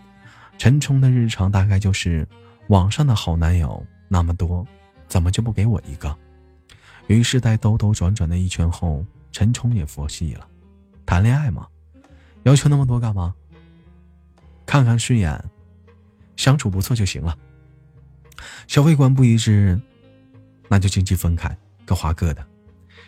[0.59, 2.29] 陈冲的日常大概就是
[2.69, 4.65] 网上的好男友那么多，
[5.09, 6.17] 怎么就不给我一个？
[7.09, 10.47] 于是，在兜兜转转的一圈后，陈冲也佛系了。
[11.05, 11.67] 谈恋爱嘛，
[12.45, 13.35] 要求那么多干嘛？
[14.66, 15.43] 看看顺眼。
[16.36, 17.39] 相处不错就行了。
[18.66, 19.81] 消费观不一致，
[20.69, 22.45] 那就经济分开，各花各的。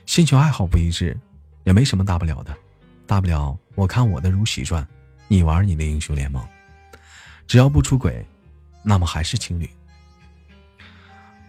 [0.07, 1.19] 兴趣爱好不一致，
[1.65, 2.57] 也没什么大不了的。
[3.05, 4.87] 大不了我看我的如懿传，
[5.27, 6.47] 你玩你的英雄联盟。
[7.49, 8.24] 只要不出轨，
[8.85, 9.69] 那么还是情侣。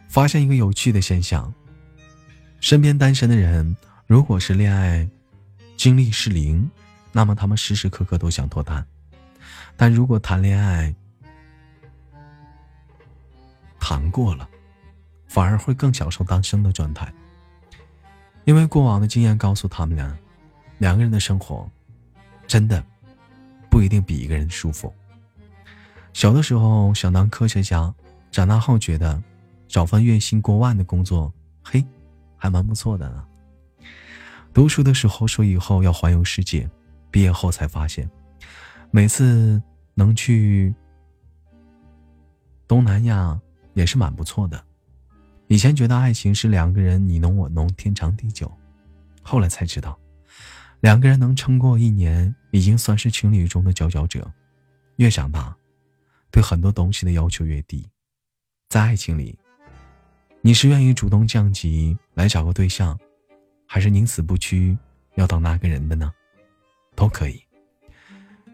[0.08, 1.54] 发现一个有趣的现象：
[2.60, 3.78] 身边单身的人，
[4.08, 5.08] 如果是恋爱
[5.76, 6.68] 经历是零，
[7.12, 8.84] 那么他们时时刻刻都想脱单；
[9.78, 10.94] 但如果谈恋爱，
[13.80, 14.50] 谈过了，
[15.28, 17.14] 反而会更享受单身的状态，
[18.44, 20.18] 因为过往的经验告诉他们俩，
[20.80, 21.70] 两个人的生活
[22.48, 22.84] 真的
[23.70, 24.92] 不一定比一个人舒服。
[26.12, 27.94] 小的时候想当科学家，
[28.32, 29.22] 长大后觉得
[29.68, 31.32] 找份月薪过万的工作，
[31.64, 31.86] 嘿，
[32.36, 33.24] 还蛮不错的呢。
[34.54, 36.68] 读书的时候说以后要环游世界，
[37.12, 38.10] 毕业后才发现，
[38.92, 39.62] 每次
[39.94, 40.74] 能去
[42.68, 43.40] 东南亚。
[43.78, 44.60] 也是蛮不错的。
[45.50, 48.52] 以前觉得爱情是两个人你侬我侬，天长地久，
[49.22, 49.96] 后来才知道，
[50.80, 54.34] 两个人能撑过一年，已经算是情侣中的佼佼者。
[54.96, 55.56] 越长大，
[56.32, 57.88] 对很多东西的要求越低。
[58.68, 59.38] 在爱情里，
[60.42, 63.00] 你是愿意主动降级来找个对象，
[63.68, 64.76] 还是宁死不屈
[65.18, 66.12] 要当那个人的呢？
[66.96, 67.40] 都可以。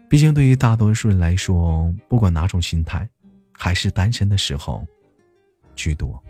[0.08, 3.08] 毕竟对于大多数人来说，不管哪种心态，
[3.52, 4.86] 还是单身的时候。
[5.74, 6.22] 居多。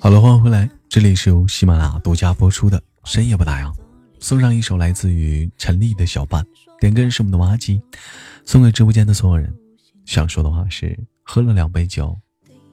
[0.00, 3.74] 好了，欢迎回来，这里是由喜马拉雅独家播出的深夜不打烊，
[4.20, 6.44] 送上一首来自于陈粒的小半，
[6.78, 7.80] 点歌是我们的挖机，
[8.44, 9.50] 送给直播间的所有人。
[10.04, 12.14] 想说的话是：喝了两杯酒，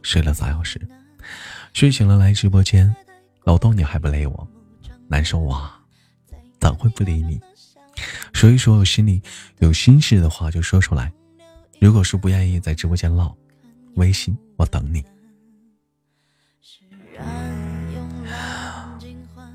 [0.01, 0.79] 睡了仨小时，
[1.73, 2.93] 睡醒了来直播间，
[3.45, 4.47] 老豆你还不累我，
[5.07, 5.79] 难受啊！
[6.59, 7.39] 怎会不理你？
[8.33, 9.21] 说一说我心里
[9.59, 11.13] 有心事的话就说出来。
[11.79, 13.35] 如果是不愿意在直播间唠，
[13.95, 15.03] 微信我等你。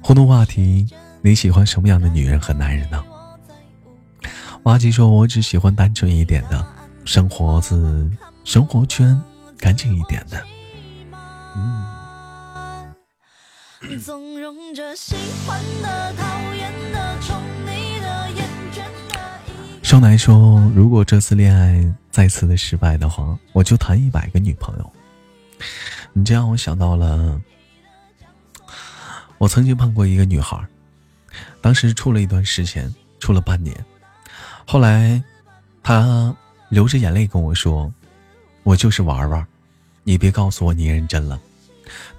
[0.02, 0.86] 互动话题：
[1.22, 3.04] 你喜欢什么样的女人和男人呢？
[4.64, 6.66] 挖吉说：“我只喜欢单纯一点的，
[7.04, 8.10] 生活子
[8.44, 9.18] 生活圈
[9.56, 10.44] 干净一点的。”
[11.56, 11.84] 嗯。
[19.88, 24.92] 少奶说：“如果这次恋爱再次的失败的话，我就谈一百个女朋友。”
[26.12, 27.40] 你这让我想到了，
[29.38, 30.62] 我曾经碰过一个女孩，
[31.62, 33.74] 当时处了一段时间，处了半年，
[34.66, 35.24] 后来
[35.82, 36.36] 她
[36.68, 37.90] 流着眼泪跟我说
[38.64, 39.46] ：“我就是玩玩，
[40.04, 41.40] 你别告诉我你认真了。”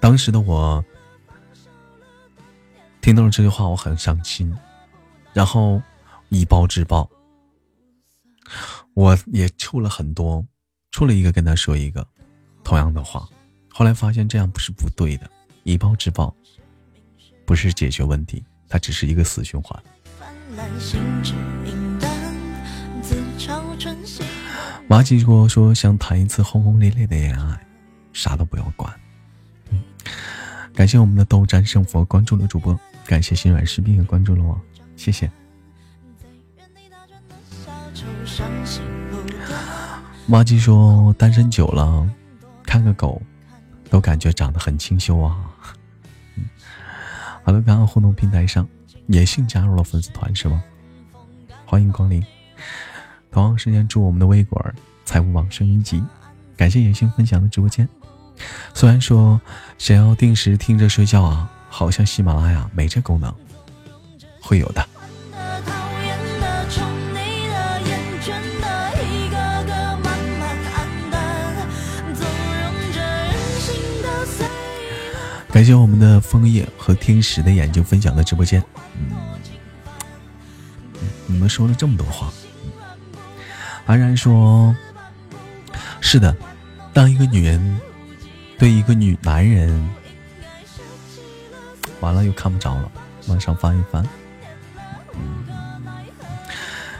[0.00, 0.84] 当时的我
[3.00, 4.52] 听到了这句话，我很伤心，
[5.32, 5.80] 然后
[6.30, 7.08] 以暴制暴。
[8.94, 10.44] 我也处了很多，
[10.90, 12.06] 处了一个跟他说一个
[12.64, 13.28] 同样的话，
[13.68, 15.30] 后来发现这样不是不对的，
[15.62, 16.34] 以暴制暴
[17.44, 19.82] 不是解决问题，它只是一个死循环。
[24.86, 27.66] 马吉说说想谈一次轰轰烈烈的恋爱，
[28.12, 28.92] 啥都不要管。
[29.70, 29.80] 嗯，
[30.74, 34.60] 感谢我们的斗战胜佛关注了主播，感谢心软士兵也关注了我，
[34.96, 35.30] 谢谢。
[40.26, 42.08] 妈鸡说：“单身久了，
[42.64, 43.20] 看个狗，
[43.88, 45.50] 都感觉长得很清秀啊。”
[47.42, 48.68] 好的，刚刚互动平台上，
[49.08, 50.62] 野性加入了粉丝团是吗？
[51.66, 52.24] 欢迎光临。
[53.32, 54.74] 同样时间，祝我们的微果儿
[55.04, 56.02] 财务网升一级。
[56.56, 57.88] 感谢野性分享的直播间。
[58.74, 59.40] 虽然说
[59.78, 63.34] 想要定时听着睡觉啊，好像喜马拉雅没这功能，
[64.40, 64.88] 会有的。
[75.52, 78.62] 感谢我们的枫叶和天使的眼睛分享的直播间。
[78.98, 79.10] 嗯，
[81.26, 82.32] 你们说了这么多话，
[83.84, 84.74] 安然说
[86.00, 86.34] ：“是的，
[86.94, 87.80] 当一个女人
[88.58, 89.90] 对一个女男人，
[91.98, 92.90] 完了又看不着了，
[93.26, 94.06] 往上翻一翻。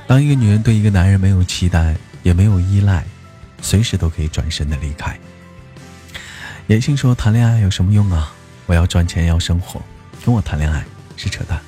[0.09, 3.05] 当一个女人对一个男人没有期待，也没有依赖，
[3.63, 5.17] 随时都可以转身的离开。”
[6.67, 8.35] 野性说：“谈恋爱有什么用啊？”
[8.71, 9.83] 我要赚钱，要生活，
[10.25, 10.85] 跟我谈恋爱
[11.17, 11.61] 是扯淡。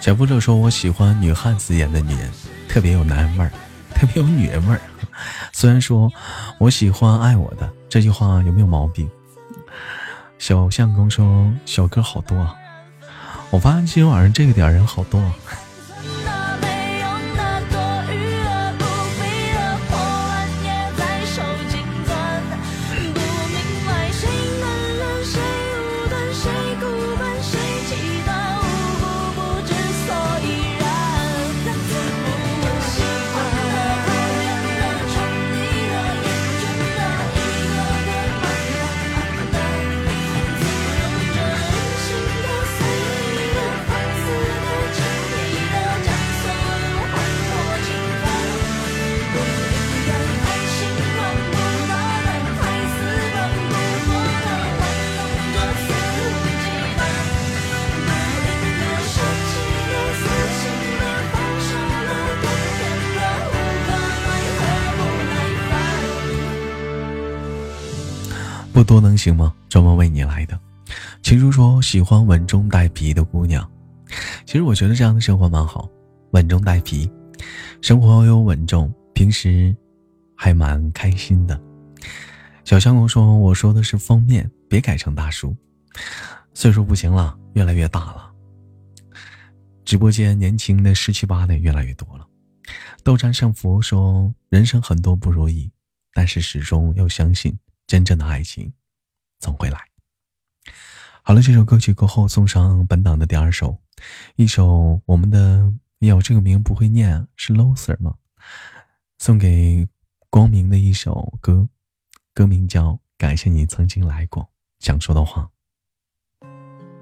[0.00, 2.28] 小步骤说：“我喜欢女汉子演的女人，
[2.68, 3.52] 特别有男人味儿，
[3.94, 4.80] 特别有女人味儿。
[5.54, 6.12] ”虽然说
[6.58, 9.08] 我喜欢爱我的这句话有没有毛病？
[10.40, 12.56] 小相公说：“小哥好多啊！”
[13.50, 15.20] 我发现今天晚上这个点人好多。
[15.20, 15.61] 不
[68.92, 69.54] 多能行吗？
[69.70, 70.60] 专门为你来的。
[71.22, 73.66] 情书说喜欢稳中带皮的姑娘。
[74.44, 75.88] 其实我觉得这样的生活蛮好，
[76.32, 77.10] 稳中带皮，
[77.80, 79.74] 生活又稳重，平时
[80.36, 81.58] 还蛮开心的。
[82.64, 85.56] 小香公说：“我说的是封面，别改成大叔，
[86.52, 88.30] 岁数不行了，越来越大了。
[89.86, 92.26] 直播间年轻的十七八的越来越多了。”
[93.02, 95.72] 斗战胜佛说：“人生很多不如意，
[96.12, 98.72] 但是始终要相信。”真正的爱情
[99.42, 99.78] 总会来。
[101.22, 101.42] 好了。
[101.42, 103.76] 这首歌曲过后送上本档的第二首，
[104.36, 108.14] 一首我们的有，这个名不会念，是 loser 吗？
[109.18, 109.88] 送给
[110.30, 111.68] 光明的一首歌，
[112.32, 114.44] 歌名叫《感谢你曾经来过》，
[114.78, 115.50] 想说的话，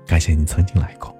[0.06, 1.19] 感谢你曾经来过。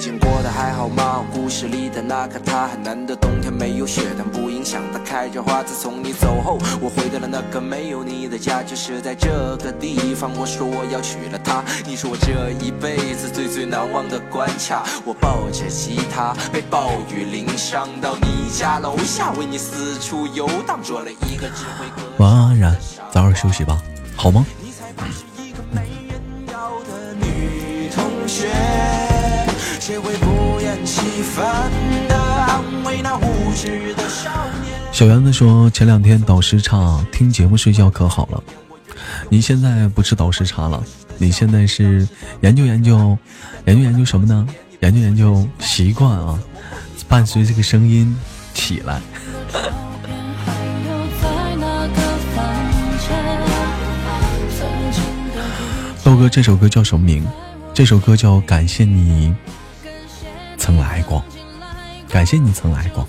[0.00, 1.22] 近过得还好吗？
[1.30, 5.62] 故事里的那个他，很难得冬天没有雪，但不影响它开着花。
[5.62, 9.28] 自从你走后，我回到了那个没有你的家，就是在这
[9.58, 10.30] 个地方。
[10.38, 14.84] 我说我要娶了她，你是我这一辈子最最难忘的关卡。
[15.04, 22.08] 我抱着吉他，被暴雨淋伤，到你家楼下，为你四处游荡，做了一个只会歌。
[22.16, 22.76] 晚安，安然，
[23.12, 23.78] 早点休息吧，
[24.16, 26.18] 好吗你才不是一个没人
[26.50, 28.48] 要的女同学？
[34.92, 38.42] 小圆子说：“前两天倒时差，听节目睡觉可好了。
[39.28, 40.82] 你现在不是倒时差了，
[41.18, 42.06] 你现在是
[42.42, 43.16] 研究研究，
[43.64, 44.46] 研究研究什么呢？
[44.80, 46.38] 研究研究习惯啊，
[47.08, 48.14] 伴随这个声音
[48.52, 49.00] 起来。
[56.04, 57.26] 豆哥，这首歌叫什么名？
[57.72, 59.34] 这首歌叫《感谢你
[60.60, 61.24] 曾来过》，
[62.12, 63.08] 感谢你曾来过。”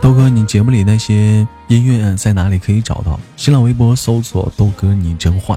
[0.00, 3.20] 豆哥，你节目里那些音乐在哪里可以找到？
[3.36, 5.56] 新浪微博搜索“豆哥你真坏”，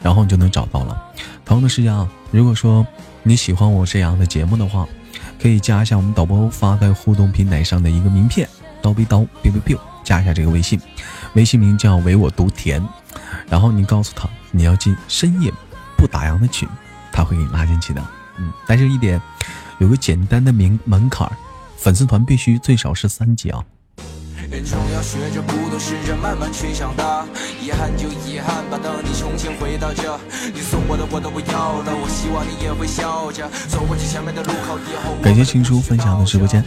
[0.00, 1.12] 然后你就能找到了。
[1.44, 2.86] 同样的时间啊，如果说
[3.22, 4.88] 你喜欢我这样的节目的话，
[5.42, 8.48] 可以加一下我们导播发在互动平台上的一个名片，
[8.80, 10.80] 刀逼刀 biu biu biu，加一下这个微信，
[11.34, 12.82] 微信名叫唯我独甜，
[13.50, 15.52] 然后你告诉他你要进深夜
[15.96, 16.68] 不打烊的群，
[17.12, 18.02] 他会给你拉进去的。
[18.38, 19.20] 嗯，但是一点
[19.78, 21.30] 有个简单的名门槛，
[21.76, 23.64] 粉丝团必须最少是三级啊。
[24.50, 27.24] 人总要学着不懂试着慢慢去长大
[27.62, 30.20] 遗憾就遗憾吧等你重新回到这
[30.52, 36.62] 你送我的我都不要了我希望你也会笑着走过去前面的路口以后感谢情书分享的直播间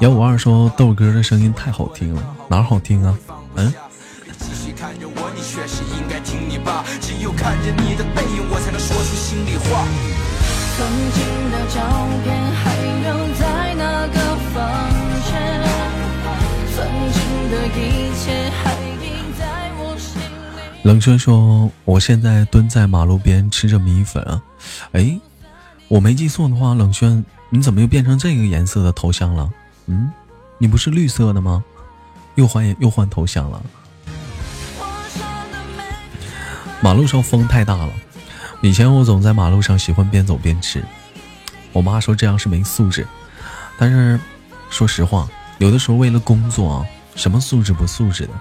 [0.00, 3.18] 幺五二说豆哥的声音太好听了哪好听啊
[3.56, 3.72] 嗯
[4.38, 5.40] 继续看着我你
[6.64, 9.84] 该听你爸只有看着你的背影我才能说出心里话
[10.76, 11.18] 曾经
[11.50, 11.76] 的照
[12.22, 12.62] 片还
[13.02, 14.16] 留在那个
[14.54, 14.90] 房
[15.26, 15.32] 间
[20.84, 24.42] 冷轩说：“我现在蹲在马路边吃着米粉啊，
[24.90, 25.16] 哎，
[25.86, 29.48] 我没记错的话，冷轩，你怎么又变成这个颜色的头像了？
[29.86, 30.10] 嗯，
[30.58, 31.62] 你不是绿色的吗？
[32.34, 33.62] 又换又换头像了。
[36.82, 37.92] 马路上风太大了，
[38.60, 40.84] 以前我总在马路上喜欢边走边吃，
[41.72, 43.06] 我妈说这样是没素质，
[43.78, 44.20] 但是
[44.68, 45.28] 说实话，
[45.58, 48.32] 有的时候为了工作啊。”什么素质不素质的？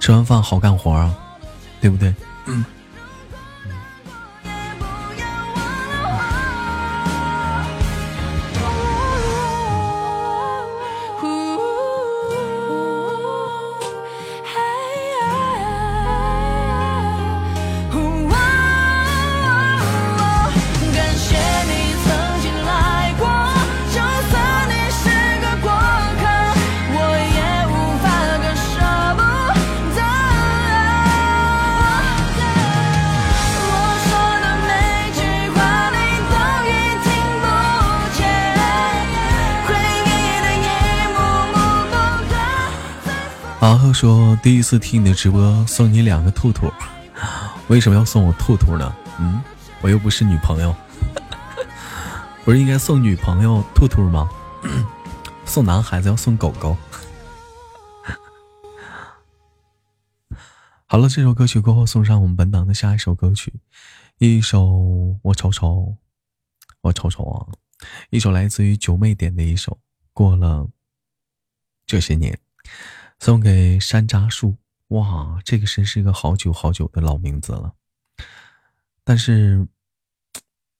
[0.00, 1.14] 吃完饭好干活啊，
[1.80, 2.12] 对不对？
[2.46, 2.64] 嗯。
[44.02, 46.68] 说：“第一次听你的直播，送你两个兔兔，
[47.68, 48.92] 为什么要送我兔兔呢？
[49.20, 49.40] 嗯，
[49.80, 50.74] 我又不是女朋友，
[52.44, 54.28] 不是应该送女朋友兔兔吗？
[55.46, 56.76] 送男孩子要送狗狗。
[60.86, 63.54] 好了，这首歌曲过后，送上我们本档的下一首歌曲，
[64.18, 65.94] 一首我瞅瞅，
[66.80, 67.46] 我瞅瞅啊，
[68.10, 69.78] 一首来自于九妹点的一首，
[70.12, 70.66] 过了
[71.86, 72.36] 这些年。”
[73.22, 74.56] 送给山楂树，
[74.88, 77.72] 哇，这个真是一个好久好久的老名字了。
[79.04, 79.64] 但是，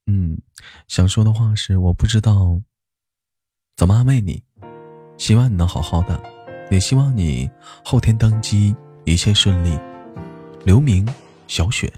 [0.06, 0.36] 嗯，
[0.89, 2.60] 想说的话是，我不知道
[3.77, 4.43] 怎么安慰你。
[5.16, 6.20] 希望你能好好的，
[6.69, 7.48] 也希望你
[7.85, 8.74] 后天登基
[9.05, 9.78] 一切顺利。
[10.64, 11.09] 刘明，
[11.47, 11.93] 小雪。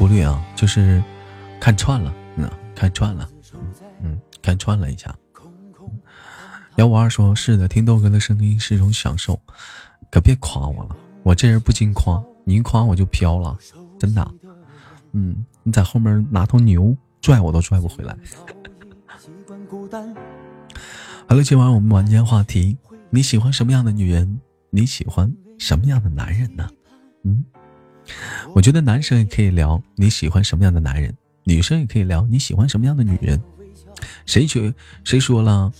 [0.00, 1.04] 忽略啊，就是
[1.60, 3.28] 看串了，嗯，看串了，
[4.02, 5.14] 嗯，看串了一下。
[6.76, 9.38] 幺五二说：“是的，听豆哥的声音是一种享受，
[10.10, 13.54] 可别夸我了，我这人不经夸，你一夸我就飘了，
[13.98, 14.26] 真的。
[15.12, 18.16] 嗯，你在后面拿头牛拽我都拽不回来。
[21.28, 22.78] ”好了，今晚我们晚间话题：
[23.10, 24.40] 你喜欢什么样的女人？
[24.70, 26.66] 你喜欢什么样的男人呢？
[27.24, 27.44] 嗯。
[28.54, 31.14] 我觉得男生也可以聊你喜欢什么样的男人，
[31.44, 33.40] 女生也可以聊你喜欢什么样的女人。
[34.26, 34.72] 谁觉
[35.04, 35.72] 谁说了，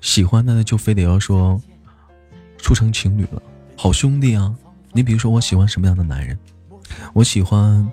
[0.00, 1.60] 喜欢的就非得要说
[2.58, 3.42] 处成情侣了，
[3.76, 4.54] 好兄弟啊！
[4.92, 6.36] 你比如说我喜欢什么样的男人？
[7.12, 7.88] 我喜欢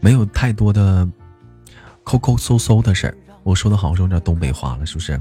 [0.00, 1.06] 没有太多的
[2.02, 3.16] 抠抠搜搜的事儿。
[3.42, 5.20] 我说的好像有点东北话了，是不是？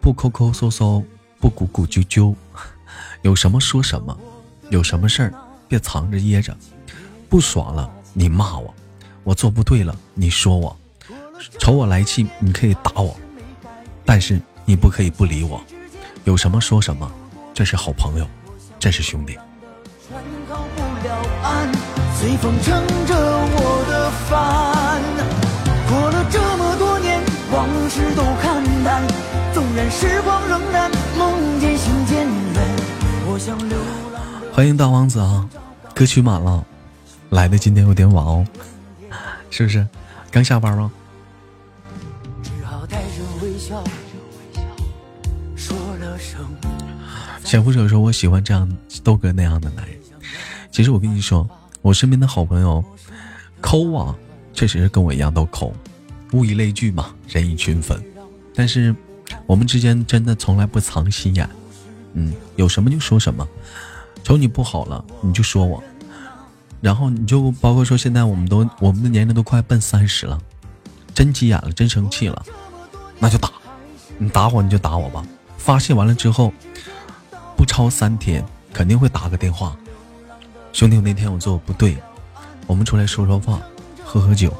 [0.00, 1.04] 不抠抠搜搜，
[1.40, 2.34] 不鼓鼓啾啾，
[3.22, 4.16] 有什么说什么，
[4.70, 5.34] 有什么事儿
[5.66, 6.56] 别藏着掖着。
[7.34, 8.72] 不爽了，你骂我；
[9.24, 10.72] 我做不对了，你说我；
[11.58, 13.16] 瞅我来气，你可以打我，
[14.04, 15.60] 但是你不可以不理我。
[16.22, 17.10] 有什么说什么，
[17.52, 18.26] 这是好朋友，
[18.78, 19.36] 这是兄弟。
[34.52, 35.48] 欢迎大王子啊，
[35.92, 36.64] 歌曲满了。
[37.34, 38.46] 来的今天有点晚哦，
[39.50, 39.84] 是不是？
[40.30, 40.90] 刚下班吗？
[47.42, 48.70] 潜伏者说：“我喜欢这样
[49.02, 49.98] 豆哥那样的男人。”
[50.70, 51.48] 其实我跟你说，
[51.82, 52.82] 我身边的好朋友
[53.60, 54.14] 抠啊，
[54.52, 55.74] 确实是跟我一样都抠，
[56.34, 58.00] 物以类聚嘛，人以群分。
[58.54, 58.94] 但是
[59.44, 61.50] 我们之间真的从来不藏心眼，
[62.12, 63.44] 嗯，有什么就说什么，
[64.22, 65.82] 瞅你不好了你就说我。
[66.84, 70.38] 然后你就包括说，现在我们都我们的年龄都快奔三十了，
[71.14, 72.44] 真急眼了，真生气了，
[73.18, 73.50] 那就打，
[74.18, 75.24] 你打我你就打我吧。
[75.56, 76.52] 发泄完了之后，
[77.56, 79.74] 不超三天肯定会打个电话，
[80.74, 81.96] 兄弟，我那天我做的不对，
[82.66, 83.62] 我们出来说说话，
[84.04, 84.54] 喝喝酒，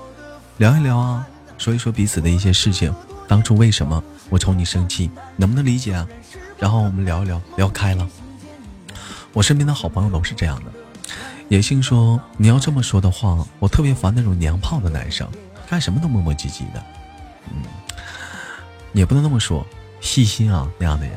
[0.57, 1.27] 聊一聊啊，
[1.59, 2.91] 说一说彼此的一些事情，
[3.29, 6.09] 当初为什么我瞅你生气，能不能理解啊？
[6.59, 8.09] 然后我们聊一聊，聊开了。
[9.35, 10.73] 我身边的好朋友都是这样的。
[11.49, 15.29] 野性说：“你要这么说的话，我特别烦那种娘炮的男生，
[15.69, 16.83] 干什么都磨磨唧唧的。
[17.51, 17.63] 嗯，
[18.93, 19.67] 也不能那么说，
[20.01, 21.17] 细心啊那样的人。”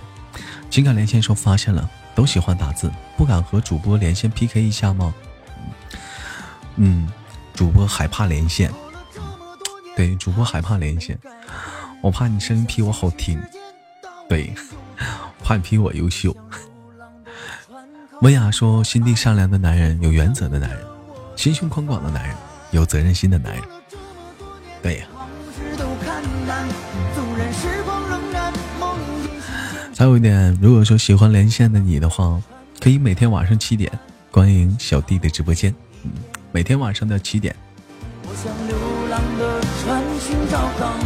[0.70, 5.14] 情感连线说：“发现了，都喜欢打字，不敢和主播连线 PK 一下吗？”
[6.76, 7.10] 嗯，
[7.54, 8.72] 主播害怕连线。
[9.96, 11.18] 对，主播害怕连线，
[12.04, 13.42] 我怕你声音比我好听。
[14.30, 14.54] 对，
[15.42, 16.36] 怕你比我优秀。
[18.22, 20.80] 温雅说：“心地善良的男人，有原则的男人，
[21.36, 22.36] 心胸宽广的男人，
[22.72, 23.62] 有责任心的男人。”
[24.82, 25.06] 对呀。
[29.96, 32.42] 还有一点，如果说喜欢连线的你的话，
[32.80, 33.92] 可以每天晚上七点
[34.32, 35.74] 欢迎小弟的直播间。
[36.04, 36.12] 嗯，
[36.52, 37.56] 每天晚上的七点。
[38.24, 38.76] 我像流
[39.10, 40.98] 浪的船，寻找港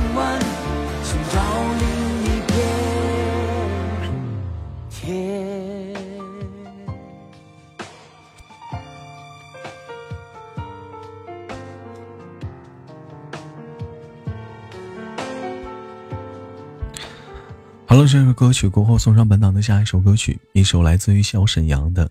[17.91, 22.07] 好了，这首歌曲过后，送上本档的下一首歌曲，一首来自于小沈阳的《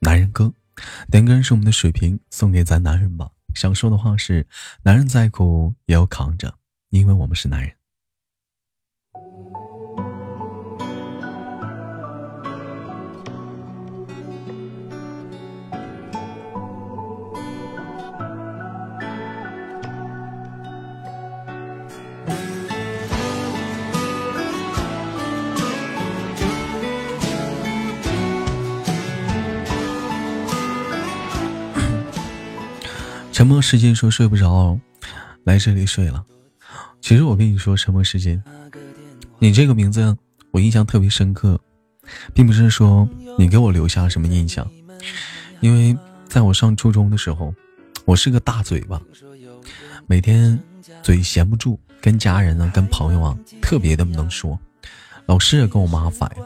[0.00, 0.52] 男人歌》。
[1.08, 3.30] 点歌人是我们的水瓶，送给咱男人吧。
[3.54, 4.44] 想说的话是：
[4.82, 6.52] 男人再苦也要扛着，
[6.90, 7.70] 因为我们是男人。
[33.34, 34.78] 沉默时间说睡不着，
[35.42, 36.24] 来这里睡了。
[37.00, 38.40] 其实我跟你说，沉默时间，
[39.40, 40.16] 你这个名字
[40.52, 41.60] 我印象特别深刻，
[42.32, 44.64] 并不是说你给我留下什么印象，
[45.58, 45.98] 因为
[46.28, 47.52] 在我上初中的时候，
[48.04, 49.02] 我是个大嘴巴，
[50.06, 50.56] 每天
[51.02, 54.56] 嘴闲不住，跟家人呢，跟朋友啊，特别的能说，
[55.26, 56.44] 老师也跟我妈反映，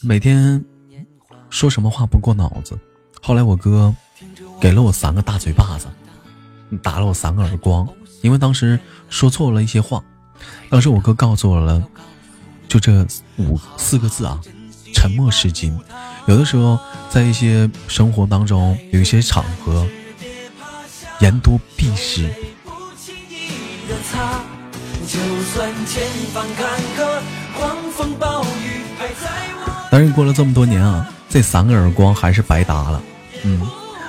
[0.00, 0.64] 每天
[1.50, 2.74] 说什么话不过脑子。
[3.20, 3.94] 后来我哥。
[4.60, 5.86] 给了我三个大嘴巴子，
[6.82, 7.86] 打了我三个耳光，
[8.22, 8.78] 因为当时
[9.08, 10.02] 说错了一些话。
[10.68, 11.82] 当时我哥告诉我了，
[12.68, 13.06] 就这
[13.36, 14.40] 五四个字啊，
[14.92, 15.78] 沉默是金。
[16.26, 16.78] 有的时候
[17.08, 19.86] 在一些生活当中，有一些场合，
[21.20, 22.28] 言多必失。
[29.90, 33.02] 但是过了这么多年啊，这三个耳光还是白打了。
[33.44, 33.60] 嗯，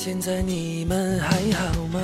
[0.00, 2.00] 现在你们还好吗？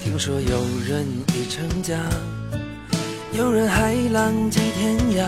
[0.00, 1.04] 听说有人
[1.34, 1.98] 已成家，
[3.32, 5.26] 有人还浪迹天涯。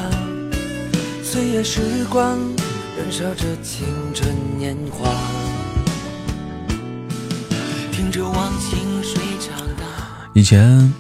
[1.25, 2.39] 岁月时光
[2.97, 3.85] 燃烧着青
[4.15, 5.13] 春年华，
[7.91, 10.31] 听着忘情水长大。
[10.35, 10.95] 以前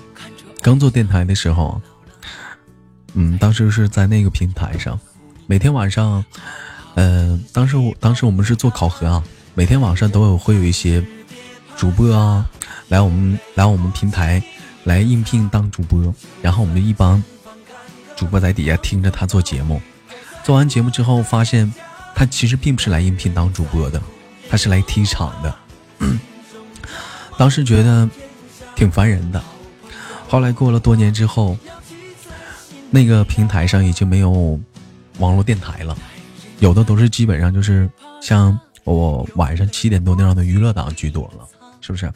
[0.60, 1.80] 刚做电台的时候。
[3.12, 4.98] 嗯，当时是在那个平台上，
[5.46, 6.24] 每天晚上，
[6.94, 9.22] 呃，当时我当时我们是做考核啊，
[9.54, 11.04] 每天晚上都有会有一些
[11.76, 12.48] 主播啊
[12.88, 14.42] 来我们来我们平台
[14.84, 17.22] 来应聘当主播，然后我们一帮
[18.16, 19.80] 主播在底下听着他做节目，
[20.42, 21.72] 做完节目之后发现
[22.14, 24.00] 他其实并不是来应聘当主播的，
[24.48, 25.56] 他是来踢场的，
[27.38, 28.08] 当时觉得
[28.76, 29.42] 挺烦人的，
[30.28, 31.56] 后来过了多年之后。
[32.90, 34.60] 那个平台上已经没有
[35.18, 35.98] 网络电台了，
[36.60, 37.88] 有的都是基本上就是
[38.20, 41.46] 像我晚上七点多那样的娱乐档居多了，
[41.80, 42.12] 是不是？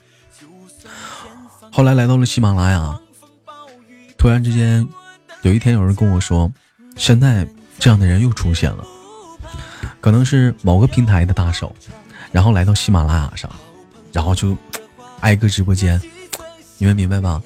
[1.70, 2.98] 后来来到了喜马拉雅，
[4.16, 4.86] 突然之间
[5.42, 6.50] 有一天有人跟我说，
[6.96, 7.46] 现在
[7.78, 8.84] 这样的人又出现了，
[10.00, 11.74] 可能是某个平台的大手，
[12.32, 13.50] 然后来到喜马拉雅上，
[14.12, 14.56] 然后就
[15.20, 16.00] 挨个直播间，
[16.78, 17.42] 你们明白吧？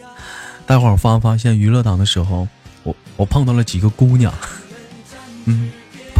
[0.66, 2.46] 待会儿发发现娱乐档的时候。
[2.84, 4.34] 我我碰到了几个姑娘，
[5.44, 5.70] 嗯，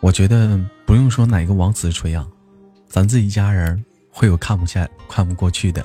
[0.00, 2.26] 我觉得不用说哪个王子锤啊，
[2.88, 5.84] 咱自己家人会有看不下、看不过去的，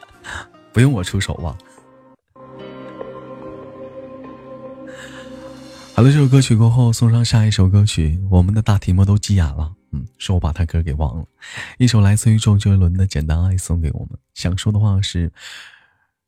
[0.72, 1.56] 不用我出手吧。
[5.94, 9.74] 好了，这首歌曲过后送上下一首歌曲，我们的大题目都急眼了。
[9.90, 11.24] 嗯，是我把他歌给忘了，
[11.78, 14.18] 一首来自于周杰伦的《简单爱》送给我们。
[14.34, 15.32] 想说的话是：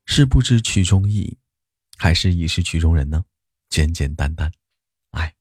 [0.07, 1.37] 是不知曲中意。
[1.99, 3.23] 还是已是曲中人呢？
[3.69, 4.51] 简简单单。
[5.11, 5.35] 爱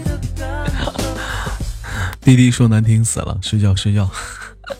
[2.20, 4.08] 弟弟说难听死了，睡觉睡觉。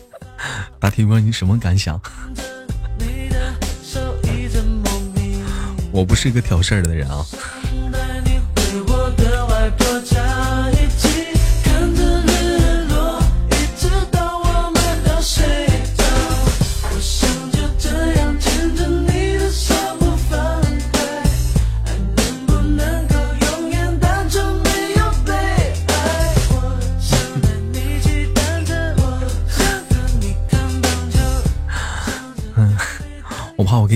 [0.79, 1.99] 大提哥你什么感想？
[5.91, 7.25] 我不是一个挑事儿的人啊。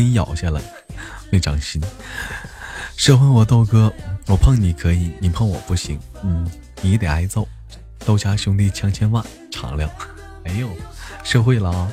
[0.02, 0.60] 你咬下来，
[1.30, 1.80] 没长心。
[2.98, 3.94] 社会我豆哥，
[4.26, 6.00] 我碰你可以，你碰我不行。
[6.24, 6.50] 嗯，
[6.82, 7.48] 你得挨揍。
[8.04, 9.88] 豆家兄弟千千万，敞亮。
[10.46, 10.68] 哎呦，
[11.24, 11.92] 社会了啊！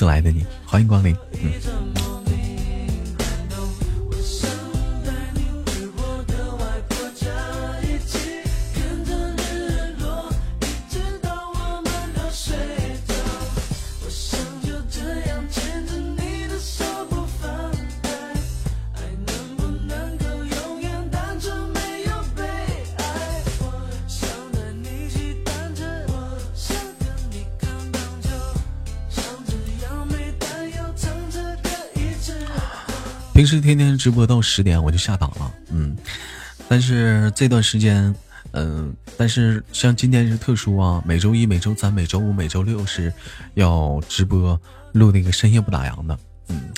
[0.00, 1.14] 次来的你，欢迎光临。
[1.42, 1.79] 嗯。
[34.00, 35.94] 直播到十点我就下档了，嗯，
[36.66, 38.14] 但是这段时间，
[38.52, 43.12] 嗯，但是像今天是特殊啊，每周一、每周三、每周五、每周六是
[43.54, 44.58] 要直播
[44.92, 46.18] 录那个深夜不打烊的，
[46.48, 46.72] 嗯，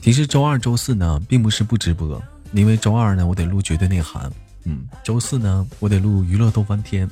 [0.00, 2.20] 其实周二、周四呢并不是不直播，
[2.52, 4.32] 因为周二呢我得录绝对内涵，
[4.64, 7.06] 嗯，周四呢我得录娱乐逗翻天，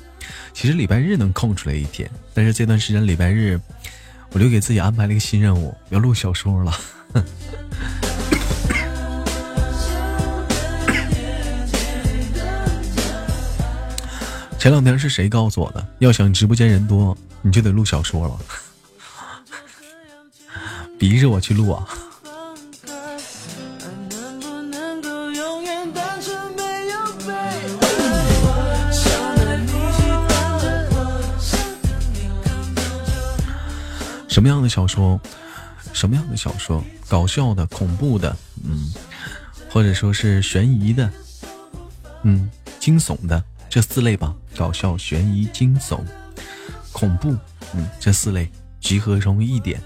[0.53, 3.61] 其实礼拜日能空出来一天，但是这段时间礼拜日
[4.31, 6.73] 我留给自己安排了一个新任务，要录小说了。
[14.65, 15.87] 前两天是谁告诉我的？
[15.99, 18.39] 要想直播间人多，你就得录小说了，
[20.97, 21.87] 逼着我去录啊！
[34.27, 35.21] 什么样的小说？
[35.93, 36.83] 什么样的小说？
[37.07, 38.91] 搞笑的、恐怖的，嗯，
[39.69, 41.11] 或者说是悬疑的，
[42.23, 43.43] 嗯，惊悚的。
[43.69, 45.99] 这四类吧，搞笑、悬疑、惊悚、
[46.91, 47.35] 恐怖，
[47.73, 49.81] 嗯，这四类集合成一点。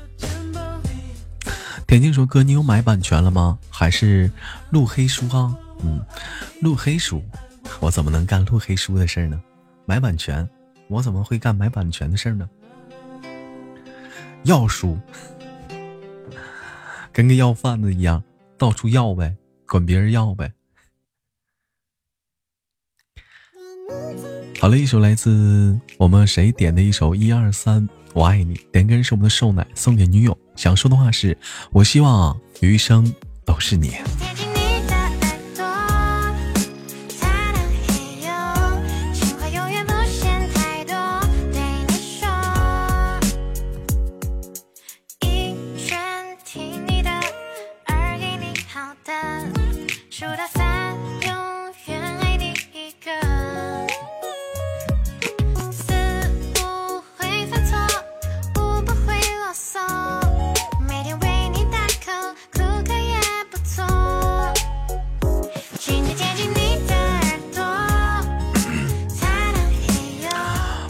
[1.88, 3.58] 田静说：“哥，你有买版权了吗？
[3.72, 4.30] 还是
[4.70, 5.58] 录黑书啊？
[5.84, 6.06] 嗯，
[6.62, 7.24] 录黑书，
[7.80, 9.42] 我怎么能干录黑书的事呢？
[9.86, 10.48] 买版权，
[10.88, 12.48] 我怎么会干买版权的事呢？
[14.44, 15.00] 要书，
[17.12, 18.24] 跟个要饭的一样，
[18.56, 19.36] 到处要呗，
[19.68, 20.52] 管别人要呗。”
[24.62, 28.60] 好了，一首来自我们谁点的一首一二三，我爱你。
[28.74, 30.38] 点歌人是我们的瘦奶，送给女友。
[30.58, 31.38] 想说的话是，
[31.72, 33.10] 我希望余生
[33.46, 33.94] 都是你。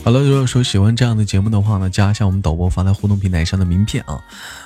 [0.09, 4.19] 好了，如果说喜欢这样的节目的话呢，加一下我们导播发在互动平台上的名片啊，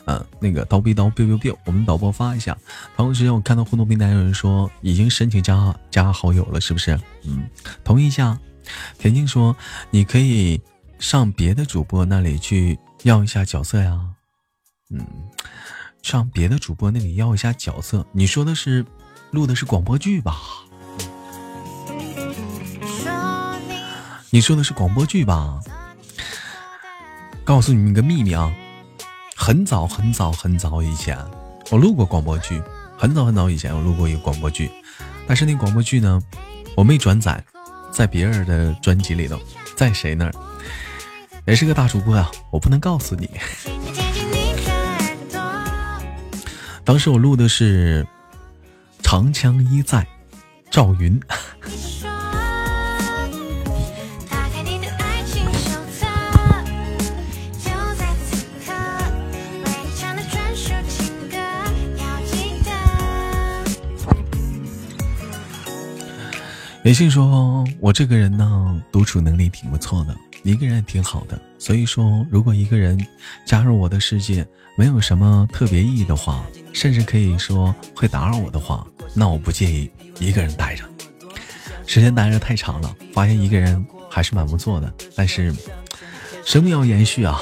[0.06, 2.58] 嗯，那个刀逼刀 biu biu biu，我们导播发一下。
[2.96, 6.98] 同时，我看到互动平台有人说已经申请加加好友了，是不是？
[7.26, 7.44] 嗯，
[7.84, 8.40] 同意一下。
[8.98, 9.54] 田静说
[9.92, 10.62] 你可以
[10.98, 14.00] 上别的主播那里去要一下角色呀，
[14.92, 15.06] 嗯，
[16.02, 18.08] 上别的主播那里要一下角色。
[18.14, 18.86] 你说的是
[19.32, 20.38] 录的是广播剧吧？
[24.34, 25.60] 你说的是广播剧吧？
[27.44, 28.52] 告诉你们个秘密啊，
[29.36, 31.16] 很早很早很早以前，
[31.70, 32.60] 我录过广播剧。
[32.98, 34.72] 很早很早以前，我录过一个广播剧，
[35.28, 36.20] 但是那广播剧呢，
[36.76, 37.44] 我没转载，
[37.92, 39.40] 在别人的专辑里头，
[39.78, 40.34] 在谁那儿？
[41.46, 43.30] 也是个大主播啊，我不能告诉你。
[46.84, 48.04] 当时我录的是
[49.04, 50.00] 《长枪一在》，
[50.72, 51.22] 赵云。
[66.84, 71.40] 微信说：“我这个人呢，独处能力挺不错的，一个人也挺好的。
[71.58, 73.00] 所以说，如果一个人
[73.46, 74.46] 加入我的世界，
[74.78, 76.44] 没有什么特别意义的话，
[76.74, 78.86] 甚至可以说会打扰我的话，
[79.16, 79.90] 那我不介意
[80.20, 80.84] 一个人待着。
[81.88, 84.94] 时间待着太长了，发现一个人还是蛮不错的。
[85.16, 85.56] 但是，
[86.46, 87.40] 生命要延续啊！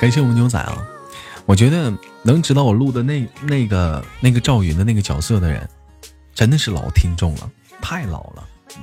[0.00, 0.78] 感谢我们牛仔啊！
[1.50, 5.66] 我觉得。”能知道我录的那那个那个赵云的那个角色的人，
[6.34, 7.50] 真的是老听众了，
[7.80, 8.46] 太老了。
[8.76, 8.82] 嗯，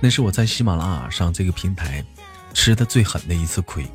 [0.00, 2.04] 那是我在喜马拉雅上这个平台
[2.52, 3.86] 吃的最狠的一次亏。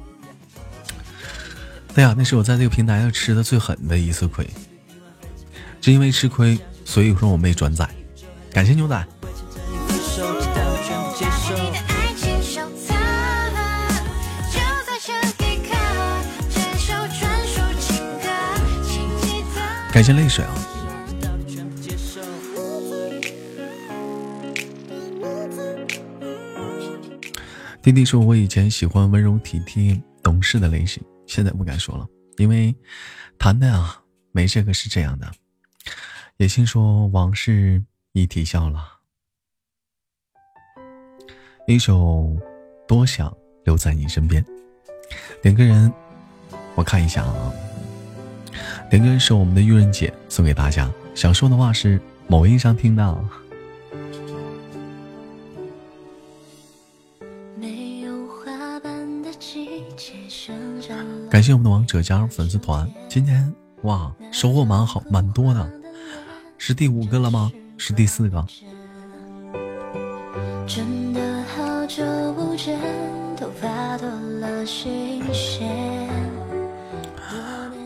[1.94, 4.44] 对呀，那是我在这个平台上吃的最狠的一次亏。
[5.80, 7.88] 就因为吃亏，所以说我没转载。
[8.52, 9.08] 感谢牛仔。
[19.94, 20.56] 感谢泪水啊！
[27.80, 32.08] 弟弟说，我以前喜欢温柔体贴、懂事的类型，现在不敢说了，
[32.38, 32.76] 因为
[33.38, 34.02] 谈的啊，
[34.32, 35.32] 没这个是这样的。
[36.38, 37.84] 野心说，往事
[38.14, 38.84] 已提笑了。
[41.68, 42.36] 一首
[42.88, 43.32] 多想
[43.64, 44.44] 留在你身边，
[45.40, 45.94] 点个人，
[46.74, 47.54] 我看一下啊。
[48.94, 53.26] 点歌是我们的玉润姐送给大家，想说的话是某音上听到。
[61.28, 63.52] 感谢我们的王者加入粉丝团，今天
[63.82, 65.72] 哇收获蛮好蛮多的，
[66.60, 67.52] 是第五个了吗？
[67.80, 68.46] 是第四个。
[70.68, 72.04] 真的好久
[72.34, 72.80] 不见，
[73.38, 76.03] 头发多了新鲜。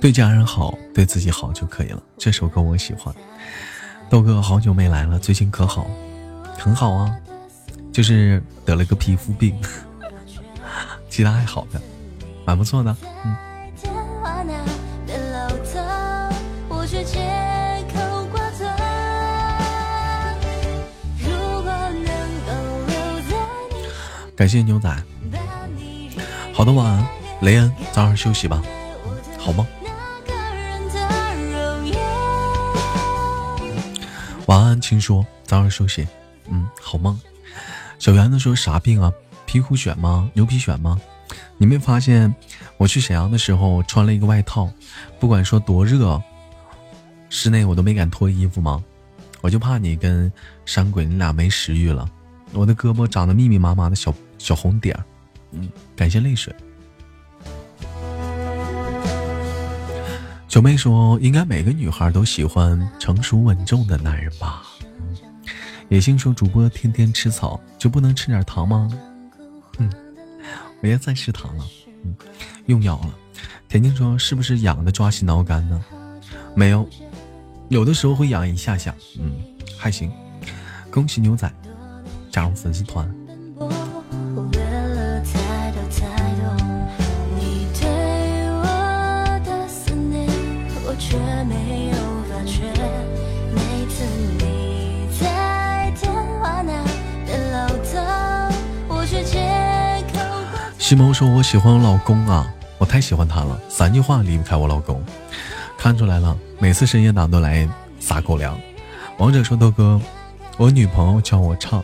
[0.07, 2.01] 对家人好，对自己好就可以了。
[2.17, 3.13] 这首歌我喜欢。
[4.09, 5.85] 豆哥好久没来了，最近可好？
[6.57, 7.13] 很好啊，
[7.91, 9.53] 就是得了个皮肤病，
[11.11, 11.81] 其他还好的，
[12.45, 12.95] 蛮不错的。
[13.25, 13.35] 嗯。
[24.37, 24.89] 感谢牛仔。
[26.53, 27.05] 好的，晚安，
[27.41, 28.63] 雷恩，早点休息吧，
[29.37, 29.67] 好吗？
[34.47, 36.07] 晚安，请说，早点休息。
[36.47, 37.19] 嗯，好梦。
[37.99, 39.11] 小圆子说啥病啊？
[39.45, 40.29] 皮肤癣吗？
[40.33, 40.97] 牛皮癣吗？
[41.57, 42.33] 你没发现
[42.77, 44.71] 我去沈阳的时候穿了一个外套，
[45.19, 46.21] 不管说多热，
[47.29, 48.81] 室内我都没敢脱衣服吗？
[49.41, 50.31] 我就怕你跟
[50.65, 52.09] 山鬼你俩没食欲了。
[52.53, 55.03] 我的胳膊长得密密麻麻的小小红点儿。
[55.51, 56.55] 嗯，感谢泪水。
[60.47, 64.63] 九妹说：“应该每个女孩都喜欢成熟稳重的男人吧？”
[65.89, 68.89] 野性说：“主播天天吃草，就不能吃点糖吗？”
[69.77, 69.91] 嗯，
[70.81, 71.65] 我也在吃糖了，
[72.03, 72.15] 嗯，
[72.67, 73.13] 用药了。
[73.67, 75.83] 田静说：“是不是痒的抓心挠肝呢？”
[76.55, 76.89] 没有，
[77.67, 79.43] 有的时候会痒一下下，嗯，
[79.77, 80.11] 还行。
[80.89, 81.51] 恭喜牛仔
[82.31, 83.07] 加入粉丝团。
[100.87, 105.03] 西蒙说：“我喜欢我老公啊，我太喜欢他了，三句话离不开我老公。
[105.77, 107.67] 看出来了，每次深夜党都来
[107.99, 108.57] 撒狗粮。”
[109.19, 109.99] 王者说：“豆哥，
[110.55, 111.83] 我女朋友叫我唱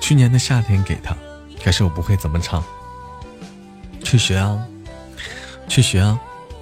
[0.00, 1.14] 去年的夏天给她，
[1.62, 2.64] 可是我不会怎么唱。
[4.02, 4.58] 去学啊，
[5.68, 6.18] 去学啊，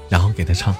[0.08, 0.74] 然后给她唱。”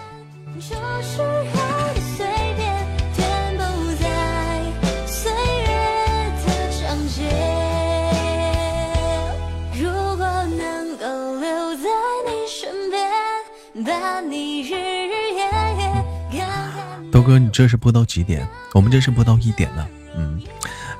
[17.13, 18.49] 豆哥，你这是播到几点？
[18.73, 19.89] 我们这是播到一点了。
[20.17, 20.41] 嗯，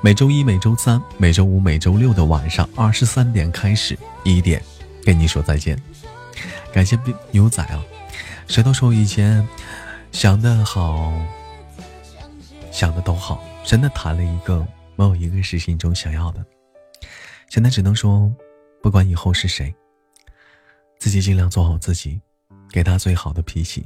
[0.01, 4.61] 每周一、每周三、每周五、每周六的晚上二十三点开始，一点
[5.05, 5.81] 跟你说再见。
[6.73, 6.97] 感谢
[7.31, 7.83] 牛仔啊！
[8.47, 9.47] 谁都说以前
[10.11, 11.13] 想的好，
[12.71, 14.65] 想的都好，真的谈了一个，
[14.95, 16.45] 没有一个是心中想要的。
[17.49, 18.31] 现在只能说，
[18.81, 19.73] 不管以后是谁，
[20.99, 22.21] 自己尽量做好自己。
[22.71, 23.85] 给他最好的脾气，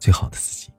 [0.00, 0.73] 最好的自己。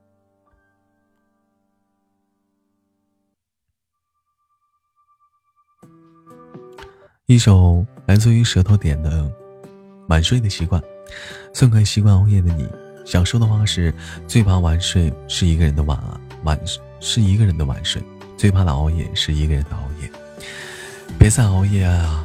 [7.27, 9.23] 一首来自于舌头点的
[10.09, 10.79] 《晚睡的习惯》，
[11.55, 12.69] 送给习惯熬夜的你。
[13.03, 13.91] 想说的话是：
[14.27, 16.59] 最怕晚睡是一个人的晚啊，晚
[16.99, 17.99] 是一个人的晚睡；
[18.37, 20.11] 最怕的熬夜是一个人的熬夜。
[21.17, 22.23] 别再熬夜啊，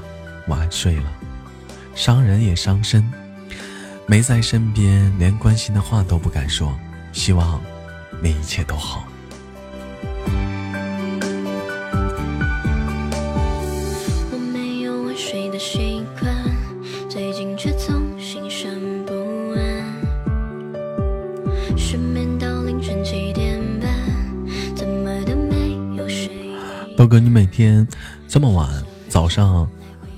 [0.48, 1.10] 晚睡了，
[1.94, 3.02] 伤人也伤身。
[4.04, 6.78] 没在身边，连关心的话都不敢说。
[7.10, 7.58] 希望
[8.22, 9.08] 你一切都好。
[27.00, 27.88] 豆哥，你每天
[28.28, 28.68] 这么晚，
[29.08, 29.66] 早上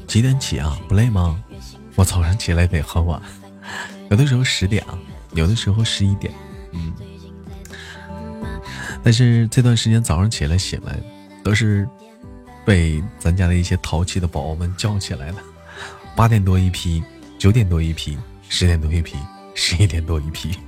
[0.08, 0.76] 几点起啊？
[0.88, 1.40] 不累吗？
[1.94, 3.22] 我早上起来得很晚。
[4.10, 4.98] 有的时候十点啊，
[5.32, 6.34] 有的时候十一点，
[6.72, 6.92] 嗯，
[9.00, 10.98] 但是这段时间早上起来醒来
[11.44, 11.88] 都是
[12.66, 15.36] 被咱家的一些淘气的宝宝们叫起来了。
[16.16, 17.00] 八点多一批，
[17.38, 18.18] 九点多一批，
[18.48, 19.16] 十点多一批，
[19.54, 20.58] 十一点多一批。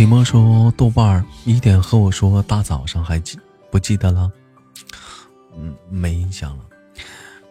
[0.00, 3.38] 提莫说豆瓣儿一点和我说大早上还记
[3.70, 4.32] 不记得了？
[5.54, 6.64] 嗯，没印象了。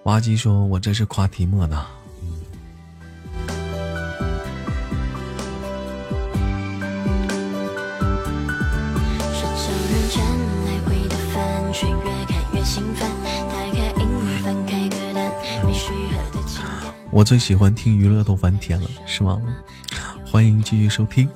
[0.05, 1.85] 挖机说我这是夸提莫呢。
[17.11, 19.39] 我最喜欢听娱乐都翻天了，是吗？
[20.25, 21.29] 欢迎继续收听，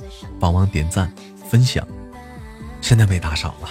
[0.44, 1.10] 帮忙点赞
[1.50, 1.88] 分享。
[2.82, 3.70] 现在被打赏了。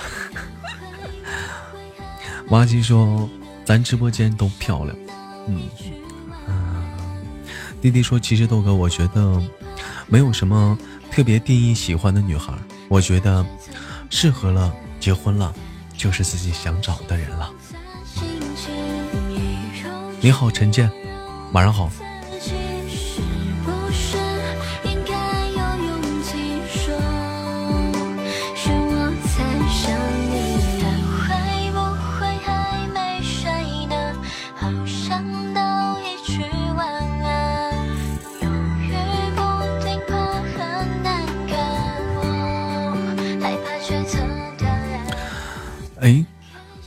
[2.49, 3.29] 挖机说
[3.63, 4.97] 咱直播间都漂亮，
[5.49, 5.69] 嗯
[7.83, 9.39] 弟弟说其实豆哥，我觉得
[10.07, 10.79] 没有什么
[11.11, 12.55] 特别定义喜欢的女孩，
[12.89, 13.45] 我觉得
[14.09, 15.53] 适合了结婚了，
[15.95, 17.51] 就是自己想找的人了。
[20.23, 20.91] 你好，陈建，
[21.53, 21.91] 晚上好。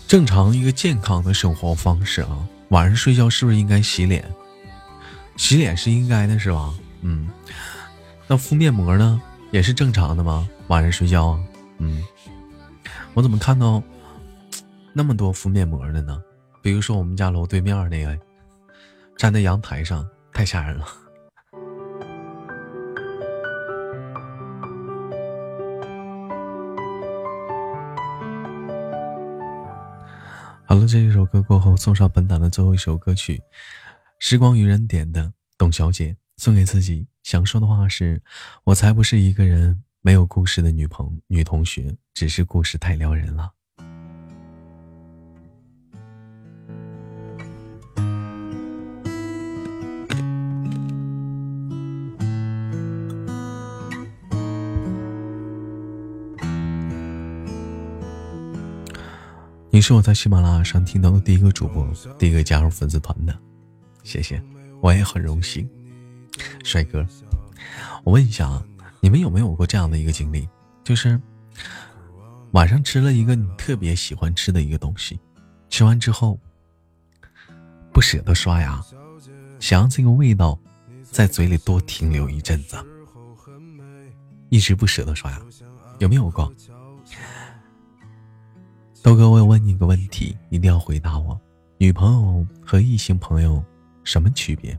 [0.08, 4.24] 正常一个健康的生活方式啊，晚上睡觉是不是应该洗脸？
[5.36, 6.74] 洗脸是应该的，是吧？
[7.02, 7.28] 嗯，
[8.28, 9.22] 那敷面膜呢，
[9.52, 10.48] 也是正常的吗？
[10.68, 11.40] 晚上睡觉啊，
[11.80, 12.04] 嗯，
[13.14, 13.82] 我怎么看到
[14.94, 16.22] 那么多敷面膜的呢？
[16.62, 18.18] 比如说我们家楼对面那个，
[19.18, 20.86] 站在阳台上，太吓人了。
[30.68, 33.38] 好了，这一首歌过后，送上本档的最后一首歌曲，
[34.18, 38.20] 《时光与人》点的董小姐送给自己，想说的话是：
[38.64, 43.54] 我才不是一个人没有故事的女朋女同学，只是故事太撩人了。
[59.76, 61.86] 你是我在喜马拉雅上听到的第一个主播，
[62.18, 63.38] 第一个加入粉丝团的，
[64.04, 64.42] 谢谢，
[64.80, 65.70] 我也很荣幸。
[66.64, 67.06] 帅哥，
[68.06, 68.66] 我问一下啊，
[69.02, 70.48] 你们有没有过这样的一个经历，
[70.82, 71.20] 就是
[72.52, 75.20] 晚上吃了一个你特别喜欢吃的一个东西，
[75.70, 76.40] 吃完之后
[77.92, 78.82] 不舍得刷牙，
[79.60, 80.58] 想让这个味道
[81.04, 82.78] 在嘴里多停留一阵子，
[84.48, 85.42] 一直不舍得刷牙，
[86.00, 86.50] 有没有过？
[89.06, 91.40] 豆哥，我有问你一个问题，一定要回答我。
[91.78, 93.64] 女朋友和异性朋友
[94.04, 94.76] 什么区别？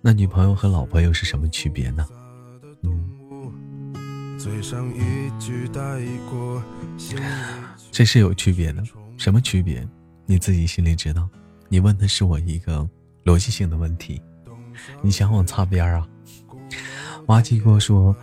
[0.00, 2.04] 那女朋友和老婆又是什么区别呢？
[2.82, 4.36] 嗯，
[7.92, 8.82] 这是有区别的。
[9.16, 9.88] 什么区别？
[10.26, 11.28] 你自己心里知道。
[11.68, 12.84] 你问的是我一个
[13.24, 14.20] 逻辑性的问题，
[15.00, 16.04] 你想往擦边啊？
[17.26, 18.16] 挖机哥说，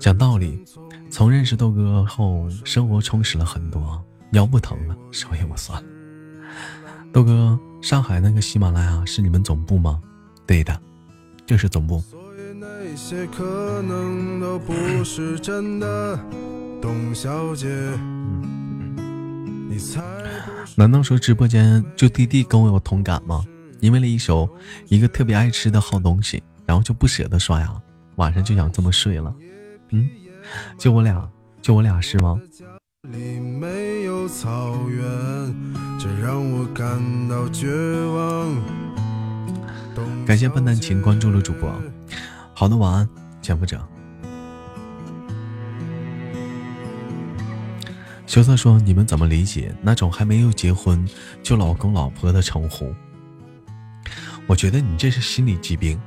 [0.00, 0.64] 讲道理。
[1.14, 5.88] 从认识豆哥后，生活充实了很多，腰不疼了，手也不酸了。
[7.12, 10.02] 豆哥，上海那个喜马拉雅是你们总部吗？
[10.44, 10.76] 对的，
[11.46, 12.02] 就是总部。
[20.74, 23.44] 难道说直播间就弟弟跟我有同感吗？
[23.78, 24.48] 因为了一首
[24.88, 27.72] 一个特别爱吃的好东西，然后就不舍得刷牙，
[28.16, 29.32] 晚上就想这么睡了。
[29.90, 30.10] 嗯。
[30.78, 31.28] 就我俩，
[31.62, 32.40] 就我俩是吗？
[40.26, 41.70] 感谢笨蛋情关注了主播，
[42.54, 43.08] 好的，晚安，
[43.42, 43.80] 潜伏者。
[48.26, 51.06] 羞涩说：“你们怎么理解那种还没有结婚
[51.42, 52.92] 就老公老婆的称呼？”
[54.48, 56.00] 我觉得你这是心理疾病，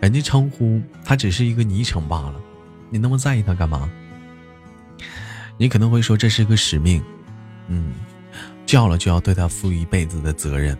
[0.00, 2.34] 人家称呼他只是一个昵称罢了。
[2.90, 3.88] 你那么在意他干嘛？
[5.56, 7.02] 你可能会说这是个使命
[7.68, 7.92] 嗯
[8.64, 10.76] 叫了就要对他负一辈子的责任。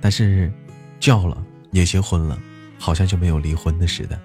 [0.00, 0.52] 但是
[0.98, 2.38] 叫了也结婚了
[2.78, 4.20] 好像就没有离婚的似的。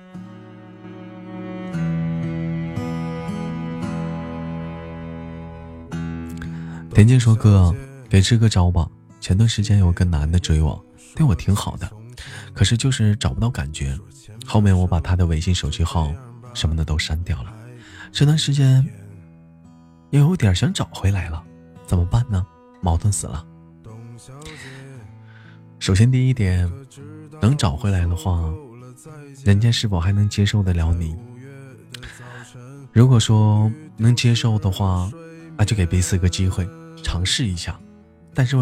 [6.93, 7.73] 田静说哥
[8.09, 8.87] 给支个招吧
[9.19, 10.83] 前段时间有个男的追我
[11.15, 11.89] 对我挺好的
[12.53, 13.97] 可是就是找不到感觉。
[14.45, 16.13] 后面我把他的微信手机号
[16.53, 17.53] 什么的都删掉了。
[18.11, 18.85] 这段时间
[20.09, 21.43] 又有点想找回来了，
[21.85, 22.45] 怎么办呢？
[22.81, 23.45] 矛盾死了。
[25.79, 26.71] 首先第一点，
[27.41, 28.53] 能找回来的话，
[29.43, 31.15] 人家是否还能接受得了你？
[32.91, 35.09] 如果说能接受的话，
[35.57, 36.67] 那就给彼此个机会。”
[37.03, 37.77] 尝试一下，
[38.33, 38.55] 但是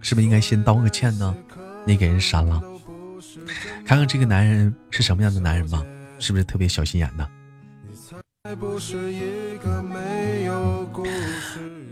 [0.00, 1.34] 是不是应该先道个歉呢？
[1.86, 2.60] 你给人删了，
[3.86, 5.82] 看看这个男人是什么样的男人吧，
[6.24, 7.28] 是不是特别小心眼呢？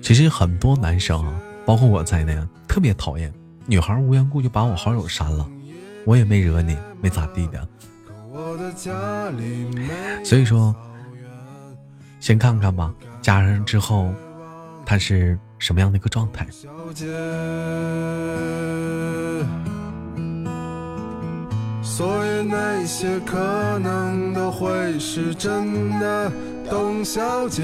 [0.00, 1.22] 其实很多男生，
[1.66, 2.34] 包括我在内，
[2.66, 3.30] 特别讨厌
[3.66, 5.46] 女孩无缘故就把我好友删了，
[6.06, 7.68] 我也没惹你，没咋地的。
[10.24, 10.74] 所以说，
[12.18, 12.90] 先看看吧，
[13.20, 14.14] 加上之后。
[14.84, 16.44] 他是什么样的一个状态？
[21.94, 23.36] 所以那些可
[23.80, 26.32] 能都会是真的，
[26.70, 27.62] 董小姐。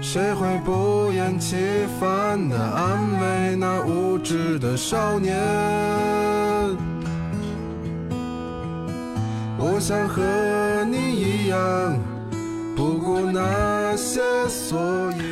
[0.00, 1.54] 谁会不厌其
[2.00, 5.38] 烦的安慰那无知的少年？
[9.58, 10.22] 我想和
[10.90, 12.00] 你一样，
[12.74, 15.22] 不顾那些所以。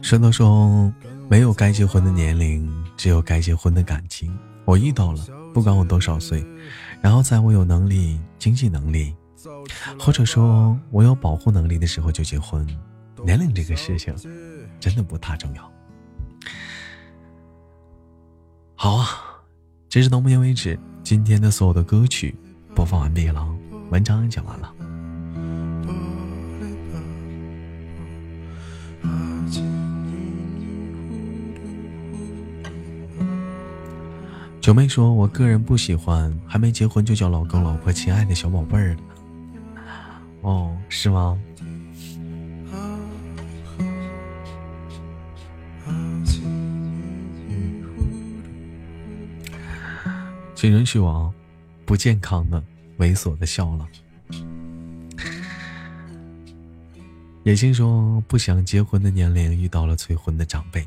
[0.00, 0.92] 神都说，
[1.28, 4.32] 没有该结婚的年龄，只有该结婚的感情。
[4.64, 5.20] 我遇到了，
[5.52, 6.44] 不管我多少岁，
[7.00, 9.14] 然后在我有能力、经济能力，
[9.98, 12.66] 或者说我有保护能力的时候就结婚。
[13.24, 14.14] 年龄这个事情，
[14.78, 15.72] 真的不太重要。
[18.76, 19.06] 好啊，
[19.88, 22.36] 截止到目前为止，今天的所有的歌曲
[22.74, 23.44] 播放完毕了，
[23.90, 24.72] 文章也讲完了。
[34.68, 39.02] 九妹说：“我个人不喜欢还没结婚就叫老公、老婆、亲爱的小宝贝儿的。”
[40.44, 41.40] 哦，是吗？
[50.54, 51.32] 请允许我
[51.86, 52.62] 不健康的、
[52.98, 53.88] 猥琐的笑了。
[57.44, 60.86] 野心说：“不想结婚的年龄遇到了催婚的长辈。”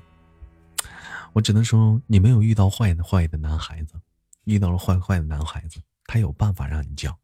[1.34, 3.96] 我只能说，你没有遇到坏的坏的男孩子，
[4.44, 7.18] 遇到了坏坏的男孩子，他有办法让你叫。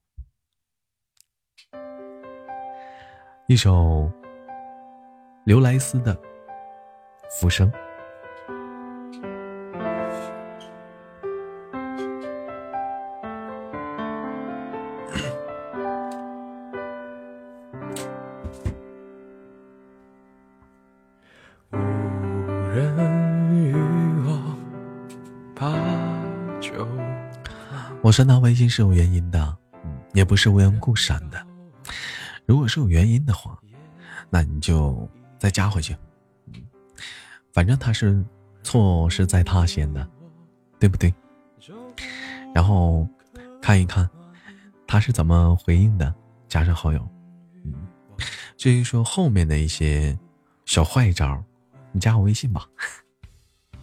[3.48, 4.12] 一首
[5.46, 6.16] 刘莱斯的
[7.40, 7.72] 《浮生》。
[28.08, 29.58] 我删他微信是有原因的，
[30.14, 31.46] 也不是无缘故删的。
[32.46, 33.60] 如果是有原因的话，
[34.30, 35.06] 那你就
[35.38, 35.94] 再加回去。
[37.52, 38.24] 反正他是
[38.64, 40.10] 错是在他先的，
[40.80, 41.14] 对不对？
[42.56, 43.06] 然后
[43.62, 44.10] 看一看
[44.88, 46.16] 他是怎么回应的，
[46.48, 47.06] 加上好友。
[47.66, 47.74] 嗯，
[48.56, 50.18] 至于说后面的一些
[50.64, 51.44] 小坏招，
[51.92, 52.66] 你加我微信吧。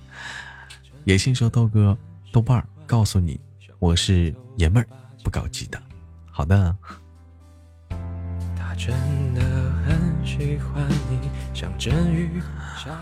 [1.04, 1.94] 野心说豆哥，
[2.32, 3.38] 豆瓣告诉你。
[3.84, 4.88] 我是爷们儿，
[5.22, 5.78] 不搞基的。
[6.30, 6.74] 好的。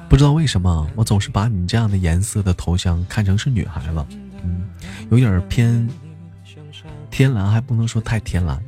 [0.08, 4.04] 不知道为什么，我总是把你这样的颜色的头像看成是女孩了，
[4.42, 4.68] 嗯，
[5.08, 5.88] 有点偏
[7.12, 8.60] 天蓝，还不能说太天蓝。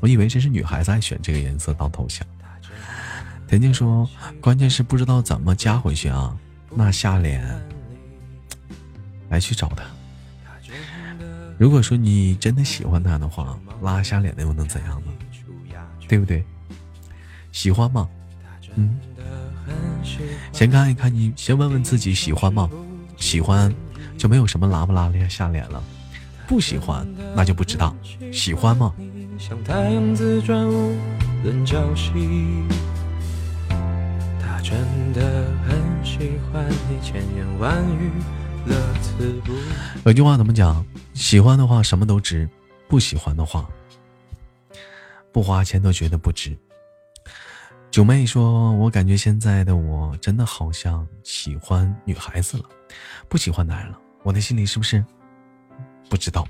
[0.00, 2.26] 我以为这是女孩子爱选这个颜色当头像。
[3.48, 4.06] 田静说，
[4.38, 6.36] 关键是不知道怎么加回去啊，
[6.74, 7.42] 那下脸
[9.30, 9.82] 来去找他。
[11.64, 15.06] 如果说你真的喜欢他的话，拉下脸的又能怎样呢？
[16.06, 16.44] 对不对？
[17.52, 18.06] 喜欢吗？
[18.74, 18.94] 嗯。
[20.52, 22.68] 先看一看你，先问问自己喜欢吗？
[23.16, 23.74] 喜欢
[24.18, 25.82] 就没有什么拉不拉脸下脸了。
[26.46, 27.96] 不喜欢那就不知道。
[28.30, 28.92] 喜欢吗？
[34.38, 34.76] 他真
[35.14, 38.10] 的很喜欢你，千言万语。
[40.04, 40.84] 有句话怎么讲？
[41.14, 42.48] 喜欢的话什么都值，
[42.88, 43.68] 不喜欢的话
[45.32, 46.56] 不花钱都觉得不值。
[47.90, 52.64] 九妹说：“我感觉现在的我真的好像喜欢女孩子了，
[53.28, 53.98] 不喜欢男人了。
[54.24, 55.04] 我的心里是不是
[56.08, 56.46] 不知道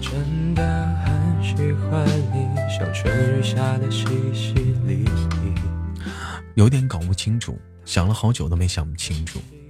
[0.00, 0.62] 真的
[1.04, 4.54] 很喜欢你像春雨下的淅淅
[4.84, 5.56] 沥沥？”
[6.54, 9.40] 有点搞不清楚，想了好久都没想清楚。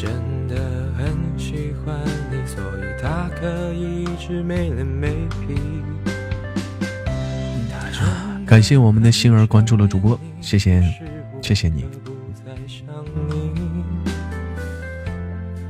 [0.00, 0.56] 他真的
[0.96, 1.94] 很喜欢
[2.30, 5.60] 你，所以他可以一直没脸没皮。
[8.46, 10.82] 感谢我们的星儿关注了主播，谢谢，
[11.42, 11.84] 谢谢你。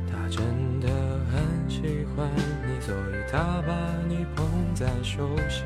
[0.09, 0.41] 他真
[0.79, 0.87] 的
[1.29, 1.81] 很喜
[2.15, 2.25] 欢
[2.65, 3.73] 你，所以他把
[4.07, 5.65] 你捧在手心。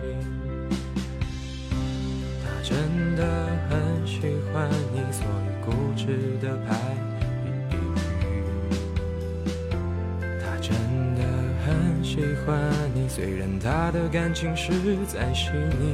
[2.64, 4.22] 真的很喜
[4.52, 6.76] 欢你，所以固执的拍
[12.16, 12.58] 喜欢
[12.94, 14.72] 你，虽然他的感情实
[15.06, 15.94] 在细腻。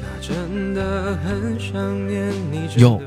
[0.00, 2.68] 他真的很想念你。
[2.76, 3.02] 有，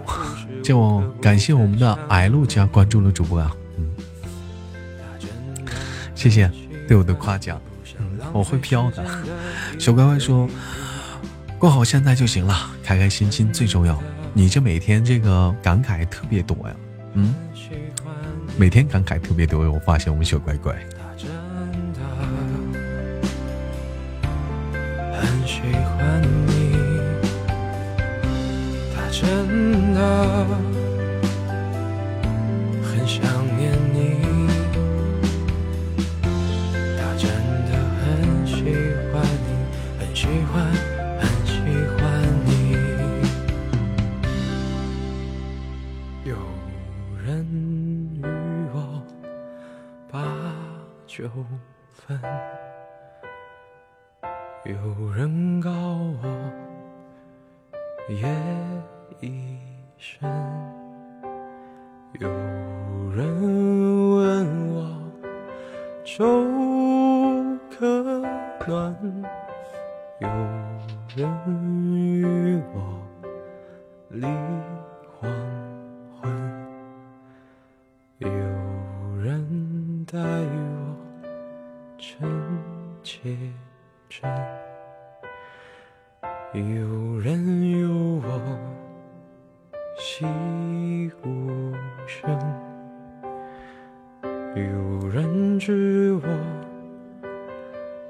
[0.62, 3.90] 就感谢我们的 L 加关注了主播啊，嗯，
[6.14, 6.52] 谢谢
[6.86, 7.62] 对我的夸奖，
[8.34, 9.06] 我会飘的。
[9.80, 10.50] 小乖乖说。
[11.58, 13.98] 过好现在就行了，开开心心最重要。
[14.34, 16.76] 你这每天这个感慨特别多呀，
[17.14, 17.34] 嗯，
[18.60, 19.70] 每天感慨特别多。
[19.72, 20.74] 我发现我们小乖乖
[21.16, 21.30] 真
[21.94, 22.00] 的。
[25.14, 26.74] 很喜欢你，
[28.96, 30.00] 他真的
[32.84, 33.22] 很想
[51.18, 51.28] 九
[51.94, 52.20] 分，
[54.66, 56.28] 有人告我
[58.08, 58.24] 夜
[59.20, 59.58] 已
[59.98, 60.30] 深，
[62.20, 62.30] 有
[63.16, 63.18] 人
[64.16, 65.02] 问我
[66.06, 66.24] 粥
[67.72, 68.22] 可
[68.68, 68.96] 暖，
[70.20, 70.30] 有
[71.16, 72.78] 人与我
[74.10, 74.57] 离。
[86.54, 88.60] 有人有我
[90.00, 90.26] 喜
[91.24, 91.74] 无
[92.08, 92.30] 声，
[94.56, 96.28] 有人知我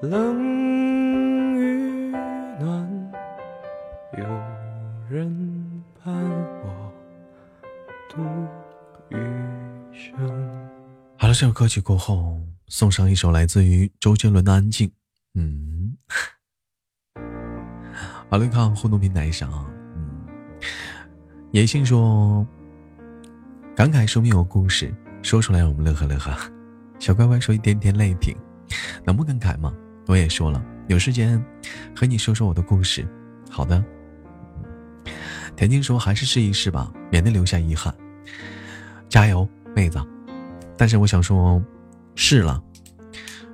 [0.01, 2.11] 冷与
[2.59, 3.11] 暖，
[4.17, 4.23] 有
[5.09, 6.13] 人伴
[6.63, 6.91] 我
[8.09, 8.21] 度
[9.09, 9.17] 余
[9.91, 10.15] 生。
[11.17, 12.39] 好了，这首歌曲过后。
[12.69, 14.89] 送上一首来自于周杰伦的《安静》。
[15.35, 15.86] 嗯，
[18.29, 19.49] 好了，看互动平台上，
[19.95, 20.25] 嗯，
[21.51, 22.45] 野性说，
[23.75, 26.35] 感慨说明有故事，说出来我们乐呵乐呵。
[26.99, 28.35] 小乖乖说一点点泪停，
[29.05, 29.73] 能不感慨吗？
[30.07, 31.43] 我也说了，有时间
[31.95, 33.07] 和你说说我的故事。
[33.49, 33.83] 好的。
[35.55, 37.93] 田静说，还是试一试吧，免得留下遗憾。
[39.09, 39.99] 加油，妹子。
[40.77, 41.61] 但是我想说。
[42.19, 42.59] 试了，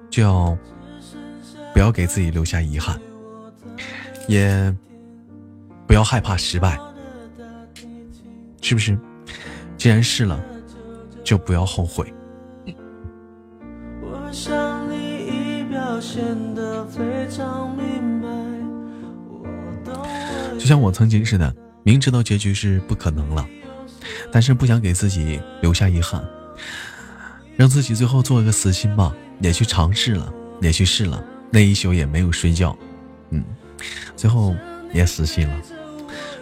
[0.09, 0.57] 就要
[1.73, 2.97] 不要给自己留下遗憾，
[4.27, 4.75] 也
[5.87, 6.79] 不要害怕失败，
[8.61, 8.97] 是不是？
[9.77, 10.41] 既然试了，
[11.23, 12.11] 就不要后悔。
[20.57, 23.45] 就像我曾经似的，明知道结局是不可能了，
[24.31, 26.23] 但是不想给自己留下遗憾。
[27.57, 32.75] 让自己最后做一个死心吧，也去尝试了，也去试了，那一宿也没有睡觉，
[33.29, 33.43] 嗯，
[34.15, 34.55] 最后
[34.93, 35.55] 也死心了，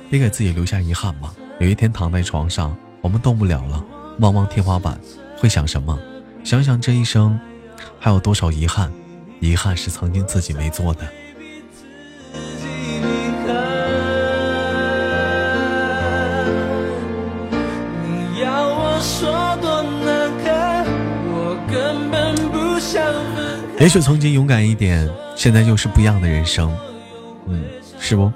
[0.09, 1.33] 别给自己留下遗憾吧。
[1.59, 3.83] 有一天躺在床上，我们动不了了，
[4.19, 4.99] 望望天花板，
[5.37, 5.97] 会想什么？
[6.43, 7.39] 想想这一生
[7.99, 8.91] 还有多少遗憾？
[9.39, 11.01] 遗憾是曾经自己没做的。
[23.79, 26.90] 也许曾经勇敢一点，现在又是不一样的人生，嗯，
[28.01, 28.31] 是不？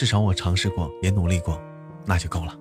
[0.00, 1.60] 至少我尝试过，也努力过，
[2.06, 2.54] 那就够了。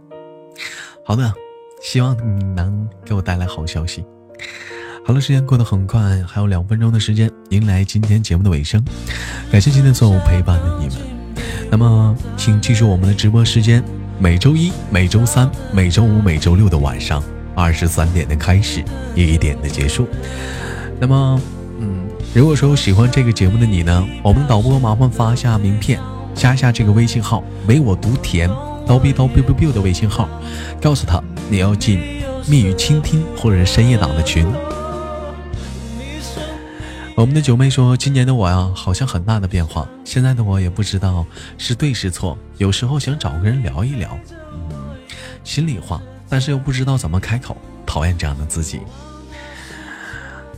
[1.06, 1.34] 好的，
[1.82, 4.04] 希望你能给我带来好消息。
[5.06, 8.84] 好了，时间过得很快，还有两分钟的时间，迎来今天节目的尾声。
[9.50, 10.98] 感谢今天所有陪伴的你们。
[11.72, 13.82] 那么，请记住我们的直播时间：
[14.20, 17.24] 每周一、每周三、每周五、每周六的晚上
[17.56, 18.84] 二十三点的开始，
[19.16, 20.10] 一点的结束。
[21.00, 21.42] 那么，
[21.80, 25.98] 嗯，如果说喜欢这个节目的你呢，我们导播麻烦发下名片，
[26.34, 28.50] 加一下这个微信号“唯我独甜”，
[28.88, 30.28] 刀逼刀 biu biu biu 的微信号，
[30.82, 32.00] 告诉他你要进
[32.48, 34.46] 密语倾听或者深夜党的群。
[37.16, 39.86] 我们的九妹说：“今年的我呀，好像很大的变化。
[40.06, 41.26] 现在的我也不知道
[41.58, 44.18] 是对是错，有时候想找个人聊一聊，
[44.72, 44.96] 嗯，
[45.44, 47.58] 心里话，但是又不知道怎么开口。
[47.86, 48.80] 讨厌这样的自己。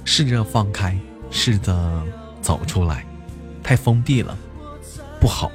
[0.05, 0.95] 试着放开，
[1.31, 2.03] 试着
[2.41, 3.05] 走出来，
[3.63, 4.37] 太封闭了，
[5.19, 5.51] 不好。”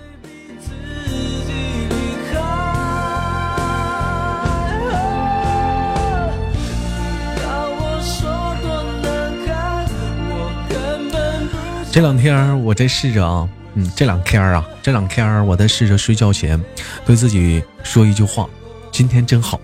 [11.97, 16.63] 这两天我在试着啊，嗯，这两天啊，这两天我在试着睡觉前
[17.07, 18.47] 对自己说一句话：
[18.93, 19.59] 今天真好，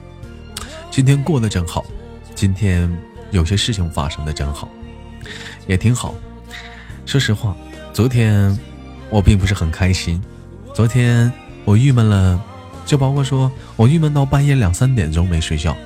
[0.90, 1.84] 今天过得真好，
[2.34, 2.90] 今天
[3.32, 4.66] 有些事情发生的真好，
[5.66, 6.14] 也挺好。
[7.04, 7.54] 说实话，
[7.92, 8.58] 昨天
[9.10, 10.18] 我并不是很开心，
[10.72, 11.30] 昨天
[11.66, 12.42] 我郁闷了，
[12.86, 15.76] 就包括说我郁闷到半夜两三点钟没睡觉。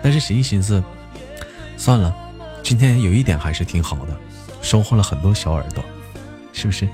[0.00, 0.80] 但是寻一寻思，
[1.76, 2.14] 算了，
[2.62, 4.16] 今天有一点还是挺好的。
[4.64, 5.84] 收获了很多小耳朵，
[6.54, 6.88] 是不是？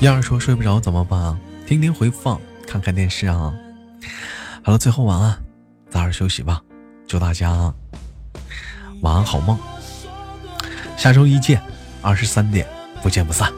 [0.00, 1.36] 燕儿说睡不着怎么办？
[1.66, 3.52] 听听回放，看看电视啊。
[4.62, 5.36] 好了，最后晚安，
[5.90, 6.62] 早点休息吧。
[7.08, 7.74] 祝大家
[9.02, 9.58] 晚安好梦。
[10.96, 11.60] 下周一见，
[12.00, 12.64] 二十三点
[13.02, 13.52] 不见不散。